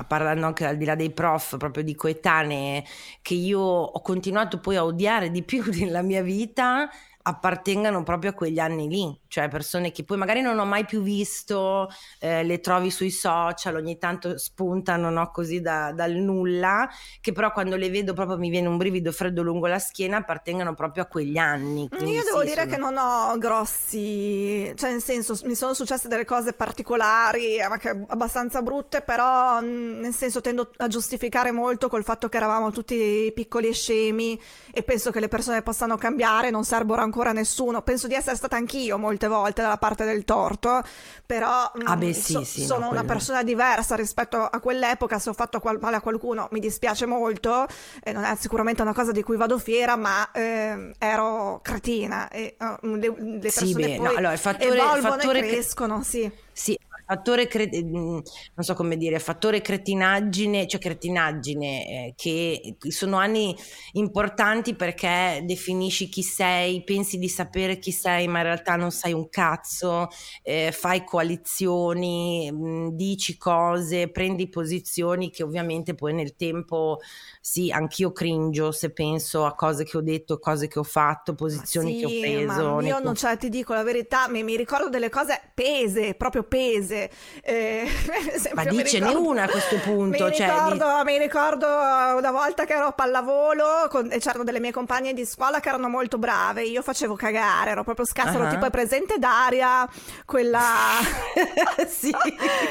parlando 0.08 0.47
anche 0.47 0.65
al 0.65 0.77
di 0.77 0.86
là 0.86 0.95
dei 0.95 1.12
prof, 1.12 1.58
proprio 1.58 1.84
di 1.84 1.95
coetanee, 1.95 2.84
che 3.21 3.36
io 3.36 3.60
ho 3.60 4.01
continuato 4.01 4.60
poi 4.60 4.75
a 4.75 4.84
odiare 4.84 5.32
di 5.32 5.43
più 5.43 5.63
nella 5.73 6.01
mia 6.01 6.21
vita, 6.23 6.89
appartengano 7.23 8.04
proprio 8.04 8.32
a 8.32 8.34
quegli 8.34 8.60
anni 8.60 8.88
lì, 8.89 9.20
cioè 9.32 9.48
persone 9.48 9.94
che 9.94 10.04
poi 10.04 10.17
magari 10.17 10.41
non 10.41 10.60
ho 10.60 10.65
mai 10.65 10.84
più 10.84 11.02
visto, 11.02 11.89
eh, 12.20 12.44
le 12.44 12.60
trovi 12.60 12.91
sui 12.91 13.12
social, 13.12 13.76
ogni 13.76 13.98
tanto 13.98 14.38
spuntano 14.38 15.10
no, 15.10 15.32
così 15.32 15.62
da, 15.62 15.94
dal 15.94 16.12
nulla, 16.12 16.89
che 17.22 17.32
però 17.32 17.54
quando 17.54 17.78
le 17.78 17.89
vedo 17.89 18.12
proprio 18.12 18.38
mi 18.38 18.50
viene 18.50 18.67
un 18.67 18.76
brivido 18.76 19.13
freddo 19.13 19.41
lungo 19.41 19.67
la 19.67 19.80
schiena, 19.80 20.17
appartengono 20.17 20.74
proprio 20.74 21.04
a 21.04 21.06
quegli 21.06 21.38
anni. 21.38 21.88
Quindi 21.88 22.12
Io 22.12 22.24
devo 22.26 22.41
dire 22.44 22.63
sono... 22.63 22.72
che 22.72 22.78
non 22.78 22.98
ho 22.98 23.38
grossi, 23.38 24.70
cioè 24.76 24.91
nel 24.91 25.02
senso 25.02 25.39
mi 25.46 25.56
sono 25.56 25.74
successe 25.74 26.10
delle 26.10 26.26
cose 26.26 26.52
particolari, 26.52 27.62
anche 27.62 28.04
abbastanza 28.10 28.62
brutte, 28.62 29.02
però 29.02 29.62
nel 29.62 30.13
senso 30.13 30.41
tendo 30.41 30.72
a 30.76 30.88
giustificare 30.89 31.52
molto 31.52 31.88
col 31.88 32.04
fatto 32.04 32.28
che 32.28 32.36
eravamo 32.36 32.72
tutti 32.72 33.32
piccoli 33.34 33.70
e 33.70 33.74
scemi 33.74 34.38
e 34.74 34.84
penso 34.84 35.10
che 35.10 35.22
le 35.22 35.30
persone 35.30 35.62
possano 35.62 35.96
cambiare, 35.96 36.50
non 36.50 36.65
servono 36.65 37.02
ancora 37.02 37.32
nessuno. 37.32 37.82
Penso 37.82 38.08
di 38.08 38.13
essere 38.13 38.36
stata 38.36 38.58
anch'io 38.58 38.98
molte 39.21 39.27
volte 39.27 39.62
dalla 39.62 39.77
parte 39.77 40.05
del 40.05 40.23
torto, 40.23 40.81
però 41.25 41.71
mm, 41.77 41.86
ah 41.86 41.97
beh, 41.97 42.13
sì, 42.13 42.31
so, 42.34 42.43
sì, 42.43 42.65
sono 42.65 42.86
no, 42.86 42.91
una 42.91 43.03
persona 43.03 43.43
diversa 43.43 43.95
rispetto 43.95 44.38
a 44.38 44.60
quell'epoca. 44.60 45.19
Se 45.19 45.29
ho 45.29 45.34
fatto 45.34 45.60
qual- 45.60 45.79
male 45.79 45.97
a 45.97 46.01
qualcuno 46.01 46.47
mi 46.51 46.60
dispiace 46.60 47.05
molto, 47.05 47.65
e 48.03 48.12
non 48.12 48.23
è 48.23 48.36
sicuramente 48.36 48.81
una 48.81 48.93
cosa 48.93 49.12
di 49.12 49.23
cui 49.23 49.38
vado 49.38 49.57
fiera, 49.57 49.95
ma 49.95 50.31
eh, 50.31 50.93
ero 50.97 51.60
cretina 51.62 52.29
e 52.29 52.55
uh, 52.60 52.95
le, 52.95 53.13
le 53.17 53.51
persone 53.51 53.51
sì, 53.51 53.73
beh, 53.73 53.95
poi 53.95 54.05
no, 54.05 54.12
allora, 54.15 54.34
il 54.34 54.39
fattore, 54.39 54.81
evolvono 54.81 54.95
il 54.97 55.01
fattore 55.01 55.39
e 55.39 55.43
crescono, 55.43 56.03
sì. 56.03 56.31
Sì, 56.53 56.77
fattore, 57.12 57.47
cre- 57.47 57.69
mm, 57.84 57.91
non 57.91 58.24
so 58.63 58.74
come 58.74 58.95
dire, 58.95 59.19
fattore 59.19 59.60
cretinaggine, 59.60 60.65
cioè 60.65 60.80
cretinaggine, 60.80 61.88
eh, 61.88 62.13
che 62.15 62.78
sono 62.88 63.17
anni 63.17 63.54
importanti 63.93 64.76
perché 64.76 65.41
definisci 65.43 66.08
chi 66.08 66.24
sei, 66.24 66.84
pensi 66.86 67.17
di 67.17 67.28
sapere 67.28 67.80
chi 67.80 67.91
sei, 67.91 68.28
ma 68.28 68.38
in 68.38 68.45
realtà 68.45 68.78
non 68.78 68.91
sai 68.91 69.12
un 69.12 69.28
cazzo, 69.28 70.08
eh, 70.41 70.71
fai 70.71 71.04
coalizioni, 71.04 72.50
mh, 72.50 72.91
dici 72.95 73.38
cose, 73.38 74.10
prendi 74.10 74.47
posizioni 74.47 75.32
che 75.32 75.43
ovviamente 75.43 75.95
poi 75.95 76.13
nel 76.13 76.38
tempo, 76.38 77.00
sì, 77.41 77.71
anch'io 77.71 78.13
cringio 78.13 78.71
se 78.71 78.93
penso 78.93 79.43
a 79.43 79.54
cose 79.54 79.84
che 79.84 79.97
ho 79.97 80.02
detto, 80.02 80.39
cose 80.39 80.69
che 80.69 80.80
ho 80.80 80.84
fatto, 80.84 81.36
posizioni 81.36 81.93
sì, 81.93 82.00
che 82.00 82.06
ho 82.06 82.19
preso. 82.21 82.80
Io 82.82 83.00
non 83.00 83.15
cioè, 83.15 83.36
ti 83.36 83.50
dico 83.50 83.74
la 83.74 83.84
verità, 83.84 84.30
mi, 84.30 84.43
mi 84.43 84.56
ricordo 84.56 84.88
delle 84.88 85.10
cose 85.10 85.52
pese, 85.54 86.13
proprio 86.13 86.43
pese. 86.43 87.01
Eh, 87.42 87.88
ma 88.54 88.64
dicene 88.66 89.08
ricordo, 89.08 89.30
una 89.30 89.44
a 89.44 89.50
questo 89.50 89.78
punto. 89.84 90.26
Mi, 90.26 90.36
cioè, 90.36 90.48
ricordo, 90.48 90.86
di... 90.98 91.04
mi 91.06 91.18
ricordo 91.18 91.68
una 91.68 92.32
volta 92.32 92.66
che 92.66 92.74
ero 92.74 92.88
a 92.88 92.92
pallavolo 92.92 93.88
con, 93.90 94.12
e 94.12 94.20
c'erano 94.20 94.44
delle 94.44 94.60
mie 94.60 94.72
compagne 94.72 95.14
di 95.14 95.26
scuola 95.26 95.60
che 95.60 95.70
erano 95.70 95.90
molto 95.90 96.18
brave, 96.18 96.64
io 96.64 96.82
facevo 96.82 97.16
cagare, 97.16 97.72
ero 97.72 97.84
proprio 97.84 98.06
scarsa, 98.06 98.38
uh-huh. 98.38 98.50
tipo 98.50 98.70
presente 98.70 99.18
Daria, 99.18 99.88
quella... 100.26 100.62
sì. 101.88 102.10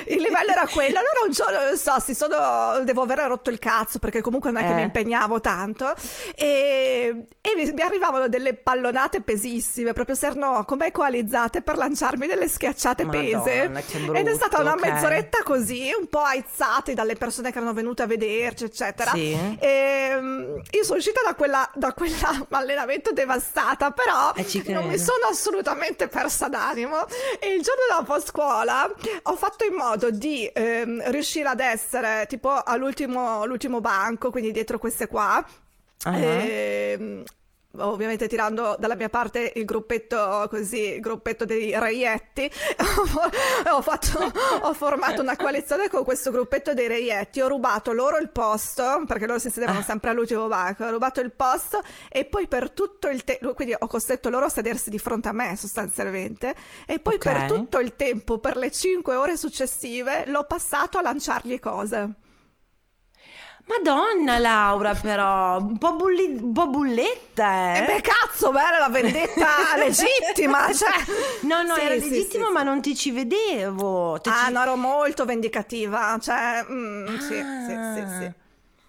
il 0.07 0.21
livello 0.21 0.51
era 0.51 0.66
quello, 0.66 0.99
allora 0.99 1.21
un 1.25 1.33
giorno, 1.33 1.64
non 1.64 1.77
so, 1.77 1.99
si 2.01 2.14
sono... 2.14 2.83
devo 2.85 3.03
aver 3.03 3.18
rotto 3.20 3.51
il 3.51 3.59
cazzo 3.59 3.99
perché 3.99 4.20
comunque 4.20 4.51
non 4.51 4.62
è 4.62 4.66
che 4.66 4.74
mi 4.74 4.81
eh. 4.81 4.85
impegnavo 4.85 5.41
tanto 5.41 5.95
e, 6.35 7.26
e 7.41 7.51
mi, 7.57 7.72
mi 7.72 7.81
arrivavano 7.83 8.28
delle 8.28 8.55
pallonate 8.55 9.20
pesissime, 9.20 9.93
proprio 9.93 10.14
se 10.14 10.26
erano 10.26 10.64
come 10.64 10.91
coalizzate 10.91 11.62
per 11.62 11.76
lanciarmi 11.76 12.26
delle 12.26 12.49
schiacciate 12.49 13.05
Madonna, 13.05 13.41
pese. 13.41 13.68
Brutto, 14.11 14.18
Ed 14.18 14.28
è 14.28 14.34
stata 14.34 14.61
una 14.61 14.74
okay. 14.74 14.92
mezz'oretta 14.92 15.42
così, 15.42 15.90
un 15.98 16.08
po' 16.08 16.20
aizzati 16.20 16.94
dalle 16.94 17.16
persone 17.16 17.50
che 17.50 17.58
erano 17.58 17.72
venute 17.72 18.02
a 18.02 18.06
vederci, 18.06 18.64
eccetera. 18.64 19.12
Sì. 19.12 19.32
E, 19.58 19.68
ehm, 19.68 20.62
io 20.70 20.84
sono 20.84 20.98
uscita 20.98 21.20
da 21.24 21.34
quella 21.34 21.68
da 21.74 21.92
quell'allenamento 21.92 23.12
devastata, 23.12 23.90
però 23.90 24.32
non 24.66 24.86
mi 24.86 24.98
sono 24.98 25.26
assolutamente 25.30 26.08
persa 26.08 26.48
d'animo. 26.48 27.06
E 27.38 27.54
il 27.54 27.62
giorno 27.62 27.82
dopo 27.98 28.20
scuola 28.20 28.90
ho 29.22 29.36
fatto 29.36 29.64
in 29.64 29.74
modo 29.74 30.11
di 30.11 30.50
ehm, 30.52 31.11
riuscire 31.11 31.48
ad 31.48 31.61
essere 31.61 32.26
tipo 32.28 32.50
all'ultimo 32.50 33.80
banco, 33.80 34.30
quindi 34.30 34.52
dietro 34.52 34.78
queste 34.78 35.06
qua. 35.06 35.44
Uh-huh. 36.04 36.14
E, 36.14 36.96
ehm, 36.98 37.24
ovviamente 37.79 38.27
tirando 38.27 38.77
dalla 38.79 38.97
mia 38.97 39.09
parte 39.09 39.53
il 39.55 39.64
gruppetto 39.64 40.47
così, 40.51 40.95
il 40.95 41.01
gruppetto 41.01 41.45
dei 41.45 41.79
reietti, 41.79 42.51
ho, 43.71 43.83
fatto, 43.83 44.33
ho 44.62 44.73
formato 44.75 45.23
una 45.23 45.37
coalizione 45.37 45.89
con 45.89 46.05
questo 46.05 46.31
gruppetto 46.31 46.75
dei 46.75 46.89
reietti, 46.89 47.41
ho 47.41 47.49
rubato 47.49 47.93
loro 47.93 48.18
il 48.18 48.31
posto, 48.31 49.05
perché 49.07 49.27
loro 49.27 49.39
si 49.39 49.51
sedevano 49.51 49.79
ah. 49.79 49.83
sempre 49.83 50.11
all'ultimo 50.11 50.49
banco, 50.49 50.85
ho 50.85 50.91
rubato 50.91 51.21
il 51.21 51.31
posto 51.31 51.83
e 52.09 52.25
poi 52.25 52.49
per 52.49 52.71
tutto 52.71 53.09
il 53.09 53.25
tempo, 53.25 53.55
quindi 53.55 53.75
ho 53.79 53.87
costretto 53.87 54.31
loro 54.31 54.47
a 54.47 54.51
sedersi 54.51 54.91
di 54.91 54.99
fronte 54.99 55.29
a 55.29 55.33
me 55.33 55.57
sostanzialmente, 55.57 56.55
e 56.87 56.99
poi 56.99 57.14
okay. 57.14 57.47
per 57.47 57.57
tutto 57.57 57.79
il 57.79 57.95
tempo, 57.95 58.39
per 58.39 58.57
le 58.57 58.71
cinque 58.71 59.14
ore 59.14 59.37
successive, 59.37 60.25
l'ho 60.27 60.45
passato 60.45 60.99
a 60.99 61.03
lanciargli 61.03 61.59
cose. 61.61 62.20
Madonna 63.71 64.39
Laura 64.39 64.95
però, 64.95 65.59
un 65.59 65.79
po', 65.79 65.95
bulli- 65.95 66.39
un 66.41 66.53
po 66.53 66.66
bulletta 66.66 67.75
eh. 67.75 67.79
E 67.79 67.87
beh 67.87 68.01
cazzo, 68.01 68.51
beh, 68.51 68.61
era 68.61 68.79
la 68.79 68.89
vendetta 68.89 69.77
legittima, 69.79 70.73
cioè... 70.75 70.91
No, 71.43 71.62
no, 71.62 71.75
sì, 71.75 71.81
era 71.81 71.95
sì, 71.95 72.11
legittima 72.11 72.47
sì, 72.47 72.53
ma 72.53 72.62
non 72.64 72.83
ti 72.83 72.97
ci 72.97 73.12
vedevo. 73.12 74.21
Te 74.21 74.31
ah, 74.31 74.47
ci... 74.47 74.53
no, 74.53 74.62
ero 74.62 74.77
molto 74.77 75.25
vendicativa, 75.25 76.18
cioè... 76.21 76.66
Mm, 76.68 77.07
ah. 77.07 77.21
sì, 77.21 77.35
sì, 77.66 77.79
sì, 77.95 78.18
sì. 78.18 78.33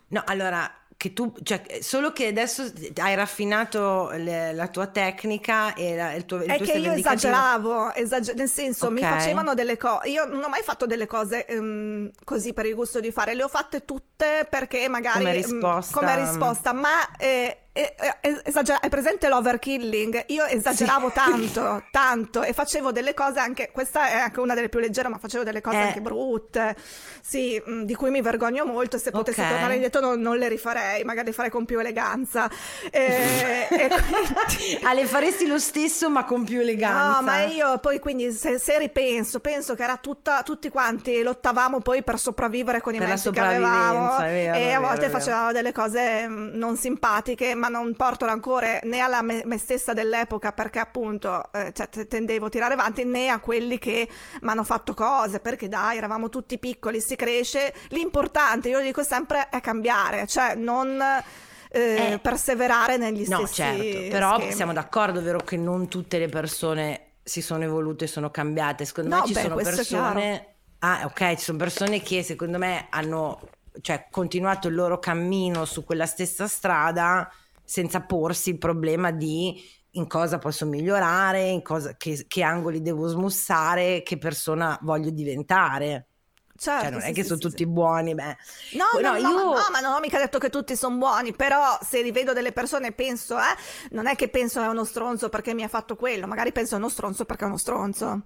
No, 0.08 0.24
allora, 0.26 0.70
che 1.02 1.14
tu, 1.14 1.34
cioè, 1.42 1.80
solo 1.82 2.12
che 2.12 2.28
adesso 2.28 2.72
hai 2.98 3.16
raffinato 3.16 4.12
le, 4.12 4.54
la 4.54 4.68
tua 4.68 4.86
tecnica 4.86 5.74
e 5.74 5.96
la, 5.96 6.14
il 6.14 6.26
tuo 6.26 6.38
il 6.44 6.52
È 6.52 6.58
tuo 6.58 6.66
che 6.68 6.74
io 6.74 6.92
esageravo, 6.92 7.96
esager- 7.96 8.38
nel 8.38 8.48
senso 8.48 8.86
okay. 8.86 8.98
mi 8.98 9.02
facevano 9.02 9.56
delle 9.56 9.78
cose, 9.78 10.10
io 10.10 10.26
non 10.26 10.44
ho 10.44 10.48
mai 10.48 10.62
fatto 10.62 10.86
delle 10.86 11.08
cose 11.08 11.48
um, 11.50 12.08
così 12.24 12.54
per 12.54 12.68
il 12.68 12.76
gusto 12.76 13.00
di 13.00 13.12
fare, 13.12 13.34
le 13.34 13.42
ho 13.42 13.48
fatte 13.48 13.84
tutte 13.84 14.46
perché 14.48 14.88
magari 14.90 15.24
come 15.24 15.34
risposta, 15.34 16.00
um, 16.00 16.06
come 16.06 16.20
risposta 16.20 16.72
ma 16.72 17.16
eh, 17.18 17.62
Esager- 17.74 18.82
è 18.82 18.90
presente 18.90 19.30
l'overkilling? 19.30 20.26
Io 20.28 20.44
esageravo 20.44 21.08
sì. 21.08 21.14
tanto, 21.14 21.84
tanto 21.92 22.44
e 22.44 22.52
facevo 22.52 22.92
delle 22.92 23.14
cose 23.14 23.40
anche, 23.40 23.70
questa 23.72 24.10
è 24.10 24.18
anche 24.18 24.42
una 24.42 24.54
delle 24.54 24.68
più 24.68 24.80
leggere, 24.80 25.08
ma 25.08 25.18
facevo 25.18 25.46
delle 25.46 25.62
cose 25.62 25.78
eh. 25.78 25.82
anche 25.84 26.02
brutte, 26.02 26.76
sì, 27.22 27.62
mm, 27.66 27.84
di 27.84 27.96
cui 27.96 28.10
mi 28.10 28.22
vergogno 28.22 28.66
molto. 28.66 28.98
Se 28.98 29.12
potessi 29.12 29.40
okay. 29.40 29.52
tornare 29.52 29.76
indietro 29.76 30.02
non, 30.02 30.20
non, 30.20 30.38
le 30.38 30.50
rifarei, 30.50 31.06
magari 31.06 31.32
farei 31.32 31.50
con 31.50 31.64
più 31.64 31.80
eleganza. 31.80 32.50
E, 32.92 33.68
e 33.72 33.88
quindi... 33.88 34.80
ah, 34.84 34.94
le 34.94 35.06
faresti 35.06 35.48
lo 35.48 35.58
stesso, 35.58 36.10
ma 36.10 36.26
con 36.26 36.44
più 36.44 36.60
eleganza. 36.60 37.20
No, 37.20 37.22
ma 37.22 37.44
io 37.44 37.78
poi 37.78 38.00
quindi 38.00 38.34
se, 38.34 38.60
se 38.60 38.80
ripenso, 38.80 39.40
penso 39.40 39.76
che 39.76 39.84
era 39.84 39.96
tutta, 39.96 40.44
tutti 40.44 40.68
quanti 40.68 41.22
lottavamo 41.22 41.80
poi 41.80 42.04
per 42.04 42.20
sopravvivere 42.20 42.82
con 42.82 42.96
i 42.96 43.00
mezzi 43.00 43.32
che 43.32 43.40
avevamo 43.40 44.18
vero, 44.18 44.58
e 44.58 44.72
a 44.74 44.80
volte 44.82 45.08
facevamo 45.08 45.54
delle 45.54 45.72
cose 45.72 46.28
mm, 46.28 46.50
non 46.56 46.76
simpatiche 46.76 47.60
ma 47.62 47.68
non 47.68 47.94
porto 47.96 48.26
rancore 48.26 48.82
né 48.86 49.00
alla 49.00 49.22
me, 49.22 49.44
me 49.46 49.60
stessa 49.60 49.94
dell'epoca 49.94 50.52
perché 50.52 50.80
appunto 50.80 51.52
eh, 51.54 51.72
cioè, 51.74 52.08
tendevo 52.08 52.48
a 52.48 52.50
tirare 52.50 52.74
avanti 52.74 53.06
né 53.06 53.30
a 53.30 53.40
quelli 53.40 53.78
che 53.78 54.10
mi 54.42 54.50
hanno 54.50 54.64
fatto 54.64 54.96
cose 54.96 55.40
perché 55.40 55.68
dai 55.68 55.98
eravamo 55.98 56.30
tutti 56.30 56.58
piccoli, 56.58 57.00
si 57.00 57.16
cresce, 57.16 57.72
l'importante 57.90 58.70
io 58.70 58.82
dico 58.82 59.04
sempre 59.04 59.50
è 59.50 59.62
cambiare, 59.62 60.26
cioè 60.26 60.56
non... 60.56 61.00
Eh, 61.00 61.50
eh, 61.74 62.20
perseverare 62.22 62.98
negli 62.98 63.26
no, 63.30 63.46
stessi 63.46 63.54
certo, 63.54 64.10
però 64.10 64.36
schemi. 64.36 64.52
siamo 64.52 64.74
d'accordo, 64.74 65.22
vero 65.22 65.38
che 65.40 65.56
non 65.56 65.88
tutte 65.88 66.20
le 66.20 66.28
persone 66.28 67.12
si 67.24 67.42
sono 67.42 67.64
evolute 67.64 68.08
sono 68.08 68.30
cambiate. 68.30 68.84
Secondo 68.84 69.16
no, 69.16 69.22
me 69.22 69.28
ci 69.28 69.34
beh, 69.34 69.40
sono 69.40 69.56
persone. 69.56 70.56
Ah, 70.80 71.04
ok, 71.06 71.36
ci 71.36 71.44
sono 71.46 71.58
persone 71.58 72.02
che 72.02 72.24
secondo 72.24 72.58
me 72.58 72.88
hanno 72.90 73.40
cioè, 73.80 74.08
continuato 74.12 74.68
il 74.68 74.76
loro 74.76 75.00
cammino 75.00 75.64
su 75.64 75.86
quella 75.86 76.06
stessa 76.06 76.46
strada 76.48 77.32
senza 77.72 78.02
porsi 78.02 78.50
il 78.50 78.58
problema 78.58 79.12
di 79.12 79.58
in 79.92 80.06
cosa 80.06 80.40
posso 80.40 80.66
migliorare, 80.66 81.48
in 81.48 81.62
cosa, 81.62 81.96
che, 81.96 82.26
che 82.28 82.44
angoli 82.44 82.82
devo 82.82 83.08
smussare, 83.08 84.04
che 84.04 84.18
persona 84.18 84.78
voglio 84.82 85.10
diventare. 85.10 86.08
Certo, 86.54 86.82
cioè, 86.82 86.92
non 86.92 87.00
sì, 87.00 87.08
è 87.08 87.14
che 87.14 87.22
sì, 87.22 87.28
sono 87.30 87.40
sì, 87.40 87.48
tutti 87.48 87.66
buoni, 87.66 88.14
beh. 88.14 88.38
No, 88.74 89.00
no, 89.00 89.12
no, 89.12 89.18
io... 89.18 89.30
no, 89.30 89.54
ma 89.72 89.80
non 89.80 89.94
ho 89.94 90.00
mica 90.02 90.18
detto 90.18 90.38
che 90.38 90.50
tutti 90.50 90.76
sono 90.76 90.98
buoni, 90.98 91.34
però 91.34 91.80
se 91.82 92.02
rivedo 92.02 92.34
delle 92.34 92.52
persone 92.52 92.92
penso, 92.92 93.38
eh, 93.38 93.56
non 93.92 94.06
è 94.06 94.18
che 94.18 94.28
penso 94.28 94.62
è 94.62 94.68
uno 94.68 94.84
stronzo 94.84 95.30
perché 95.30 95.54
mi 95.54 95.64
ha 95.64 95.70
fatto 95.70 95.96
quello, 95.96 96.28
magari 96.28 96.52
penso 96.52 96.76
è 96.76 96.78
uno 96.78 96.90
stronzo 96.90 97.24
perché 97.24 97.46
è 97.46 97.48
uno 97.48 97.58
stronzo. 97.58 98.22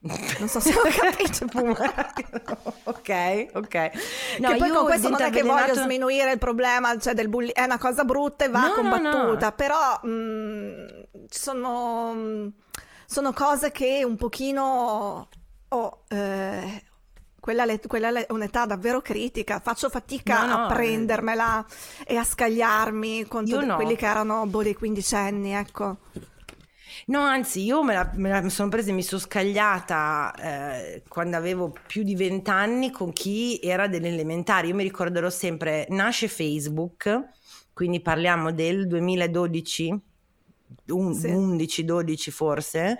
Non 0.00 0.48
so 0.48 0.60
se 0.60 0.72
ho 0.72 0.82
capito. 0.86 1.46
ok, 2.84 3.46
ok. 3.54 3.90
No, 4.38 4.52
che 4.52 4.56
poi 4.56 4.70
con 4.70 4.84
questo 4.84 5.08
non 5.08 5.20
è 5.20 5.30
che 5.30 5.42
voglio 5.42 5.74
sminuire 5.74 6.32
il 6.32 6.38
problema, 6.38 6.96
cioè 6.98 7.14
del 7.14 7.28
bulli- 7.28 7.50
è 7.50 7.64
una 7.64 7.78
cosa 7.78 8.04
brutta 8.04 8.44
e 8.44 8.48
va 8.48 8.68
no, 8.68 8.72
combattuta, 8.74 9.20
no, 9.20 9.34
no. 9.38 9.52
però 9.56 10.00
mh, 10.02 10.08
mm, 10.10 10.86
sono, 11.28 12.52
sono 13.06 13.32
cose 13.32 13.72
che 13.72 14.04
un 14.04 14.16
pochino 14.16 15.28
ho... 15.68 16.04
Eh, 16.08 16.82
quella, 17.40 17.64
quella, 17.86 18.10
è 18.10 18.26
un'età 18.30 18.66
davvero 18.66 19.00
critica, 19.00 19.58
faccio 19.58 19.88
fatica 19.88 20.44
no, 20.44 20.56
no, 20.56 20.64
a 20.64 20.66
prendermela 20.66 21.64
eh. 22.04 22.14
e 22.14 22.16
a 22.18 22.24
scagliarmi 22.24 23.26
contro 23.26 23.64
no. 23.64 23.76
quelli 23.76 23.96
che 23.96 24.06
erano 24.06 24.44
boh, 24.46 24.62
dei 24.62 24.74
quindicenni, 24.74 25.54
ecco. 25.54 25.96
No, 27.06 27.20
anzi, 27.20 27.62
io 27.64 27.82
me 27.82 27.94
la, 27.94 28.10
me 28.14 28.28
la 28.28 28.48
sono 28.48 28.68
presa 28.68 28.90
e 28.90 28.92
mi 28.92 29.02
sono 29.02 29.20
scagliata 29.20 30.34
eh, 30.34 31.02
quando 31.08 31.36
avevo 31.36 31.74
più 31.86 32.02
di 32.02 32.14
vent'anni 32.14 32.90
con 32.90 33.12
chi 33.12 33.58
era 33.62 33.88
delle 33.88 34.08
elementari. 34.08 34.68
Io 34.68 34.74
mi 34.74 34.82
ricorderò 34.82 35.30
sempre, 35.30 35.86
nasce 35.90 36.28
Facebook, 36.28 37.28
quindi 37.72 38.00
parliamo 38.00 38.52
del 38.52 38.86
2012, 38.86 40.00
un, 40.88 41.14
sì. 41.14 41.28
11-12 41.28 42.30
forse, 42.30 42.98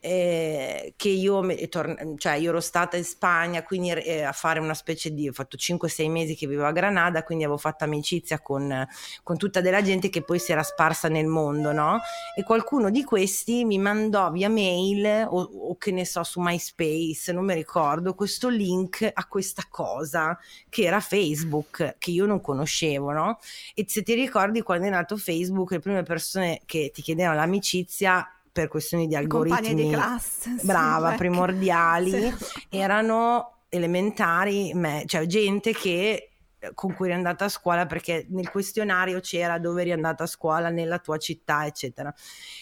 eh, 0.00 0.94
che 0.96 1.08
io, 1.08 1.46
tor- 1.68 2.14
cioè 2.16 2.34
io 2.34 2.48
ero 2.48 2.60
stata 2.60 2.96
in 2.96 3.04
Spagna 3.04 3.62
quindi 3.62 3.90
eh, 3.90 4.22
a 4.22 4.32
fare 4.32 4.58
una 4.58 4.74
specie 4.74 5.12
di, 5.12 5.28
ho 5.28 5.32
fatto 5.32 5.56
5-6 5.56 6.10
mesi 6.10 6.34
che 6.34 6.46
vivevo 6.46 6.66
a 6.66 6.72
Granada, 6.72 7.22
quindi 7.22 7.44
avevo 7.44 7.58
fatto 7.58 7.84
amicizia 7.84 8.40
con, 8.40 8.86
con 9.22 9.36
tutta 9.36 9.60
della 9.60 9.82
gente 9.82 10.08
che 10.08 10.22
poi 10.22 10.38
si 10.38 10.52
era 10.52 10.62
sparsa 10.62 11.08
nel 11.08 11.26
mondo, 11.26 11.72
no? 11.72 12.00
E 12.34 12.42
qualcuno 12.42 12.90
di 12.90 13.04
questi 13.04 13.64
mi 13.64 13.78
mandò 13.78 14.30
via 14.30 14.48
mail 14.48 15.26
o, 15.28 15.42
o 15.42 15.76
che 15.76 15.92
ne 15.92 16.06
so 16.06 16.22
su 16.24 16.40
MySpace, 16.40 17.32
non 17.32 17.44
mi 17.44 17.54
ricordo, 17.54 18.14
questo 18.14 18.48
link 18.48 19.08
a 19.12 19.26
questa 19.26 19.64
cosa 19.68 20.38
che 20.68 20.84
era 20.84 21.00
Facebook, 21.00 21.96
che 21.98 22.10
io 22.10 22.24
non 22.24 22.40
conoscevo, 22.40 23.12
no? 23.12 23.38
E 23.74 23.84
se 23.86 24.02
ti 24.02 24.14
ricordi 24.14 24.62
quando 24.62 24.86
è 24.86 24.90
nato 24.90 25.16
Facebook, 25.16 25.72
le 25.72 25.80
prime 25.80 26.02
persone 26.02 26.60
che 26.64 26.90
ti 26.92 27.02
chiedevano 27.02 27.36
l'amicizia 27.36 28.26
per 28.52 28.68
questioni 28.68 29.06
di 29.06 29.14
algoritmi 29.14 29.74
di 29.74 29.90
classe, 29.90 30.56
brava, 30.62 31.12
sì, 31.12 31.16
primordiali, 31.16 32.10
sì. 32.10 32.34
erano 32.70 33.62
elementari, 33.68 34.72
cioè 35.06 35.26
gente 35.26 35.72
che 35.72 36.30
con 36.74 36.94
cui 36.94 37.06
eri 37.06 37.14
andata 37.14 37.46
a 37.46 37.48
scuola 37.48 37.86
perché 37.86 38.26
nel 38.30 38.50
questionario 38.50 39.20
c'era 39.20 39.58
dove 39.58 39.80
eri 39.80 39.92
andata 39.92 40.24
a 40.24 40.26
scuola 40.26 40.68
nella 40.68 40.98
tua 40.98 41.16
città 41.16 41.64
eccetera 41.64 42.12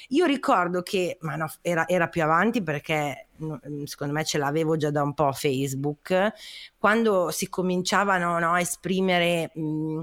io 0.09 0.25
ricordo 0.25 0.83
che 0.83 1.19
ma 1.23 1.35
no, 1.35 1.51
era, 1.63 1.87
era, 1.89 2.09
più 2.09 2.23
avanti 2.23 2.63
perché 2.63 3.29
mm, 3.43 3.85
secondo 3.85 4.13
me 4.13 4.25
ce 4.25 4.39
l'avevo 4.39 4.77
già 4.77 4.91
da 4.91 5.03
un 5.03 5.15
po' 5.15 5.33
Facebook 5.33 6.33
quando 6.79 7.31
si 7.31 7.49
cominciavano 7.49 8.39
no, 8.39 8.53
a 8.53 8.61
esprimere 8.61 9.51
mh, 9.55 9.63
mm, 9.63 10.01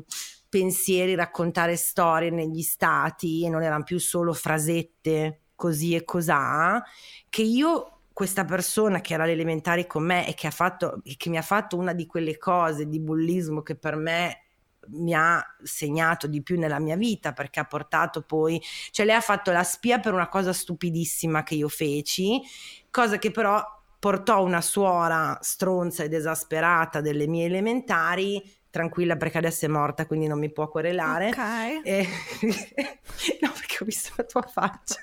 pensieri 0.50 1.16
raccontare 1.16 1.78
storie 1.78 2.30
negli 2.30 2.62
stati 2.62 3.46
e 3.46 3.50
non 3.50 3.64
erano 3.64 3.84
più 3.84 4.00
solo 4.00 4.34
frasette 4.34 5.40
così 5.56 5.96
e 5.96 6.04
cos'ha 6.04 6.84
che 7.30 7.42
io 7.42 8.00
questa 8.14 8.46
persona 8.46 9.02
che 9.02 9.14
era 9.14 9.24
all'elementare 9.24 9.88
con 9.88 10.04
me 10.04 10.28
e 10.28 10.34
che, 10.36 10.48
ha 10.48 10.52
fatto, 10.52 11.02
che 11.18 11.30
mi 11.30 11.38
ha 11.38 11.42
fatto 11.42 11.76
una 11.76 11.94
di 11.94 12.06
quelle 12.06 12.38
cose 12.38 12.88
di 12.88 13.00
bullismo 13.00 13.62
che 13.62 13.76
per 13.76 13.96
me 13.98 14.40
mi 14.88 15.14
ha 15.14 15.44
segnato 15.64 16.28
di 16.28 16.42
più 16.42 16.58
nella 16.58 16.80
mia 16.80 16.96
vita 16.96 17.34
perché 17.34 17.60
ha 17.60 17.66
portato 17.66 18.22
poi, 18.22 18.62
cioè 18.92 19.06
lei 19.06 19.16
ha 19.16 19.22
fatto 19.22 19.52
la 19.52 19.64
spia 19.64 20.00
per 20.00 20.14
una 20.14 20.30
cosa 20.30 20.54
stupidissima 20.54 21.44
che 21.44 21.56
io 21.56 21.68
feci, 21.68 22.42
cosa 22.90 23.18
che 23.18 23.32
però 23.32 23.62
portò 24.00 24.44
una 24.44 24.62
suora 24.62 25.38
stronza 25.42 26.04
ed 26.04 26.14
esasperata 26.14 27.02
delle 27.02 27.28
mie 27.28 27.46
elementari 27.46 28.42
tranquilla 28.76 29.16
perché 29.16 29.38
adesso 29.38 29.64
è 29.64 29.70
morta, 29.70 30.06
quindi 30.06 30.28
non 30.28 30.38
mi 30.38 30.52
può 30.52 30.68
querelare. 30.68 31.30
Ok. 31.30 31.82
E... 31.86 32.08
no, 33.40 33.52
perché 33.54 33.78
ho 33.80 33.86
visto 33.86 34.12
la 34.18 34.24
tua 34.26 34.42
faccia. 34.42 35.00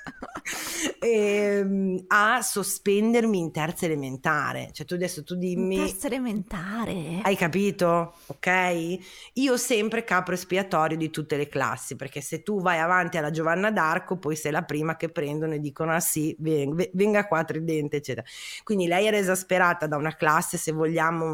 e, 1.01 1.09
ehm, 1.57 2.05
a 2.09 2.43
sospendermi 2.43 3.39
in 3.39 3.51
terza 3.51 3.87
elementare. 3.87 4.69
Cioè 4.73 4.85
tu 4.85 4.93
adesso 4.93 5.25
tu 5.25 5.37
dimmi... 5.37 5.77
In 5.77 5.87
terza 5.87 6.07
elementare? 6.09 7.21
Hai 7.23 7.35
capito? 7.35 8.17
Ok? 8.27 8.99
Io 9.35 9.57
sempre 9.57 10.05
capro 10.05 10.35
espiatorio 10.35 10.99
di 10.99 11.09
tutte 11.09 11.39
le 11.39 11.49
classi, 11.49 11.97
perché 11.97 12.21
se 12.21 12.43
tu 12.43 12.61
vai 12.61 12.79
avanti 12.79 13.17
alla 13.17 13.31
Giovanna 13.31 13.71
d'Arco, 13.71 14.19
poi 14.19 14.37
sei 14.37 14.53
la 14.53 14.65
prima 14.65 14.97
che 14.97 15.09
prendono 15.09 15.55
e 15.55 15.61
dicono 15.61 15.95
ah 15.95 16.01
sì, 16.01 16.37
venga, 16.41 16.85
venga 16.93 17.27
qua 17.27 17.43
tridente, 17.45 17.97
eccetera. 17.97 18.27
Quindi 18.65 18.87
lei 18.87 19.07
era 19.07 19.17
esasperata 19.17 19.87
da 19.87 19.97
una 19.97 20.15
classe, 20.15 20.59
se 20.59 20.73
vogliamo, 20.73 21.33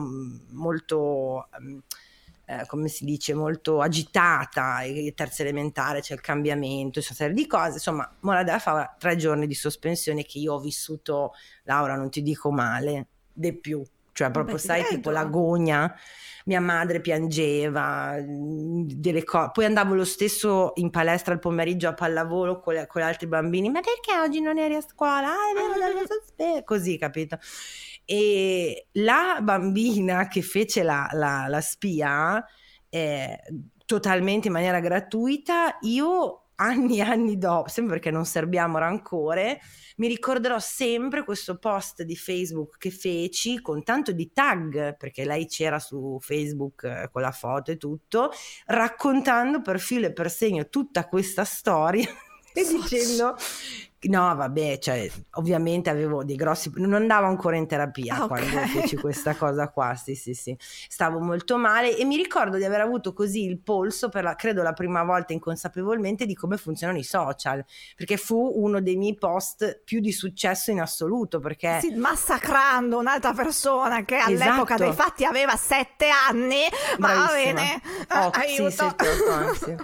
molto... 0.53 1.49
Um, 1.59 1.83
eh, 2.51 2.65
come 2.67 2.89
si 2.89 3.05
dice, 3.05 3.35
molto 3.35 3.83
agitata, 3.83 4.79
terza 5.15 5.43
elementare 5.43 6.01
c'è 6.01 6.15
il 6.15 6.23
cambiamento, 6.23 6.99
una 6.99 7.15
serie 7.15 7.35
di 7.35 7.47
cose, 7.47 7.73
insomma, 7.73 8.11
Mora 8.21 8.43
della 8.43 8.59
Favola, 8.59 8.97
tre 8.99 9.17
giorni 9.17 9.47
di 9.47 9.53
sospensione 9.53 10.25
che 10.25 10.39
io 10.39 10.55
ho 10.55 10.59
vissuto, 10.59 11.35
Laura, 11.65 11.95
non 11.95 12.09
ti 12.09 12.23
dico 12.23 12.51
male, 12.51 13.09
di 13.35 13.53
più, 13.53 13.85
cioè 14.13 14.31
proprio 14.31 14.55
Beh, 14.55 14.63
sai, 14.63 14.85
tipo 14.89 15.11
l'agonia, 15.11 15.95
mia 16.47 16.61
madre 16.63 17.03
piangeva, 17.03 18.17
mm, 18.19 18.85
delle 18.95 19.25
cose, 19.25 19.51
poi 19.53 19.67
andavo 19.67 19.93
lo 19.93 20.07
stesso 20.07 20.73
in 20.77 20.89
palestra 20.89 21.35
al 21.35 21.41
pomeriggio 21.41 21.89
a 21.89 21.93
pallavolo 21.93 22.61
con, 22.61 22.73
le, 22.73 22.87
con 22.87 23.03
gli 23.03 23.05
altri 23.05 23.27
bambini, 23.27 23.69
ma 23.69 23.81
perché 23.81 24.19
oggi 24.19 24.41
non 24.41 24.57
eri 24.57 24.75
a 24.75 24.81
scuola? 24.81 25.29
Ah, 25.29 25.51
è 25.51 26.39
vero, 26.39 26.57
ah. 26.57 26.63
così, 26.65 26.97
capito? 26.97 27.39
E 28.11 28.87
la 28.93 29.41
bambina 29.43 30.29
che 30.29 30.41
fece 30.41 30.83
la, 30.83 31.11
la, 31.13 31.47
la 31.47 31.61
spia 31.61 32.43
eh, 32.89 33.39
totalmente 33.85 34.47
in 34.47 34.55
maniera 34.55 34.81
gratuita, 34.81 35.77
io 35.83 36.45
anni 36.61 36.99
e 36.99 37.03
anni 37.03 37.39
dopo, 37.39 37.69
sempre 37.69 37.95
perché 37.95 38.11
non 38.11 38.25
serbiamo 38.25 38.79
rancore, 38.79 39.61
mi 39.97 40.09
ricorderò 40.09 40.59
sempre 40.59 41.25
questo 41.25 41.59
post 41.59 42.03
di 42.03 42.17
Facebook 42.17 42.79
che 42.79 42.91
feci 42.91 43.61
con 43.61 43.83
tanto 43.83 44.13
di 44.13 44.33
tag, 44.33 44.97
perché 44.97 45.25
lei 45.25 45.47
c'era 45.47 45.79
su 45.79 46.19
Facebook 46.21 46.85
eh, 46.85 47.09
con 47.13 47.23
la 47.23 47.31
foto 47.31 47.71
e 47.71 47.77
tutto, 47.77 48.31
raccontando 48.67 49.61
per 49.61 49.79
filo 49.81 50.07
e 50.07 50.13
per 50.13 50.31
segno 50.31 50.69
tutta 50.69 51.07
questa 51.07 51.45
storia 51.45 52.09
e 52.53 52.67
dicendo 52.67 53.37
No, 54.01 54.33
vabbè, 54.33 54.79
cioè, 54.79 55.11
ovviamente 55.33 55.91
avevo 55.91 56.23
dei 56.23 56.37
grossi... 56.37 56.71
Non 56.77 56.95
andavo 56.95 57.27
ancora 57.27 57.57
in 57.57 57.67
terapia 57.67 58.15
ah, 58.15 58.25
okay. 58.25 58.49
quando 58.49 58.67
feci 58.69 58.97
questa 58.97 59.35
cosa 59.35 59.71
qua, 59.71 59.97
sì, 59.97 60.15
sì, 60.15 60.35
sì. 60.35 60.57
Stavo 60.61 61.19
molto 61.19 61.59
male 61.59 61.97
e 61.97 62.05
mi 62.05 62.17
ricordo 62.17 62.59
di 62.59 62.65
aver 62.65 62.81
avuto 62.81 63.13
così 63.13 63.45
il 63.45 63.59
polso 63.59 64.09
per 64.09 64.23
la, 64.23 64.37
credo 64.37 64.63
la 64.63 64.73
prima 64.73 65.03
volta 65.03 65.33
inconsapevolmente 65.33 66.27
di 66.27 66.35
come 66.37 66.59
funzionano 66.59 66.99
i 66.99 67.03
social, 67.03 67.65
perché 67.97 68.17
fu 68.17 68.53
uno 68.55 68.81
dei 68.81 68.95
miei 68.95 69.17
post 69.17 69.83
più 69.85 69.99
di 69.99 70.13
successo 70.13 70.71
in 70.71 70.81
assoluto, 70.81 71.41
perché... 71.41 71.81
Sì, 71.81 71.97
massacrando 71.97 72.99
un'altra 72.99 73.33
persona 73.33 74.05
che 74.05 74.17
all'epoca 74.17 74.75
esatto. 74.75 74.85
dei 74.85 74.93
fatti 74.93 75.25
aveva 75.25 75.57
sette 75.57 76.09
anni, 76.09 76.63
ma 76.99 77.15
va 77.15 77.31
bene, 77.33 77.83
oh, 78.11 78.31
aiuto. 78.31 78.71
Sì, 78.71 79.57
sì, 79.59 79.65
sì. 79.65 79.77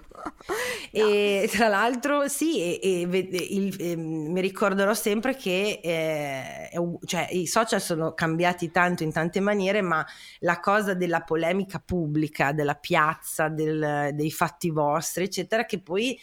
E 0.91 1.49
tra 1.51 1.69
l'altro 1.69 2.29
sì, 2.29 2.61
e, 2.61 2.79
e, 2.83 3.29
il, 3.51 3.77
e, 3.81 3.97
mi 4.05 4.41
ricorderò 4.41 4.95
sempre 4.95 5.35
che 5.35 5.81
eh, 5.83 6.71
cioè, 7.05 7.29
i 7.31 7.47
social 7.47 7.81
sono 7.81 8.15
cambiati 8.15 8.71
tanto 8.71 9.03
in 9.03 9.13
tante 9.13 9.41
maniere, 9.41 9.81
ma 9.83 10.05
la 10.41 10.61
cosa 10.61 10.95
della 10.95 11.23
polemica 11.23 11.83
pubblica, 11.85 12.53
della 12.53 12.75
piazza, 12.75 13.49
del, 13.49 14.11
dei 14.13 14.31
fatti 14.31 14.71
vostri, 14.71 15.25
eccetera, 15.25 15.65
che 15.65 15.81
poi 15.81 16.19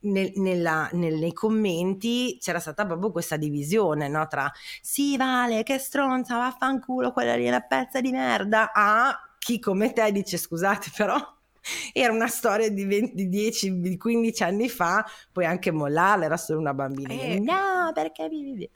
nel, 0.00 0.32
nella, 0.36 0.88
nel, 0.92 1.14
nei 1.14 1.32
commenti 1.32 2.38
c'era 2.40 2.60
stata 2.60 2.86
proprio 2.86 3.10
questa 3.10 3.36
divisione 3.36 4.08
no? 4.08 4.26
tra 4.28 4.50
sì 4.80 5.16
vale 5.16 5.62
che 5.62 5.78
stronza 5.78 6.36
vaffanculo 6.36 7.12
quella 7.12 7.34
lì 7.34 7.44
è 7.44 7.48
una 7.48 7.60
pezza 7.60 8.00
di 8.00 8.10
merda 8.10 8.72
a 8.72 9.18
chi 9.38 9.58
come 9.58 9.92
te 9.92 10.12
dice 10.12 10.36
scusate 10.36 10.90
però 10.94 11.18
era 11.92 12.12
una 12.12 12.28
storia 12.28 12.70
di, 12.70 12.84
20, 12.84 13.14
di 13.14 13.28
10, 13.28 13.80
di 13.80 13.96
15 13.96 14.42
anni 14.42 14.68
fa, 14.68 15.04
poi 15.32 15.44
anche 15.44 15.70
mollarla, 15.70 16.24
era 16.24 16.36
solo 16.36 16.60
una 16.60 16.74
bambina. 16.74 17.12
Eh. 17.12 17.40
No, 17.40 17.90
perché 17.94 18.28
vivi? 18.28 18.68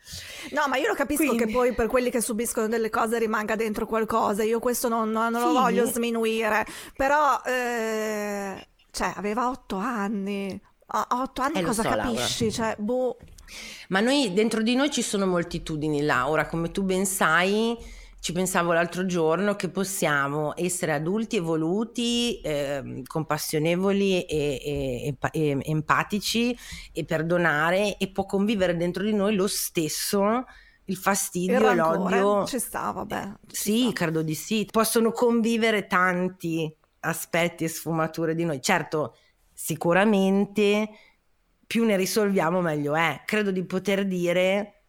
No, 0.51 0.64
ma 0.68 0.76
io 0.76 0.88
lo 0.88 0.95
capisco 0.95 1.24
Quindi. 1.24 1.45
che 1.45 1.53
poi 1.53 1.74
per 1.74 1.86
quelli 1.86 2.11
che 2.11 2.20
subiscono 2.20 2.68
delle 2.68 2.91
cose 2.91 3.18
rimanga 3.18 3.57
dentro 3.57 3.86
qualcosa, 3.86 4.43
io 4.43 4.59
questo 4.59 4.88
non, 4.88 5.11
non 5.11 5.34
sì. 5.34 5.41
lo 5.41 5.53
voglio 5.53 5.86
sminuire, 5.86 6.66
però, 6.97 7.41
eh, 7.45 8.66
cioè, 8.91 9.12
aveva 9.16 9.49
8 9.49 9.76
anni. 9.76 10.61
A 10.93 11.07
8 11.09 11.43
anni 11.43 11.59
eh, 11.61 11.62
cosa 11.62 11.82
so, 11.82 11.88
capisci? 11.88 12.51
Cioè, 12.51 12.74
boh. 12.78 13.16
Ma 13.88 14.01
noi, 14.01 14.32
dentro 14.32 14.62
di 14.62 14.74
noi 14.74 14.91
ci 14.91 15.03
sono 15.03 15.26
moltitudini, 15.26 16.03
Laura, 16.03 16.47
come 16.47 16.70
tu 16.70 16.82
ben 16.82 17.07
sai 17.07 17.76
ci 18.21 18.33
pensavo 18.33 18.73
l'altro 18.73 19.07
giorno 19.07 19.57
che 19.57 19.71
possiamo 19.71 20.53
essere 20.55 20.93
adulti 20.93 21.37
evoluti, 21.37 22.39
eh, 22.43 23.03
compassionevoli 23.07 24.25
e, 24.27 24.61
e, 24.62 25.16
e, 25.33 25.59
empatici 25.62 26.57
e 26.93 27.05
perdonare 27.05 27.97
e 27.97 28.11
può 28.11 28.27
convivere 28.27 28.77
dentro 28.77 29.03
di 29.03 29.14
noi 29.14 29.35
lo 29.35 29.47
stesso 29.47 30.45
il 30.85 30.97
fastidio 30.97 31.71
e 31.71 31.75
l'odio. 31.75 32.45
Ci 32.45 32.59
sta, 32.59 32.91
vabbè. 32.91 33.33
Ci 33.47 33.57
sì, 33.57 33.81
sta. 33.85 33.93
credo 33.93 34.23
di 34.23 34.35
sì. 34.35 34.68
Possono 34.71 35.12
convivere 35.12 35.87
tanti 35.87 36.71
aspetti 37.01 37.64
e 37.64 37.68
sfumature 37.68 38.35
di 38.35 38.45
noi. 38.45 38.61
Certo, 38.61 39.16
sicuramente 39.51 40.91
più 41.66 41.85
ne 41.85 41.97
risolviamo 41.97 42.61
meglio 42.61 42.95
è. 42.97 43.23
Credo 43.25 43.51
di 43.51 43.64
poter 43.64 44.05
dire 44.05 44.80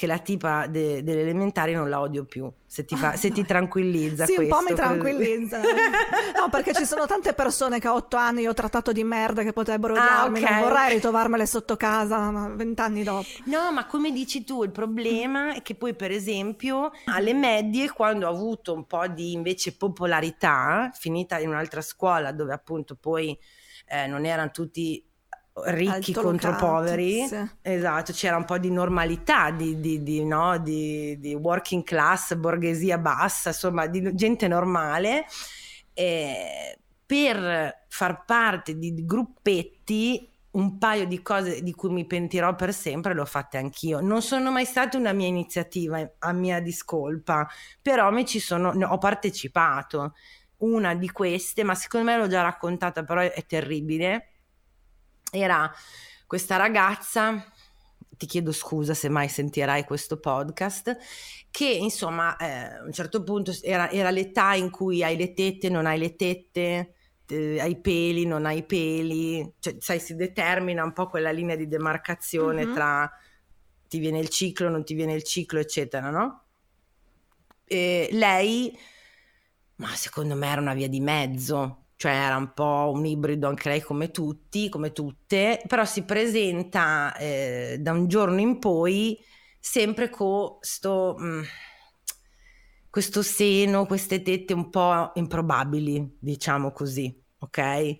che 0.00 0.06
la 0.06 0.18
tipa 0.18 0.66
de- 0.66 1.02
delle 1.02 1.20
elementari 1.20 1.74
non 1.74 1.90
la 1.90 2.00
odio 2.00 2.24
più, 2.24 2.50
se 2.64 2.86
ti, 2.86 2.96
fa, 2.96 3.16
se 3.16 3.30
ti 3.30 3.44
tranquillizza. 3.44 4.24
sì, 4.24 4.34
questo, 4.34 4.56
un 4.56 4.64
po' 4.64 4.70
mi 4.70 4.74
tranquillizza. 4.74 5.60
no, 6.40 6.48
perché 6.50 6.72
ci 6.72 6.86
sono 6.86 7.04
tante 7.04 7.34
persone 7.34 7.78
che 7.78 7.86
a 7.86 7.92
otto 7.92 8.16
anni 8.16 8.46
ho 8.46 8.54
trattato 8.54 8.92
di 8.92 9.04
merda 9.04 9.42
che 9.42 9.52
potrebbero 9.52 9.92
ah, 9.92 9.98
odiarmi, 9.98 10.42
okay. 10.42 10.52
non 10.54 10.68
vorrei 10.70 10.94
ritrovarmele 10.94 11.44
sotto 11.44 11.76
casa 11.76 12.30
vent'anni 12.54 13.02
dopo. 13.02 13.26
No, 13.44 13.70
ma 13.72 13.84
come 13.84 14.10
dici 14.10 14.42
tu, 14.42 14.64
il 14.64 14.70
problema 14.70 15.52
è 15.52 15.60
che 15.60 15.74
poi 15.74 15.94
per 15.94 16.12
esempio 16.12 16.92
alle 17.04 17.34
medie, 17.34 17.90
quando 17.90 18.26
ho 18.26 18.30
avuto 18.30 18.72
un 18.72 18.86
po' 18.86 19.06
di 19.06 19.32
invece 19.32 19.76
popolarità, 19.76 20.90
finita 20.94 21.38
in 21.38 21.50
un'altra 21.50 21.82
scuola 21.82 22.32
dove 22.32 22.54
appunto 22.54 22.96
poi 22.96 23.38
eh, 23.86 24.06
non 24.06 24.24
erano 24.24 24.50
tutti 24.50 25.09
ricchi 25.66 26.12
contro 26.12 26.54
poveri, 26.56 27.26
esatto, 27.62 28.12
c'era 28.12 28.36
un 28.36 28.44
po' 28.44 28.58
di 28.58 28.70
normalità, 28.70 29.50
di, 29.50 29.80
di, 29.80 30.02
di, 30.02 30.24
no? 30.24 30.58
di, 30.58 31.38
working 31.40 31.82
class, 31.82 32.34
borghesia 32.34 32.98
bassa, 32.98 33.50
insomma, 33.50 33.86
di 33.86 34.14
gente 34.14 34.48
normale. 34.48 35.26
E 35.92 36.78
per 37.04 37.84
far 37.88 38.24
parte 38.24 38.78
di 38.78 39.04
gruppetti 39.04 40.30
un 40.52 40.78
paio 40.78 41.06
di 41.06 41.22
cose 41.22 41.62
di 41.62 41.72
cui 41.74 41.90
mi 41.90 42.06
pentirò 42.06 42.54
per 42.54 42.72
sempre 42.72 43.14
le 43.14 43.20
ho 43.20 43.24
fatte 43.24 43.58
anch'io. 43.58 44.00
Non 44.00 44.22
sono 44.22 44.50
mai 44.50 44.64
stata 44.64 44.96
una 44.96 45.12
mia 45.12 45.26
iniziativa 45.26 46.08
a 46.18 46.32
mia 46.32 46.60
discolpa, 46.60 47.48
però 47.80 48.10
mi 48.10 48.24
ci 48.26 48.40
sono, 48.40 48.70
ho 48.70 48.98
partecipato. 48.98 50.14
Una 50.58 50.94
di 50.94 51.10
queste, 51.10 51.62
ma 51.62 51.74
secondo 51.74 52.10
me 52.10 52.18
l'ho 52.18 52.26
già 52.26 52.42
raccontata, 52.42 53.02
però 53.04 53.20
è 53.20 53.44
terribile 53.46 54.39
era 55.30 55.72
questa 56.26 56.56
ragazza 56.56 57.44
ti 58.20 58.26
chiedo 58.26 58.52
scusa 58.52 58.92
se 58.92 59.08
mai 59.08 59.30
sentirai 59.30 59.84
questo 59.84 60.20
podcast, 60.20 60.94
che 61.50 61.64
insomma 61.64 62.36
eh, 62.36 62.76
a 62.76 62.82
un 62.84 62.92
certo 62.92 63.22
punto 63.22 63.50
era, 63.62 63.90
era, 63.90 64.10
l'età 64.10 64.52
in 64.52 64.68
cui 64.68 65.02
hai 65.02 65.16
le 65.16 65.32
tette, 65.32 65.70
non 65.70 65.86
hai 65.86 65.98
le 65.98 66.16
tette, 66.16 66.94
eh, 67.26 67.58
hai 67.58 67.80
peli, 67.80 68.26
non 68.26 68.44
hai 68.44 68.62
peli, 68.66 69.54
cioè 69.58 69.76
sai 69.78 70.00
si 70.00 70.16
determina 70.16 70.84
un 70.84 70.92
po' 70.92 71.06
quella 71.06 71.30
linea 71.30 71.56
di 71.56 71.66
demarcazione 71.66 72.66
mm-hmm. 72.66 72.74
tra 72.74 73.10
ti 73.88 73.98
viene 73.98 74.18
il 74.18 74.28
ciclo, 74.28 74.68
non 74.68 74.84
ti 74.84 74.92
viene 74.92 75.14
il 75.14 75.22
ciclo, 75.22 75.58
eccetera, 75.58 76.10
no? 76.10 76.44
E 77.64 78.10
lei, 78.12 78.78
ma 79.76 79.94
secondo 79.94 80.34
me 80.36 80.46
era 80.46 80.60
una 80.60 80.74
via 80.74 80.88
di 80.88 81.00
mezzo, 81.00 81.79
cioè 82.00 82.12
era 82.12 82.38
un 82.38 82.54
po' 82.54 82.90
un 82.94 83.04
ibrido 83.04 83.46
anche 83.46 83.68
lei 83.68 83.82
come 83.82 84.10
tutti, 84.10 84.70
come 84.70 84.90
tutte, 84.90 85.60
però 85.66 85.84
si 85.84 86.04
presenta 86.04 87.14
eh, 87.18 87.76
da 87.78 87.92
un 87.92 88.08
giorno 88.08 88.40
in 88.40 88.58
poi 88.58 89.22
sempre 89.58 90.08
con 90.08 90.56
sto, 90.60 91.14
mh, 91.18 91.26
mm, 91.26 91.42
questo 92.88 93.20
seno, 93.20 93.84
queste 93.84 94.22
tette 94.22 94.54
un 94.54 94.70
po' 94.70 95.10
improbabili, 95.12 96.16
diciamo 96.18 96.72
così, 96.72 97.14
ok? 97.40 97.96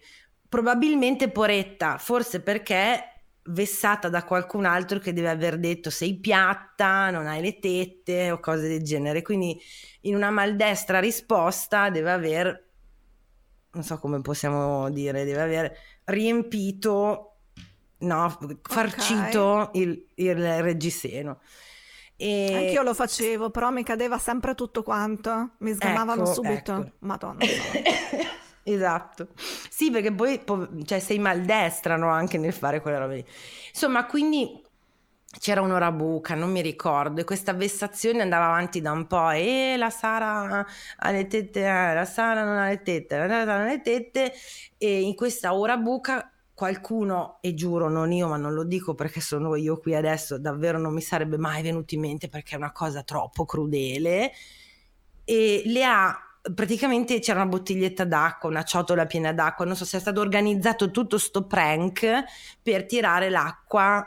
Probabilmente 0.48 1.30
poretta, 1.30 1.98
forse 1.98 2.40
perché 2.40 3.04
vessata 3.50 4.08
da 4.08 4.24
qualcun 4.24 4.64
altro 4.64 4.98
che 4.98 5.12
deve 5.12 5.28
aver 5.28 5.58
detto 5.58 5.90
sei 5.90 6.18
piatta, 6.18 7.10
non 7.10 7.26
hai 7.26 7.42
le 7.42 7.58
tette 7.58 8.30
o 8.30 8.40
cose 8.40 8.66
del 8.66 8.82
genere. 8.82 9.20
Quindi 9.20 9.60
in 10.02 10.14
una 10.14 10.30
maldestra 10.30 11.00
risposta 11.00 11.90
deve 11.90 12.10
aver, 12.10 12.69
non 13.72 13.82
so 13.82 13.98
come 13.98 14.20
possiamo 14.20 14.90
dire, 14.90 15.24
deve 15.24 15.40
aver 15.40 15.76
riempito, 16.04 17.36
no, 17.98 18.38
farcito 18.62 19.42
okay. 19.42 19.82
il, 19.82 20.06
il 20.14 20.62
reggiseno. 20.62 21.40
E... 22.16 22.54
Anch'io 22.54 22.82
lo 22.82 22.94
facevo, 22.94 23.50
però 23.50 23.70
mi 23.70 23.82
cadeva 23.82 24.18
sempre 24.18 24.54
tutto 24.54 24.82
quanto, 24.82 25.52
mi 25.58 25.72
sgamavano 25.72 26.22
ecco, 26.22 26.32
subito. 26.32 26.72
Ecco. 26.76 26.92
Madonna. 27.00 27.38
Esatto. 28.62 29.28
Sì, 29.34 29.90
perché 29.90 30.12
poi 30.12 30.42
cioè, 30.84 31.00
sei 31.00 31.18
maldestra 31.18 31.96
no? 31.96 32.10
anche 32.10 32.38
nel 32.38 32.52
fare 32.52 32.80
quelle 32.80 32.98
robe 32.98 33.14
lì. 33.16 33.24
Insomma, 33.70 34.04
quindi 34.04 34.62
c'era 35.38 35.60
un'ora 35.60 35.92
buca, 35.92 36.34
non 36.34 36.50
mi 36.50 36.60
ricordo, 36.60 37.20
e 37.20 37.24
questa 37.24 37.52
vessazione 37.52 38.20
andava 38.22 38.46
avanti 38.46 38.80
da 38.80 38.90
un 38.92 39.06
po', 39.06 39.30
e 39.30 39.76
la 39.78 39.90
Sara 39.90 40.66
ha 40.96 41.10
le 41.10 41.26
tette, 41.28 41.60
eh, 41.60 41.94
la 41.94 42.04
Sara 42.04 42.42
non 42.44 42.56
ha 42.56 42.68
le 42.68 42.82
tette, 42.82 43.16
la 43.16 43.28
Sara 43.28 43.58
non 43.58 43.66
ha 43.66 43.70
le 43.70 43.80
tette, 43.80 44.32
e 44.76 45.00
in 45.00 45.14
questa 45.14 45.54
ora 45.54 45.76
buca 45.76 46.30
qualcuno, 46.52 47.38
e 47.40 47.54
giuro 47.54 47.88
non 47.88 48.12
io, 48.12 48.28
ma 48.28 48.36
non 48.36 48.52
lo 48.54 48.64
dico 48.64 48.94
perché 48.94 49.20
sono 49.20 49.54
io 49.54 49.78
qui 49.78 49.94
adesso, 49.94 50.36
davvero 50.36 50.78
non 50.78 50.92
mi 50.92 51.00
sarebbe 51.00 51.38
mai 51.38 51.62
venuto 51.62 51.94
in 51.94 52.00
mente 52.00 52.28
perché 52.28 52.54
è 52.54 52.58
una 52.58 52.72
cosa 52.72 53.02
troppo 53.02 53.44
crudele, 53.44 54.32
e 55.24 55.62
le 55.64 55.84
ha 55.84 56.24
praticamente 56.54 57.18
c'era 57.20 57.40
una 57.40 57.50
bottiglietta 57.50 58.04
d'acqua, 58.04 58.48
una 58.48 58.64
ciotola 58.64 59.06
piena 59.06 59.32
d'acqua, 59.32 59.64
non 59.64 59.76
so 59.76 59.84
se 59.84 59.98
è 59.98 60.00
stato 60.00 60.20
organizzato 60.20 60.90
tutto 60.90 61.18
sto 61.18 61.46
prank 61.46 62.24
per 62.62 62.86
tirare 62.86 63.28
l'acqua 63.30 64.04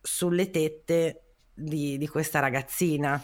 sulle 0.00 0.50
tette 0.50 1.34
di, 1.52 1.98
di 1.98 2.08
questa 2.08 2.38
ragazzina, 2.40 3.22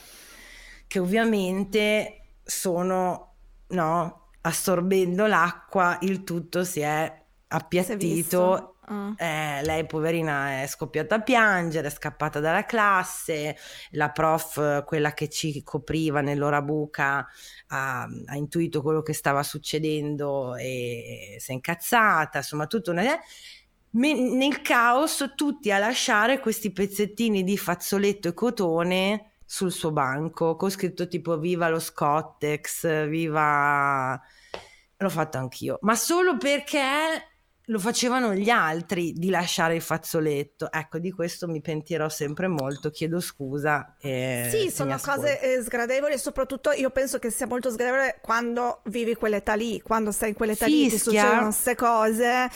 che 0.87 0.99
ovviamente 0.99 2.35
sono, 2.43 3.35
no, 3.69 4.31
assorbendo 4.43 5.27
l'acqua, 5.27 5.99
il 6.03 6.23
tutto 6.25 6.65
si 6.65 6.81
è 6.81 7.25
appiattito. 7.49 8.71
Uh. 8.87 9.15
Eh, 9.17 9.65
lei 9.65 9.85
poverina 9.85 10.63
è 10.63 10.67
scoppiata 10.69 11.17
a 11.17 11.21
piangere, 11.21 11.89
è 11.89 11.91
scappata 11.91 12.39
dalla 12.39 12.65
classe, 12.65 13.57
la 13.91 14.11
prof, 14.11 14.85
quella 14.85 15.13
che 15.13 15.29
ci 15.29 15.61
copriva 15.65 16.21
nell'ora 16.21 16.63
buca, 16.63 17.27
ha, 17.67 18.03
ha 18.03 18.37
intuito 18.37 18.83
quello 18.83 19.03
che 19.03 19.13
stava 19.13 19.43
succedendo 19.43 20.55
e 20.55 21.35
si 21.41 21.51
è 21.51 21.55
incazzata, 21.55 22.39
insomma 22.39 22.69
tutto 22.69 22.93
una... 22.93 23.03
nel 23.97 24.63
caos 24.63 25.33
tutti 25.35 25.71
a 25.71 25.79
lasciare 25.79 26.41
questi 26.41 26.73
pezzettini 26.73 27.43
di 27.43 27.57
fazzoletto 27.57 28.29
e 28.29 28.35
cotone 28.35 29.31
sul 29.45 29.73
suo 29.73 29.93
banco 29.93 30.57
con 30.57 30.71
scritto 30.71 31.09
tipo 31.09 31.39
viva 31.39 31.69
lo 31.69 31.79
Scottex, 31.79 33.07
viva... 33.09 34.21
L'ho 34.99 35.11
fatto 35.11 35.37
anch'io, 35.37 35.79
ma 35.83 35.95
solo 35.95 36.39
perché 36.39 36.89
lo 37.67 37.79
facevano 37.79 38.33
gli 38.33 38.49
altri 38.49 39.13
di 39.13 39.29
lasciare 39.29 39.75
il 39.75 39.83
fazzoletto. 39.83 40.71
Ecco, 40.71 40.99
di 40.99 41.11
questo 41.11 41.49
mi 41.49 41.61
pentirò 41.61 42.09
sempre 42.09 42.49
molto, 42.49 42.91
chiedo 42.91 43.21
scusa. 43.21 43.95
sì, 44.51 44.71
sono 44.71 44.97
cose 44.99 45.41
eh, 45.41 45.63
sgradevoli 45.63 46.15
e 46.15 46.19
soprattutto 46.19 46.71
io 46.71 46.91
penso 46.91 47.19
che 47.19 47.31
sia 47.31 47.47
molto 47.47 47.71
sgradevole 47.71 48.21
quando 48.23 48.81
vivi 48.87 49.15
quell'età 49.15 49.55
lì, 49.55 49.81
quando 49.83 50.13
stai 50.13 50.31
in 50.31 50.35
quell'età 50.35 50.65
Fischia. 50.67 50.85
lì, 50.85 50.91
ti 50.91 50.99
succedono 50.99 51.43
queste 51.43 51.75
cose 51.75 52.51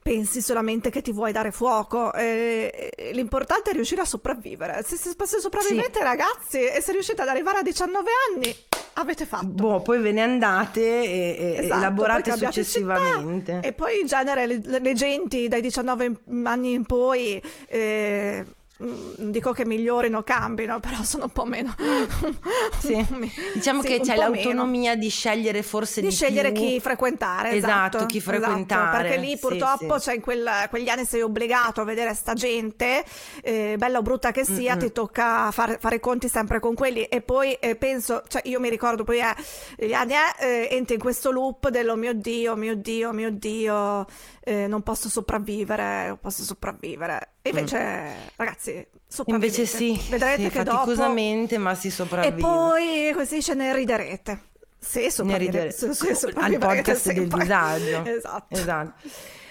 pensi 0.00 0.40
solamente 0.40 0.90
che 0.90 1.02
ti 1.02 1.12
vuoi 1.12 1.32
dare 1.32 1.50
fuoco. 1.50 2.12
Eh, 2.12 3.10
l'importante 3.12 3.70
è 3.70 3.72
riuscire 3.72 4.00
a 4.00 4.04
sopravvivere. 4.04 4.82
Se, 4.84 4.96
se, 4.96 5.14
se 5.22 5.40
sopravvivete, 5.40 5.98
sì. 5.98 6.02
ragazzi, 6.02 6.64
e 6.64 6.80
se 6.80 6.92
riuscite 6.92 7.22
ad 7.22 7.28
arrivare 7.28 7.58
a 7.58 7.62
19 7.62 8.10
anni, 8.34 8.56
avete 8.94 9.26
fatto. 9.26 9.46
Boh, 9.46 9.80
poi 9.80 10.00
ve 10.00 10.12
ne 10.12 10.22
andate 10.22 10.80
e, 10.80 11.56
esatto, 11.58 11.78
elaborate 11.80 12.36
successivamente. 12.36 13.60
e 13.62 13.72
poi 13.72 14.00
in 14.00 14.06
genere 14.06 14.46
le, 14.46 14.60
le, 14.64 14.92
genti 14.94 15.48
dai 15.48 15.60
19 15.60 16.20
anni 16.44 16.72
in 16.72 16.84
poi. 16.84 17.42
Eh, 17.66 18.44
non 18.78 19.14
mm, 19.20 19.30
dico 19.30 19.52
che 19.52 19.64
migliorino, 19.64 20.22
cambino, 20.22 20.78
però 20.78 21.02
sono 21.02 21.24
un 21.24 21.30
po' 21.30 21.44
meno. 21.44 21.74
sì. 22.78 23.04
diciamo 23.54 23.82
sì, 23.82 23.88
che 23.88 24.00
c'è 24.00 24.16
l'autonomia 24.16 24.90
meno. 24.90 25.02
di 25.02 25.08
scegliere 25.08 25.62
forse 25.62 26.00
di, 26.00 26.08
di 26.08 26.12
scegliere 26.12 26.52
più. 26.52 26.62
chi 26.62 26.80
frequentare. 26.80 27.50
Esatto, 27.50 27.96
esatto 27.96 28.06
chi 28.06 28.20
frequentare. 28.20 28.88
Esatto, 28.88 29.02
perché 29.02 29.16
lì 29.16 29.36
purtroppo 29.38 29.98
sì, 29.98 30.10
sì. 30.10 30.16
in 30.16 30.20
quel, 30.20 30.48
quegli 30.70 30.88
anni 30.88 31.04
sei 31.04 31.22
obbligato 31.22 31.80
a 31.80 31.84
vedere 31.84 32.14
sta 32.14 32.34
gente, 32.34 33.04
eh, 33.42 33.74
bella 33.76 33.98
o 33.98 34.02
brutta 34.02 34.30
che 34.30 34.44
sia, 34.44 34.76
mm-hmm. 34.76 34.86
ti 34.86 34.92
tocca 34.92 35.50
fare, 35.50 35.78
fare 35.80 35.96
i 35.96 36.00
conti 36.00 36.28
sempre 36.28 36.60
con 36.60 36.74
quelli. 36.74 37.02
E 37.04 37.20
poi 37.20 37.54
eh, 37.54 37.74
penso, 37.74 38.22
cioè 38.28 38.42
io 38.44 38.60
mi 38.60 38.68
ricordo 38.68 39.02
poi 39.02 39.18
eh, 39.18 39.86
gli 39.86 39.92
anni 39.92 40.12
eh, 40.40 40.68
entri 40.70 40.94
in 40.94 41.00
questo 41.00 41.32
loop 41.32 41.68
dello 41.68 41.96
mio 41.96 42.12
Dio, 42.12 42.54
mio 42.54 42.76
Dio, 42.76 43.12
mio 43.12 43.30
Dio 43.30 44.06
eh, 44.48 44.66
non 44.66 44.82
posso 44.82 45.10
sopravvivere, 45.10 46.16
posso 46.20 46.42
sopravvivere. 46.42 47.32
Invece, 47.42 47.78
mm. 47.78 48.28
ragazzi, 48.36 48.86
Invece 49.26 49.64
sì, 49.64 49.98
vedrete 50.10 50.42
sì, 50.42 50.48
che 50.50 50.64
faticosamente, 50.64 51.54
dopo... 51.54 51.68
ma 51.68 51.74
si 51.74 51.90
sopravvive. 51.90 52.36
E 52.36 52.40
poi 52.40 53.12
così 53.14 53.42
ce 53.42 53.54
ne 53.54 53.74
riderete. 53.74 54.42
Sì, 54.78 55.10
sopravvivere. 55.10 55.72
Ne 55.72 55.94
riderete. 55.94 56.40
Al 56.40 56.58
podcast 56.58 57.00
sempre. 57.00 57.24
del 57.24 57.38
disagio. 57.38 58.04
esatto. 58.10 58.54
esatto. 58.54 59.08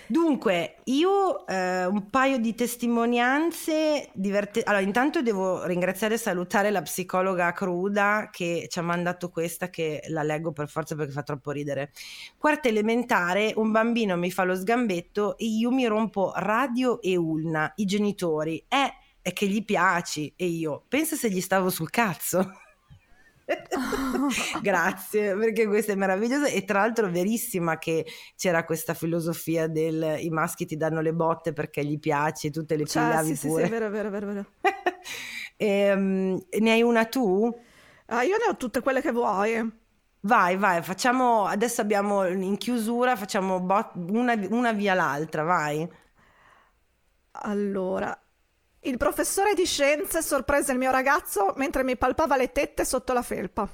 Dunque, 0.10 0.78
io 0.86 1.46
eh, 1.46 1.86
un 1.86 2.10
paio 2.10 2.38
di 2.38 2.56
testimonianze 2.56 4.10
divertenti. 4.14 4.68
Allora, 4.70 4.84
intanto 4.84 5.22
devo 5.22 5.66
ringraziare 5.66 6.14
e 6.14 6.18
salutare 6.18 6.72
la 6.72 6.82
psicologa 6.82 7.52
Cruda 7.52 8.30
che 8.32 8.68
ci 8.70 8.80
ha 8.80 8.82
mandato 8.82 9.30
questa, 9.30 9.70
che 9.70 10.04
la 10.08 10.24
leggo 10.24 10.54
per 10.54 10.70
forza 10.70 10.96
perché 10.96 11.12
fa 11.12 11.24
troppo 11.24 11.52
ridere. 11.52 11.92
Quarta 12.38 12.70
elementare, 12.70 13.52
un 13.58 13.72
bambino 13.72 14.16
mi 14.16 14.32
fa 14.32 14.44
lo 14.44 14.56
sgambetto 14.56 15.38
e 15.38 15.46
io 15.46 15.72
mi 15.72 15.86
rompo 15.86 16.32
radio 16.36 17.02
e 17.02 17.18
ulna, 17.18 17.72
i 17.76 17.86
genitori. 17.86 18.64
Eh, 18.68 18.94
è 19.22 19.34
che 19.34 19.48
gli 19.48 19.66
piaci 19.66 20.32
e 20.38 20.46
io, 20.46 20.86
pensa 20.88 21.18
se 21.18 21.30
gli 21.30 21.42
stavo 21.42 21.70
sul 21.70 21.90
cazzo. 21.90 22.50
Grazie, 24.62 25.36
perché 25.36 25.68
questa 25.68 25.94
è 25.94 25.96
meravigliosa 25.96 26.48
e 26.48 26.66
tra 26.66 26.80
l'altro 26.80 27.10
verissima 27.10 27.78
che 27.78 28.06
c'era 28.36 28.66
questa 28.66 28.94
filosofia 28.94 29.68
del 29.68 30.18
i 30.20 30.30
maschi 30.30 30.66
ti 30.66 30.76
danno 30.76 31.02
le 31.02 31.14
botte 31.14 31.54
perché 31.54 31.86
gli 31.86 32.00
piaci, 32.00 32.52
tutte 32.52 32.76
le 32.76 32.86
cioè, 32.86 33.04
pigliavi 33.04 33.36
sì, 33.36 33.48
pure. 33.48 33.62
Sì, 33.64 33.68
sì, 33.68 33.74
vero, 33.74 33.90
vero, 33.90 34.10
vero. 34.10 34.28
vero. 34.28 34.46
e, 35.56 35.94
um, 35.94 36.42
ne 36.60 36.72
hai 36.72 36.82
una 36.82 37.06
tu? 37.06 37.58
Ah, 38.08 38.24
io 38.24 38.38
ne 38.38 38.50
ho 38.50 38.58
tutte 38.58 38.82
quelle 38.82 39.02
che 39.02 39.12
vuoi. 39.12 39.86
Vai, 40.22 40.58
vai, 40.58 40.82
facciamo, 40.82 41.46
adesso 41.46 41.80
abbiamo 41.80 42.26
in 42.26 42.58
chiusura, 42.58 43.16
facciamo 43.16 43.62
bot, 43.62 43.92
una, 43.96 44.34
una 44.50 44.74
via 44.74 44.94
l'altra, 44.94 45.44
vai. 45.44 45.88
Allora, 47.40 48.20
il 48.90 48.98
professore 48.98 49.54
di 49.54 49.66
scienze 49.66 50.22
sorprese 50.22 50.72
il 50.72 50.78
mio 50.78 50.92
ragazzo 50.92 51.54
mentre 51.58 51.84
mi 51.84 51.98
palpava 51.98 52.38
le 52.38 52.52
tette 52.52 52.86
sotto 52.86 53.14
la 53.14 53.22
felpa. 53.22 53.70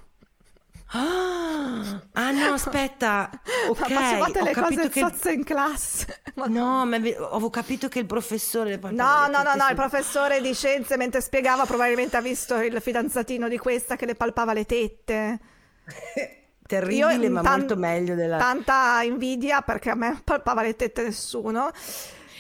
Ah, 0.96 2.02
ah 2.12 2.32
no, 2.32 2.54
aspetta. 2.54 3.30
Ok, 3.68 3.90
ma 3.90 4.02
facevate 4.02 4.44
le 4.44 4.54
cose 4.54 4.90
che... 4.90 5.00
zozze 5.00 5.32
in 5.32 5.44
classe. 5.44 6.22
Ma 6.36 6.48
no, 6.48 6.86
ma 6.86 6.96
avevo 6.98 7.50
capito 7.50 7.88
che 7.88 8.00
il 8.00 8.06
professore... 8.06 8.78
No, 8.82 9.28
no, 9.28 9.42
no, 9.44 9.54
no, 9.56 9.68
il 9.70 9.76
professore 9.76 10.42
di 10.42 10.54
scienze 10.54 10.98
mentre 10.98 11.22
spiegava 11.22 11.66
probabilmente 11.66 12.18
ha 12.18 12.22
visto 12.22 12.56
il 12.56 12.82
fidanzatino 12.82 13.48
di 13.48 13.58
questa 13.58 13.96
che 13.96 14.06
le 14.06 14.16
palpava 14.16 14.52
le 14.52 14.66
tette. 14.66 15.40
Terribile, 16.66 17.16
Io, 17.16 17.32
ma 17.32 17.42
tan- 17.42 17.60
molto 17.60 17.76
meglio 17.76 18.16
della... 18.16 18.38
Tanta 18.38 19.02
invidia 19.04 19.62
perché 19.62 19.92
a 19.92 19.96
me 19.96 20.20
palpava 20.24 20.64
le 20.64 20.76
tette 20.76 21.04
nessuno. 21.04 21.72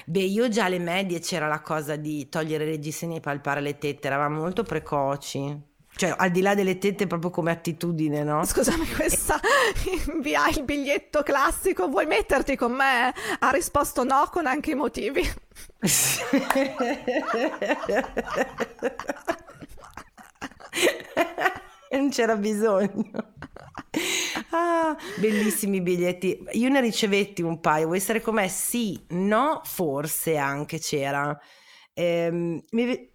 Beh, 0.06 0.20
io 0.20 0.50
già 0.50 0.66
alle 0.66 0.80
medie 0.80 1.20
c'era 1.20 1.48
la 1.48 1.62
cosa 1.62 1.96
di 1.96 2.28
togliere 2.30 2.66
i 2.66 2.68
reggiseni 2.68 3.18
e 3.18 3.20
palpare 3.20 3.62
le 3.62 3.78
tette, 3.78 4.08
eravamo 4.08 4.40
molto 4.40 4.64
precoci. 4.64 5.72
Cioè, 5.96 6.16
al 6.18 6.32
di 6.32 6.42
là 6.42 6.56
delle 6.56 6.80
tette, 6.80 7.06
proprio 7.06 7.30
come 7.30 7.52
attitudine, 7.52 8.24
no? 8.24 8.44
Scusami, 8.44 8.88
questa 8.94 9.40
invia 10.12 10.48
il 10.50 10.64
biglietto 10.64 11.22
classico. 11.22 11.88
Vuoi 11.88 12.08
metterti 12.08 12.56
con 12.56 12.72
me? 12.72 13.14
Ha 13.40 13.52
risposto 13.52 14.04
no 14.04 14.28
con 14.32 14.48
anche 14.48 14.72
i 14.72 14.76
motivi. 14.76 15.22
non 21.98 22.10
c'era 22.10 22.36
bisogno. 22.36 23.12
Ah, 24.50 24.96
bellissimi 25.18 25.82
biglietti. 25.82 26.44
Io 26.54 26.70
ne 26.70 26.80
ricevetti 26.80 27.42
un 27.42 27.60
paio. 27.60 27.86
Vuoi 27.86 27.98
essere 27.98 28.22
con 28.22 28.36
me? 28.36 28.48
Sì, 28.48 29.04
no, 29.10 29.62
forse 29.64 30.38
anche 30.38 30.80
c'era. 30.80 31.36
Ehm, 31.94 32.62
mi, 32.72 33.14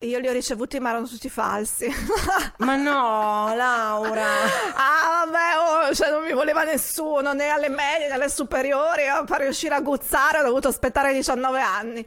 io 0.00 0.18
li 0.18 0.28
ho 0.28 0.32
ricevuti, 0.32 0.80
ma 0.80 0.90
erano 0.90 1.06
tutti 1.06 1.28
falsi. 1.28 1.86
ma 2.58 2.76
no, 2.76 3.54
Laura. 3.54 4.26
ah, 4.74 5.24
vabbè, 5.26 5.88
oh, 5.90 5.94
cioè 5.94 6.10
non 6.10 6.24
mi 6.24 6.32
voleva 6.32 6.64
nessuno, 6.64 7.32
né 7.34 7.48
alle 7.48 7.68
medie 7.68 8.08
né 8.08 8.14
alle 8.14 8.28
superiori. 8.28 9.02
Per 9.26 9.40
riuscire 9.40 9.74
a 9.74 9.80
guzzare 9.80 10.38
ho 10.38 10.44
dovuto 10.44 10.68
aspettare 10.68 11.12
19 11.12 11.60
anni. 11.60 12.06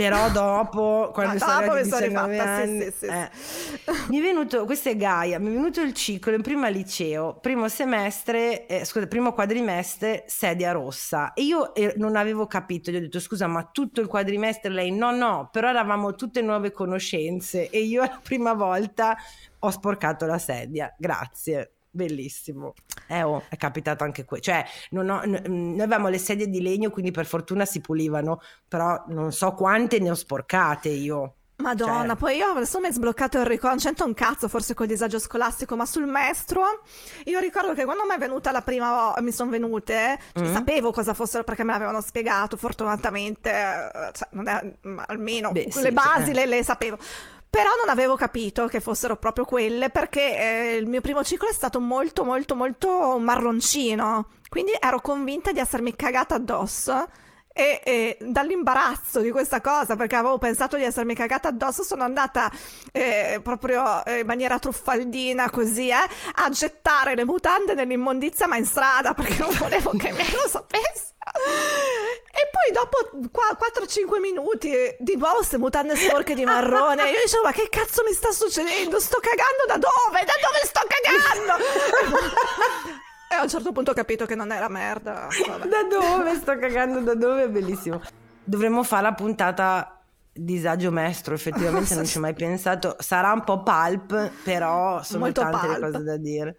Però 0.00 0.30
dopo, 0.30 1.10
quando 1.12 1.34
no, 1.34 1.38
sono 1.38 1.60
dopo 1.60 1.72
arrivati 1.72 1.88
sono 1.88 2.00
19 2.00 2.32
rifatta, 2.32 2.50
anni, 2.50 2.82
sì, 2.84 2.92
sì, 2.96 3.04
eh. 3.04 3.30
mi 4.08 4.18
è 4.18 4.22
venuto, 4.22 4.64
questo 4.64 4.88
è 4.88 4.96
Gaia, 4.96 5.38
mi 5.38 5.48
è 5.48 5.52
venuto 5.52 5.82
il 5.82 5.92
ciclo 5.92 6.34
in 6.34 6.40
prima 6.40 6.68
liceo, 6.68 7.38
primo 7.38 7.68
semestre, 7.68 8.66
eh, 8.66 8.86
scusa, 8.86 9.06
primo 9.06 9.34
quadrimestre, 9.34 10.24
sedia 10.26 10.72
rossa. 10.72 11.34
E 11.34 11.42
io 11.42 11.74
eh, 11.74 11.92
non 11.98 12.16
avevo 12.16 12.46
capito, 12.46 12.90
gli 12.90 12.96
ho 12.96 13.00
detto 13.00 13.20
scusa, 13.20 13.46
ma 13.46 13.68
tutto 13.70 14.00
il 14.00 14.06
quadrimestre 14.06 14.70
lei? 14.70 14.90
No, 14.90 15.10
no, 15.10 15.50
però 15.52 15.68
eravamo 15.68 16.14
tutte 16.14 16.40
nuove 16.40 16.72
conoscenze 16.72 17.68
e 17.68 17.80
io 17.80 18.00
la 18.00 18.20
prima 18.22 18.54
volta 18.54 19.14
ho 19.58 19.70
sporcato 19.70 20.24
la 20.24 20.38
sedia, 20.38 20.94
grazie 20.96 21.74
bellissimo. 21.90 22.74
Eh, 23.08 23.22
oh, 23.22 23.44
è 23.48 23.56
capitato 23.56 24.04
anche 24.04 24.24
qui. 24.24 24.40
Cioè, 24.40 24.64
non 24.90 25.08
ho, 25.10 25.22
n- 25.24 25.42
noi 25.46 25.80
avevamo 25.80 26.08
le 26.08 26.18
sedie 26.18 26.48
di 26.48 26.62
legno, 26.62 26.90
quindi 26.90 27.10
per 27.10 27.26
fortuna 27.26 27.64
si 27.64 27.80
pulivano, 27.80 28.40
però 28.68 29.04
non 29.08 29.32
so 29.32 29.52
quante 29.54 29.98
ne 29.98 30.10
ho 30.10 30.14
sporcate 30.14 30.88
io. 30.88 31.34
Madonna, 31.60 32.06
cioè... 32.06 32.16
poi 32.16 32.36
io 32.36 32.46
adesso 32.46 32.80
mi 32.80 32.88
è 32.88 32.92
sbloccato 32.92 33.38
il 33.38 33.46
ricordo, 33.46 33.76
non 33.76 33.78
c'entra 33.78 34.04
un 34.04 34.14
cazzo 34.14 34.48
forse 34.48 34.74
col 34.74 34.86
disagio 34.86 35.18
scolastico, 35.18 35.76
ma 35.76 35.86
sul 35.86 36.06
maestro 36.06 36.62
io 37.24 37.38
ricordo 37.38 37.74
che 37.74 37.84
quando 37.84 38.04
mi 38.04 38.14
è 38.14 38.18
venuta 38.18 38.50
la 38.50 38.62
prima 38.62 38.90
volta, 38.90 39.20
mi 39.20 39.32
sono 39.32 39.50
venute, 39.50 40.18
cioè, 40.32 40.42
mm-hmm. 40.42 40.54
sapevo 40.54 40.90
cosa 40.90 41.14
fossero 41.14 41.44
perché 41.44 41.62
me 41.62 41.72
l'avevano 41.72 42.00
spiegato, 42.00 42.56
fortunatamente, 42.56 43.50
eh, 43.50 44.12
cioè, 44.12 44.28
è, 44.42 44.74
almeno 45.06 45.52
Beh, 45.52 45.64
le 45.64 45.70
sì, 45.70 45.92
basi 45.92 46.24
cioè... 46.26 46.34
le, 46.34 46.46
le 46.46 46.64
sapevo. 46.64 46.98
Però 47.50 47.70
non 47.76 47.88
avevo 47.88 48.14
capito 48.14 48.68
che 48.68 48.78
fossero 48.78 49.16
proprio 49.16 49.44
quelle 49.44 49.90
perché 49.90 50.38
eh, 50.38 50.76
il 50.76 50.86
mio 50.86 51.00
primo 51.00 51.24
ciclo 51.24 51.48
è 51.48 51.52
stato 51.52 51.80
molto 51.80 52.24
molto 52.24 52.54
molto 52.54 53.18
marroncino. 53.18 54.28
Quindi 54.48 54.72
ero 54.78 55.00
convinta 55.00 55.50
di 55.50 55.58
essermi 55.58 55.96
cagata 55.96 56.36
addosso. 56.36 57.08
E, 57.52 57.80
e, 57.84 58.16
dall'imbarazzo 58.20 59.20
di 59.20 59.32
questa 59.32 59.60
cosa, 59.60 59.96
perché 59.96 60.14
avevo 60.14 60.38
pensato 60.38 60.76
di 60.76 60.84
essermi 60.84 61.14
cagata 61.16 61.48
addosso, 61.48 61.82
sono 61.82 62.04
andata 62.04 62.50
eh, 62.92 63.40
proprio 63.42 64.02
in 64.06 64.24
maniera 64.24 64.60
truffaldina 64.60 65.50
così, 65.50 65.88
eh, 65.88 65.94
a 66.34 66.48
gettare 66.50 67.16
le 67.16 67.24
mutande 67.24 67.74
nell'immondizia, 67.74 68.46
ma 68.46 68.56
in 68.56 68.64
strada, 68.64 69.12
perché 69.12 69.36
non 69.38 69.52
volevo 69.58 69.90
che 69.90 70.12
me 70.14 70.24
lo 70.32 70.48
sapesse. 70.48 71.09
E 71.32 72.48
poi 72.50 72.72
dopo 72.72 73.10
4-5 73.30 74.20
minuti 74.20 74.96
di 74.98 75.16
nuovo 75.16 75.36
queste 75.36 75.58
mutande 75.58 75.96
sporche 75.96 76.34
di 76.34 76.44
marrone. 76.44 77.10
Io 77.10 77.20
dicevo, 77.22 77.44
ma 77.44 77.52
che 77.52 77.68
cazzo 77.68 78.02
mi 78.04 78.12
sta 78.12 78.30
succedendo? 78.30 78.98
Sto 79.00 79.18
cagando 79.20 79.64
da 79.66 79.76
dove? 79.76 80.24
Da 80.24 80.34
dove 80.40 80.60
sto 80.64 80.80
cagando? 80.86 81.64
e 83.30 83.34
a 83.34 83.42
un 83.42 83.48
certo 83.48 83.72
punto 83.72 83.90
ho 83.90 83.94
capito 83.94 84.26
che 84.26 84.34
non 84.34 84.52
era 84.52 84.68
merda. 84.68 85.28
Vabbè. 85.46 85.66
Da 85.68 85.82
dove 85.84 86.34
sto 86.36 86.56
cagando? 86.58 87.00
Da 87.00 87.14
dove? 87.14 87.48
Bellissimo. 87.48 88.00
Dovremmo 88.42 88.82
fare 88.82 89.02
la 89.02 89.14
puntata 89.14 89.99
disagio 90.44 90.90
maestro, 90.90 91.34
effettivamente 91.34 91.94
non 91.96 92.06
ci 92.06 92.18
ho 92.18 92.20
mai 92.20 92.34
pensato. 92.34 92.96
Sarà 92.98 93.32
un 93.32 93.44
po' 93.44 93.62
pulp, 93.62 94.30
però 94.42 95.02
sono 95.02 95.24
Molto 95.24 95.40
tante 95.42 95.66
pulp. 95.66 95.78
le 95.78 95.90
cose 95.90 96.02
da 96.04 96.16
dire. 96.16 96.56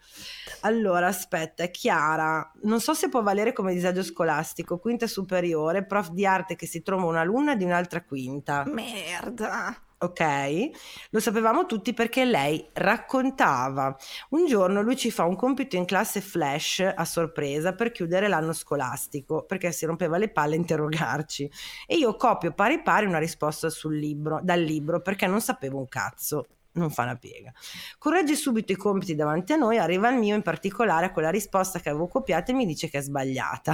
Allora, 0.61 1.07
aspetta, 1.07 1.65
Chiara, 1.67 2.51
non 2.63 2.79
so 2.79 2.93
se 2.93 3.09
può 3.09 3.21
valere 3.21 3.53
come 3.53 3.73
disagio 3.73 4.03
scolastico, 4.03 4.77
quinta 4.79 5.07
superiore, 5.07 5.85
prof 5.85 6.11
di 6.11 6.25
arte 6.25 6.55
che 6.55 6.67
si 6.67 6.81
trova 6.81 7.05
un'alunna 7.05 7.55
di 7.55 7.63
un'altra 7.63 8.03
quinta. 8.03 8.63
Merda 8.67 9.75
ok? 10.01 10.69
Lo 11.11 11.19
sapevamo 11.19 11.65
tutti 11.65 11.93
perché 11.93 12.25
lei 12.25 12.67
raccontava. 12.73 13.95
Un 14.29 14.45
giorno 14.47 14.81
lui 14.81 14.95
ci 14.95 15.11
fa 15.11 15.25
un 15.25 15.35
compito 15.35 15.75
in 15.75 15.85
classe 15.85 16.21
flash 16.21 16.79
a 16.79 17.05
sorpresa 17.05 17.73
per 17.73 17.91
chiudere 17.91 18.27
l'anno 18.27 18.53
scolastico, 18.53 19.43
perché 19.43 19.71
si 19.71 19.85
rompeva 19.85 20.17
le 20.17 20.29
palle 20.29 20.55
a 20.55 20.57
interrogarci. 20.57 21.49
E 21.85 21.95
io 21.95 22.15
copio 22.15 22.53
pari 22.53 22.81
pari 22.81 23.05
una 23.05 23.19
risposta 23.19 23.67
libro, 23.89 24.39
dal 24.41 24.59
libro 24.59 25.01
perché 25.01 25.27
non 25.27 25.41
sapevo 25.41 25.77
un 25.77 25.87
cazzo. 25.87 26.45
Non 26.73 26.89
fa 26.89 27.03
una 27.03 27.17
piega. 27.17 27.51
Corregge 27.97 28.35
subito 28.35 28.71
i 28.71 28.77
compiti 28.77 29.13
davanti 29.13 29.51
a 29.51 29.57
noi, 29.57 29.77
arriva 29.77 30.09
il 30.09 30.17
mio 30.17 30.35
in 30.35 30.41
particolare 30.41 31.07
a 31.07 31.11
quella 31.11 31.29
risposta 31.29 31.79
che 31.79 31.89
avevo 31.89 32.07
copiato 32.07 32.51
e 32.51 32.53
mi 32.53 32.65
dice 32.65 32.89
che 32.89 32.99
è 32.99 33.01
sbagliata. 33.01 33.73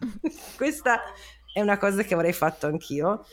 Questa 0.56 1.00
è 1.52 1.60
una 1.60 1.78
cosa 1.78 2.02
che 2.02 2.14
avrei 2.14 2.32
fatto 2.32 2.66
anch'io 2.66 3.24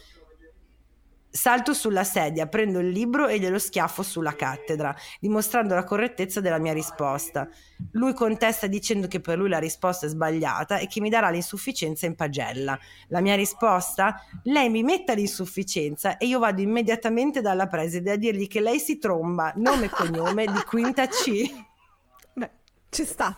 Salto 1.37 1.75
sulla 1.75 2.03
sedia, 2.03 2.47
prendo 2.47 2.79
il 2.79 2.89
libro 2.89 3.27
e 3.27 3.37
glielo 3.37 3.59
schiaffo 3.59 4.01
sulla 4.01 4.35
cattedra, 4.35 4.95
dimostrando 5.19 5.75
la 5.75 5.83
correttezza 5.83 6.41
della 6.41 6.57
mia 6.57 6.73
risposta. 6.73 7.47
Lui 7.91 8.15
contesta 8.15 8.65
dicendo 8.65 9.05
che 9.05 9.21
per 9.21 9.37
lui 9.37 9.47
la 9.47 9.59
risposta 9.59 10.07
è 10.07 10.09
sbagliata 10.09 10.79
e 10.79 10.87
che 10.87 10.99
mi 10.99 11.11
darà 11.11 11.29
l'insufficienza 11.29 12.07
in 12.07 12.15
pagella. 12.15 12.75
La 13.09 13.21
mia 13.21 13.35
risposta? 13.35 14.19
Lei 14.45 14.71
mi 14.71 14.81
metta 14.81 15.13
l'insufficienza 15.13 16.17
e 16.17 16.25
io 16.25 16.39
vado 16.39 16.59
immediatamente 16.59 17.41
dalla 17.41 17.67
preside 17.67 18.13
a 18.13 18.15
dirgli 18.15 18.47
che 18.47 18.59
lei 18.59 18.79
si 18.79 18.97
tromba, 18.97 19.53
nome 19.57 19.85
e 19.85 19.89
cognome 19.89 20.45
di 20.45 20.63
quinta 20.65 21.05
C. 21.05 21.53
Beh, 22.33 22.49
ci 22.89 23.05
sta. 23.05 23.37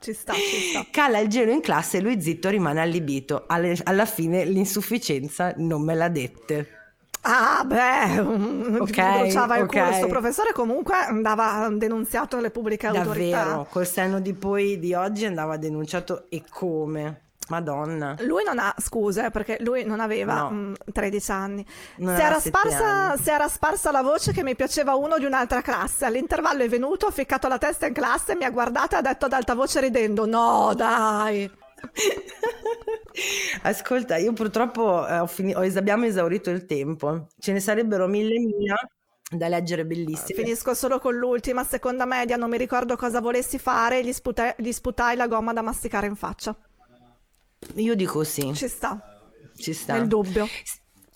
Ci 0.00 0.12
sta, 0.12 0.32
ci 0.34 0.70
sta. 0.70 0.86
Cala 0.90 1.18
il 1.18 1.28
gelo 1.28 1.50
in 1.50 1.60
classe 1.60 1.98
e 1.98 2.00
lui 2.00 2.20
zitto 2.20 2.48
rimane 2.48 2.80
allibito. 2.80 3.44
Alla 3.46 4.06
fine 4.06 4.44
l'insufficienza 4.44 5.52
non 5.56 5.82
me 5.82 5.94
l'ha 5.94 6.08
dette. 6.08 6.76
Ah, 7.22 7.64
beh, 7.64 8.20
okay, 8.80 9.22
bruciava 9.22 9.56
il 9.56 9.64
okay. 9.64 9.66
culo. 9.66 9.84
Questo 9.86 10.06
professore 10.06 10.52
comunque 10.52 10.94
andava 10.94 11.68
denunziato 11.72 12.36
alle 12.36 12.50
pubbliche 12.50 12.86
autorità. 12.86 13.42
Davvero, 13.42 13.66
col 13.68 13.86
senno 13.86 14.20
di 14.20 14.32
poi 14.32 14.78
di 14.78 14.94
oggi 14.94 15.26
andava 15.26 15.56
denunciato 15.56 16.26
e 16.30 16.44
come? 16.48 17.27
Madonna. 17.48 18.16
Lui 18.20 18.44
non 18.44 18.58
ha 18.58 18.74
scuse 18.78 19.30
perché 19.30 19.56
lui 19.60 19.84
non 19.84 20.00
aveva 20.00 20.42
no. 20.42 20.50
mh, 20.50 20.74
13 20.92 21.30
anni. 21.30 21.66
Si 21.96 22.02
era, 22.02 22.38
sparsa, 22.38 23.16
si 23.16 23.30
era, 23.30 23.48
sparsa, 23.48 23.90
la 23.90 24.02
voce 24.02 24.32
che 24.32 24.42
mi 24.42 24.54
piaceva 24.54 24.94
uno 24.94 25.18
di 25.18 25.24
un'altra 25.24 25.62
classe. 25.62 26.04
All'intervallo 26.04 26.62
è 26.62 26.68
venuto, 26.68 27.06
ha 27.06 27.10
ficcato 27.10 27.48
la 27.48 27.58
testa 27.58 27.86
in 27.86 27.94
classe, 27.94 28.36
mi 28.36 28.44
ha 28.44 28.50
guardata 28.50 28.96
e 28.96 28.98
ha 28.98 29.02
detto 29.02 29.26
ad 29.26 29.32
alta 29.32 29.54
voce 29.54 29.80
ridendo: 29.80 30.26
No, 30.26 30.72
dai. 30.74 31.50
Ascolta, 33.62 34.16
io 34.16 34.32
purtroppo 34.32 35.06
eh, 35.06 35.18
ho 35.18 35.26
fini- 35.26 35.54
ho 35.54 35.62
es- 35.62 35.76
abbiamo 35.76 36.04
esaurito 36.04 36.50
il 36.50 36.66
tempo. 36.66 37.28
Ce 37.38 37.52
ne 37.52 37.60
sarebbero 37.60 38.06
mille 38.06 38.38
mila 38.38 38.76
da 39.30 39.48
leggere 39.48 39.84
bellissime. 39.84 40.42
Finisco 40.42 40.74
solo 40.74 40.98
con 40.98 41.14
l'ultima, 41.14 41.64
seconda 41.64 42.04
media, 42.04 42.36
non 42.36 42.50
mi 42.50 42.56
ricordo 42.56 42.96
cosa 42.96 43.20
volessi 43.20 43.58
fare, 43.58 44.04
gli, 44.04 44.12
sputai, 44.12 44.54
gli 44.56 44.72
sputai 44.72 45.16
la 45.16 45.26
gomma 45.26 45.52
da 45.52 45.62
masticare 45.62 46.06
in 46.06 46.16
faccia. 46.16 46.56
Io 47.74 47.94
dico 47.94 48.24
sì. 48.24 48.52
Ci 48.54 48.68
sta. 48.68 48.98
Ci 49.56 49.72
sta. 49.72 49.94
Nel 49.94 50.06
dubbio. 50.06 50.46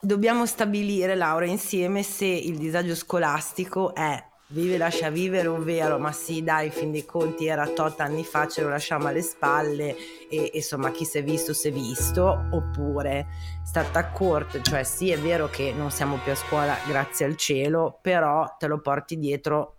Dobbiamo 0.00 0.46
stabilire, 0.46 1.14
Laura, 1.14 1.46
insieme 1.46 2.02
se 2.02 2.26
il 2.26 2.56
disagio 2.58 2.94
scolastico 2.94 3.94
è 3.94 4.30
vive 4.52 4.76
lascia 4.76 5.10
vivere, 5.10 5.48
ovvero 5.48 5.98
ma 5.98 6.12
sì 6.12 6.42
dai, 6.42 6.66
in 6.66 6.72
fin 6.72 6.92
dei 6.92 7.04
conti 7.04 7.46
era 7.46 7.66
tot 7.68 8.00
anni 8.00 8.24
fa, 8.24 8.46
ce 8.46 8.62
lo 8.62 8.68
lasciamo 8.68 9.08
alle 9.08 9.22
spalle 9.22 9.96
e 10.28 10.50
insomma 10.54 10.90
chi 10.90 11.04
si 11.04 11.18
è 11.18 11.24
visto 11.24 11.52
si 11.52 11.68
è 11.68 11.72
visto, 11.72 12.48
oppure 12.50 13.26
stata 13.64 14.10
corto, 14.10 14.60
cioè 14.60 14.84
sì 14.84 15.10
è 15.10 15.18
vero 15.18 15.48
che 15.48 15.72
non 15.72 15.90
siamo 15.90 16.18
più 16.18 16.32
a 16.32 16.36
scuola 16.36 16.76
grazie 16.86 17.24
al 17.24 17.36
cielo, 17.36 17.98
però 18.00 18.56
te 18.58 18.66
lo 18.66 18.80
porti 18.80 19.18
dietro 19.18 19.76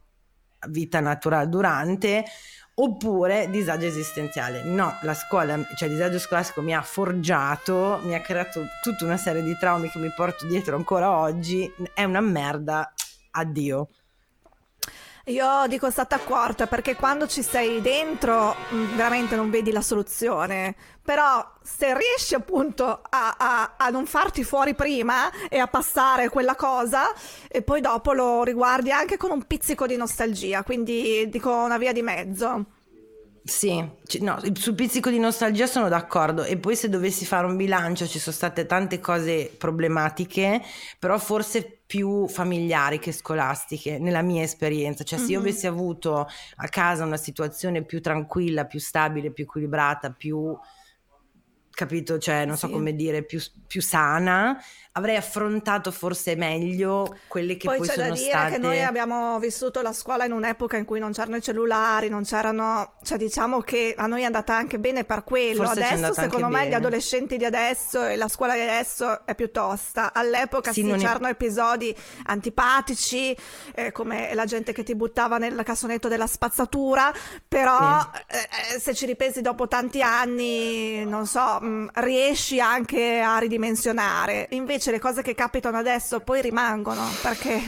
vita 0.69 0.99
naturale 0.99 1.49
durante 1.49 2.23
oppure 2.75 3.49
disagio 3.49 3.85
esistenziale. 3.85 4.63
No, 4.63 4.97
la 5.01 5.13
scuola, 5.13 5.59
cioè 5.75 5.87
il 5.87 5.95
disagio 5.95 6.19
scolastico 6.19 6.61
mi 6.61 6.73
ha 6.73 6.81
forgiato, 6.81 7.99
mi 8.03 8.15
ha 8.15 8.21
creato 8.21 8.65
tutta 8.81 9.05
una 9.05 9.17
serie 9.17 9.43
di 9.43 9.57
traumi 9.57 9.89
che 9.89 9.99
mi 9.99 10.11
porto 10.15 10.45
dietro 10.45 10.75
ancora 10.75 11.11
oggi, 11.17 11.71
è 11.93 12.03
una 12.03 12.21
merda, 12.21 12.93
addio. 13.31 13.89
Io 15.27 15.65
dico 15.67 15.89
stata 15.89 16.15
accorta 16.15 16.67
perché 16.67 16.95
quando 16.95 17.27
ci 17.27 17.43
sei 17.43 17.79
dentro 17.81 18.53
mm, 18.73 18.95
veramente 18.97 19.37
non 19.37 19.49
vedi 19.49 19.71
la 19.71 19.81
soluzione. 19.81 20.75
Però 21.01 21.49
se 21.61 21.97
riesci 21.97 22.35
appunto 22.35 23.01
a, 23.09 23.35
a, 23.37 23.73
a, 23.77 23.89
non 23.89 24.05
farti 24.05 24.43
fuori 24.43 24.75
prima 24.75 25.31
e 25.47 25.59
a 25.59 25.67
passare 25.67 26.27
quella 26.27 26.55
cosa 26.55 27.09
e 27.47 27.61
poi 27.61 27.79
dopo 27.79 28.11
lo 28.11 28.43
riguardi 28.43 28.91
anche 28.91 29.15
con 29.15 29.31
un 29.31 29.43
pizzico 29.43 29.87
di 29.87 29.95
nostalgia, 29.95 30.63
quindi 30.63 31.27
dico 31.29 31.51
una 31.53 31.77
via 31.77 31.93
di 31.93 32.01
mezzo. 32.01 32.65
Sì, 33.45 33.85
no, 34.21 34.39
sul 34.53 34.73
pizzico 34.73 35.09
di 35.09 35.19
nostalgia 35.19 35.67
sono 35.67 35.89
d'accordo. 35.89 36.43
E 36.43 36.57
poi 36.57 36.77
se 36.77 36.87
dovessi 36.87 37.25
fare 37.25 37.45
un 37.45 37.57
bilancio 37.57 38.07
ci 38.07 38.17
sono 38.17 38.33
state 38.33 38.65
tante 38.65 39.01
cose 39.01 39.53
problematiche, 39.57 40.61
però 40.97 41.17
forse 41.17 41.81
più 41.85 42.27
familiari 42.27 42.99
che 42.99 43.11
scolastiche 43.11 43.99
nella 43.99 44.21
mia 44.21 44.43
esperienza, 44.43 45.03
cioè 45.03 45.19
se 45.19 45.31
io 45.31 45.39
avessi 45.39 45.67
avuto 45.67 46.25
a 46.55 46.67
casa 46.69 47.03
una 47.03 47.17
situazione 47.17 47.83
più 47.83 48.01
tranquilla, 48.01 48.65
più 48.65 48.79
stabile, 48.79 49.31
più 49.31 49.43
equilibrata, 49.43 50.11
più 50.11 50.57
capito, 51.69 52.19
cioè 52.19 52.45
non 52.45 52.55
so 52.55 52.69
come 52.69 52.95
dire, 52.95 53.23
più, 53.23 53.41
più 53.67 53.81
sana, 53.81 54.57
avrei 54.95 55.15
affrontato 55.15 55.91
forse 55.91 56.35
meglio 56.35 57.17
quelle 57.27 57.57
che 57.57 57.67
poi, 57.67 57.77
poi 57.77 57.87
c'è 57.87 57.93
sono 57.93 58.07
da 58.09 58.13
dire 58.13 58.29
state... 58.29 58.51
che 58.51 58.57
noi 58.59 58.83
abbiamo 58.83 59.39
vissuto 59.39 59.81
la 59.81 59.91
scuola 59.93 60.25
in 60.25 60.31
un'epoca 60.31 60.77
in 60.77 60.85
cui 60.85 60.99
non 60.99 61.11
c'erano 61.11 61.37
i 61.37 61.41
cellulari, 61.41 62.09
non 62.09 62.23
c'erano, 62.23 62.93
cioè 63.01 63.17
diciamo 63.17 63.61
che 63.61 63.95
a 63.97 64.05
noi 64.05 64.21
è 64.21 64.25
andata 64.25 64.55
anche 64.55 64.77
bene 64.77 65.03
per 65.03 65.23
quello. 65.23 65.63
Forse 65.63 65.83
adesso 65.83 66.13
secondo 66.13 66.47
me 66.47 66.59
bene. 66.59 66.69
gli 66.69 66.73
adolescenti 66.73 67.37
di 67.37 67.45
adesso 67.45 68.05
e 68.05 68.15
la 68.15 68.27
scuola 68.27 68.53
di 68.53 68.61
adesso 68.61 69.25
è 69.25 69.33
più 69.33 69.51
tosta. 69.51 70.13
All'epoca 70.13 70.71
sì, 70.71 70.83
sì 70.83 70.91
c'erano 70.97 71.27
è... 71.27 71.31
episodi 71.31 71.95
antipatici, 72.25 73.35
eh, 73.73 73.91
come 73.91 74.35
la 74.35 74.45
gente 74.45 74.73
che 74.73 74.83
ti 74.83 74.93
buttava 74.93 75.39
nel 75.39 75.59
cassonetto 75.63 76.07
della 76.07 76.27
spazzatura, 76.27 77.11
però 77.47 77.99
sì. 77.99 78.75
eh, 78.75 78.79
se 78.79 78.93
ci 78.93 79.07
ripensi 79.07 79.41
dopo 79.41 79.67
tanti 79.67 80.03
anni, 80.03 81.03
non 81.05 81.25
so, 81.25 81.57
mh, 81.59 81.65
mm, 81.65 81.87
riesci 81.93 82.59
anche 82.59 83.19
a 83.21 83.39
ridimensionare. 83.39 84.47
Invece 84.51 84.82
invece 84.83 84.91
le 84.91 84.99
cose 84.99 85.21
che 85.21 85.33
capitano 85.35 85.77
adesso 85.77 86.19
poi 86.19 86.41
rimangono 86.41 87.03
perché... 87.21 87.61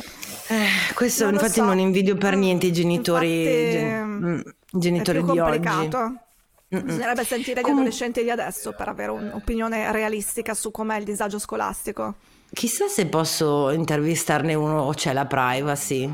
Eh, 0.47 0.67
questo 0.93 1.25
non 1.25 1.33
infatti 1.33 1.53
so. 1.53 1.63
non 1.63 1.79
invidio 1.79 2.15
per 2.15 2.35
niente 2.35 2.67
i 2.67 2.73
genitori, 2.73 3.39
infatti, 3.39 3.71
gen- 3.71 4.07
mm, 4.07 4.39
genitori 4.71 5.23
di 5.23 5.25
complicato. 5.25 5.97
oggi. 5.97 6.83
Bisognerebbe 6.83 7.23
sentire 7.23 7.61
gli 7.61 7.69
adolescenti 7.69 8.21
di 8.21 8.29
adesso 8.29 8.73
per 8.73 8.89
avere 8.89 9.11
un'opinione 9.11 9.91
realistica 9.91 10.53
su 10.53 10.71
com'è 10.71 10.97
il 10.97 11.05
disagio 11.05 11.39
scolastico. 11.39 12.15
Chissà 12.51 12.87
se 12.87 13.07
posso 13.07 13.71
intervistarne 13.71 14.53
uno 14.53 14.81
o 14.81 14.93
c'è 14.93 15.13
la 15.13 15.25
privacy. 15.25 16.13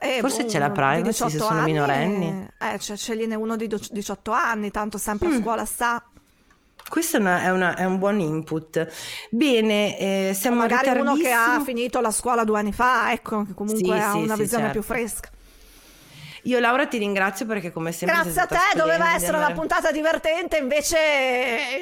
Eh, 0.00 0.18
Forse 0.20 0.46
c'è 0.46 0.58
la 0.58 0.70
privacy 0.70 1.30
se 1.30 1.38
sono 1.38 1.58
anni, 1.58 1.72
minorenni. 1.72 2.48
Eh, 2.58 2.78
c'è, 2.78 2.94
c'è 2.94 3.14
lì 3.14 3.32
uno 3.32 3.56
di 3.56 3.68
18 3.68 4.30
anni, 4.32 4.70
tanto 4.70 4.98
sempre 4.98 5.28
mm. 5.28 5.34
a 5.34 5.40
scuola 5.40 5.64
sta. 5.66 6.09
Questo 6.90 7.18
è, 7.18 7.20
una, 7.20 7.42
è, 7.44 7.52
una, 7.52 7.76
è, 7.76 7.84
un 7.84 8.00
buon 8.00 8.18
input. 8.18 8.84
Bene, 9.30 9.96
eh, 9.96 10.34
siamo 10.34 10.56
magari 10.56 10.88
uno 10.98 11.14
che 11.14 11.30
ha 11.30 11.62
finito 11.64 12.00
la 12.00 12.10
scuola 12.10 12.42
due 12.42 12.58
anni 12.58 12.72
fa, 12.72 13.12
ecco, 13.12 13.44
che 13.44 13.54
comunque 13.54 13.94
sì, 13.94 14.02
ha 14.02 14.10
sì, 14.10 14.18
una 14.18 14.34
sì, 14.34 14.40
visione 14.40 14.64
certo. 14.64 14.80
più 14.80 14.82
fresca. 14.82 15.28
Io 16.44 16.58
Laura 16.58 16.86
ti 16.86 16.98
ringrazio 16.98 17.46
perché 17.46 17.70
come 17.70 17.92
sempre 17.92 18.16
Grazie 18.22 18.40
a 18.40 18.46
te, 18.46 18.76
doveva 18.76 19.14
essere 19.14 19.36
una 19.36 19.52
puntata 19.52 19.92
divertente, 19.92 20.56
invece, 20.56 20.98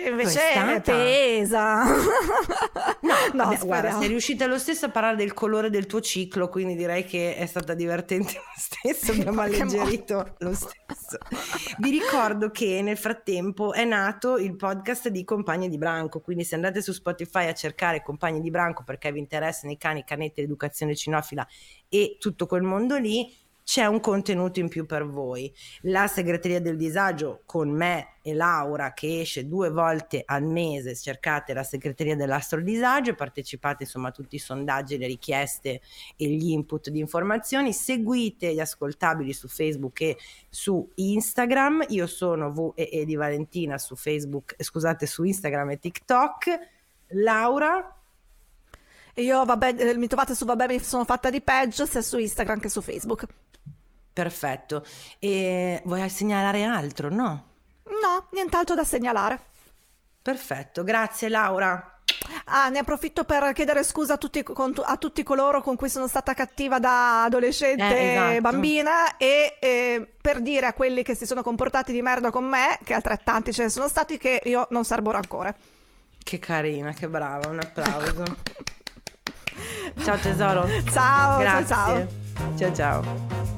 invece 0.08 0.52
è 0.52 0.80
pesa. 0.82 1.84
no, 3.34 3.44
vabbè, 3.44 3.64
guarda, 3.64 3.98
sei 3.98 4.08
riuscita 4.08 4.46
lo 4.46 4.58
stesso 4.58 4.86
a 4.86 4.90
parlare 4.90 5.16
del 5.16 5.32
colore 5.32 5.70
del 5.70 5.86
tuo 5.86 6.00
ciclo, 6.00 6.48
quindi 6.48 6.74
direi 6.74 7.04
che 7.04 7.36
è 7.36 7.46
stata 7.46 7.74
divertente 7.74 8.34
lo 8.34 8.42
stesso, 8.56 9.12
abbiamo 9.12 9.40
alleggerito 9.40 10.34
lo 10.38 10.54
stesso. 10.54 11.18
Vi 11.78 11.90
ricordo 11.90 12.50
che 12.50 12.82
nel 12.82 12.96
frattempo 12.96 13.72
è 13.72 13.84
nato 13.84 14.36
il 14.38 14.56
podcast 14.56 15.08
di 15.08 15.24
Compagni 15.24 15.68
di 15.68 15.78
Branco, 15.78 16.20
quindi 16.20 16.44
se 16.44 16.54
andate 16.54 16.82
su 16.82 16.92
Spotify 16.92 17.46
a 17.46 17.54
cercare 17.54 18.02
Compagni 18.02 18.40
di 18.40 18.50
Branco 18.50 18.82
perché 18.84 19.12
vi 19.12 19.18
interessano 19.18 19.72
i 19.72 19.76
cani, 19.76 20.00
i 20.00 20.04
canetti, 20.04 20.40
l'educazione 20.40 20.94
cinofila 20.94 21.46
e 21.88 22.16
tutto 22.18 22.46
quel 22.46 22.62
mondo 22.62 22.96
lì, 22.96 23.32
c'è 23.68 23.84
un 23.84 24.00
contenuto 24.00 24.60
in 24.60 24.68
più 24.68 24.86
per 24.86 25.06
voi. 25.06 25.54
La 25.82 26.06
segreteria 26.06 26.58
del 26.58 26.78
disagio 26.78 27.42
con 27.44 27.68
me 27.68 28.14
e 28.22 28.32
Laura 28.32 28.94
che 28.94 29.20
esce 29.20 29.46
due 29.46 29.68
volte 29.68 30.22
al 30.24 30.42
mese, 30.42 30.96
cercate 30.96 31.52
la 31.52 31.62
segreteria 31.62 32.16
dell'astrodisagio 32.16 33.10
e 33.10 33.14
partecipate 33.14 33.82
insomma 33.82 34.08
a 34.08 34.10
tutti 34.10 34.36
i 34.36 34.38
sondaggi, 34.38 34.96
le 34.96 35.06
richieste 35.06 35.82
e 36.16 36.28
gli 36.28 36.48
input 36.48 36.88
di 36.88 36.98
informazioni. 36.98 37.74
Seguite 37.74 38.54
gli 38.54 38.58
ascoltabili 38.58 39.34
su 39.34 39.48
Facebook 39.48 40.00
e 40.00 40.16
su 40.48 40.90
Instagram. 40.94 41.84
Io 41.88 42.06
sono 42.06 42.50
VE 42.50 43.04
di 43.04 43.16
Valentina 43.16 43.76
su 43.76 43.96
Facebook, 43.96 44.54
eh, 44.56 44.64
scusate, 44.64 45.04
su 45.04 45.24
Instagram 45.24 45.72
e 45.72 45.78
TikTok. 45.78 46.58
Laura 47.08 47.94
io 49.16 49.44
vabbè, 49.44 49.74
eh, 49.76 49.96
mi 49.96 50.06
trovate 50.06 50.34
su 50.34 50.46
Vabbè 50.46 50.68
mi 50.68 50.78
sono 50.78 51.04
fatta 51.04 51.28
di 51.28 51.42
peggio 51.42 51.84
sia 51.84 52.00
su 52.00 52.16
Instagram 52.16 52.60
che 52.60 52.70
su 52.70 52.80
Facebook. 52.80 53.26
Perfetto. 54.18 54.84
E 55.20 55.80
vuoi 55.84 56.08
segnalare 56.08 56.64
altro, 56.64 57.08
no? 57.08 57.44
No, 57.84 58.26
nient'altro 58.32 58.74
da 58.74 58.82
segnalare. 58.82 59.38
Perfetto, 60.20 60.82
grazie 60.82 61.28
Laura. 61.28 62.00
Ah, 62.46 62.68
ne 62.68 62.80
approfitto 62.80 63.22
per 63.22 63.52
chiedere 63.52 63.84
scusa 63.84 64.14
a 64.14 64.16
tutti, 64.16 64.44
a 64.82 64.96
tutti 64.96 65.22
coloro 65.22 65.62
con 65.62 65.76
cui 65.76 65.88
sono 65.88 66.08
stata 66.08 66.34
cattiva 66.34 66.80
da 66.80 67.24
adolescente 67.24 67.96
e 67.96 68.02
eh, 68.02 68.12
esatto. 68.14 68.40
bambina 68.40 69.16
e 69.18 69.56
eh, 69.60 70.14
per 70.20 70.40
dire 70.40 70.66
a 70.66 70.72
quelli 70.72 71.04
che 71.04 71.14
si 71.14 71.24
sono 71.24 71.44
comportati 71.44 71.92
di 71.92 72.02
merda 72.02 72.30
con 72.32 72.44
me, 72.44 72.76
che 72.82 72.94
altrettanti 72.94 73.52
ce 73.52 73.62
ne 73.62 73.68
sono 73.68 73.86
stati, 73.86 74.18
che 74.18 74.42
io 74.46 74.66
non 74.70 74.84
serbo 74.84 75.12
rancore. 75.12 75.54
Che 76.24 76.38
carina, 76.40 76.92
che 76.92 77.06
brava, 77.06 77.50
un 77.50 77.60
applauso. 77.60 78.24
ciao 80.02 80.16
tesoro. 80.16 80.66
Ciao, 80.90 81.38
Grazie. 81.38 81.66
ciao. 81.66 82.06
Ciao 82.56 82.74
ciao. 82.74 83.57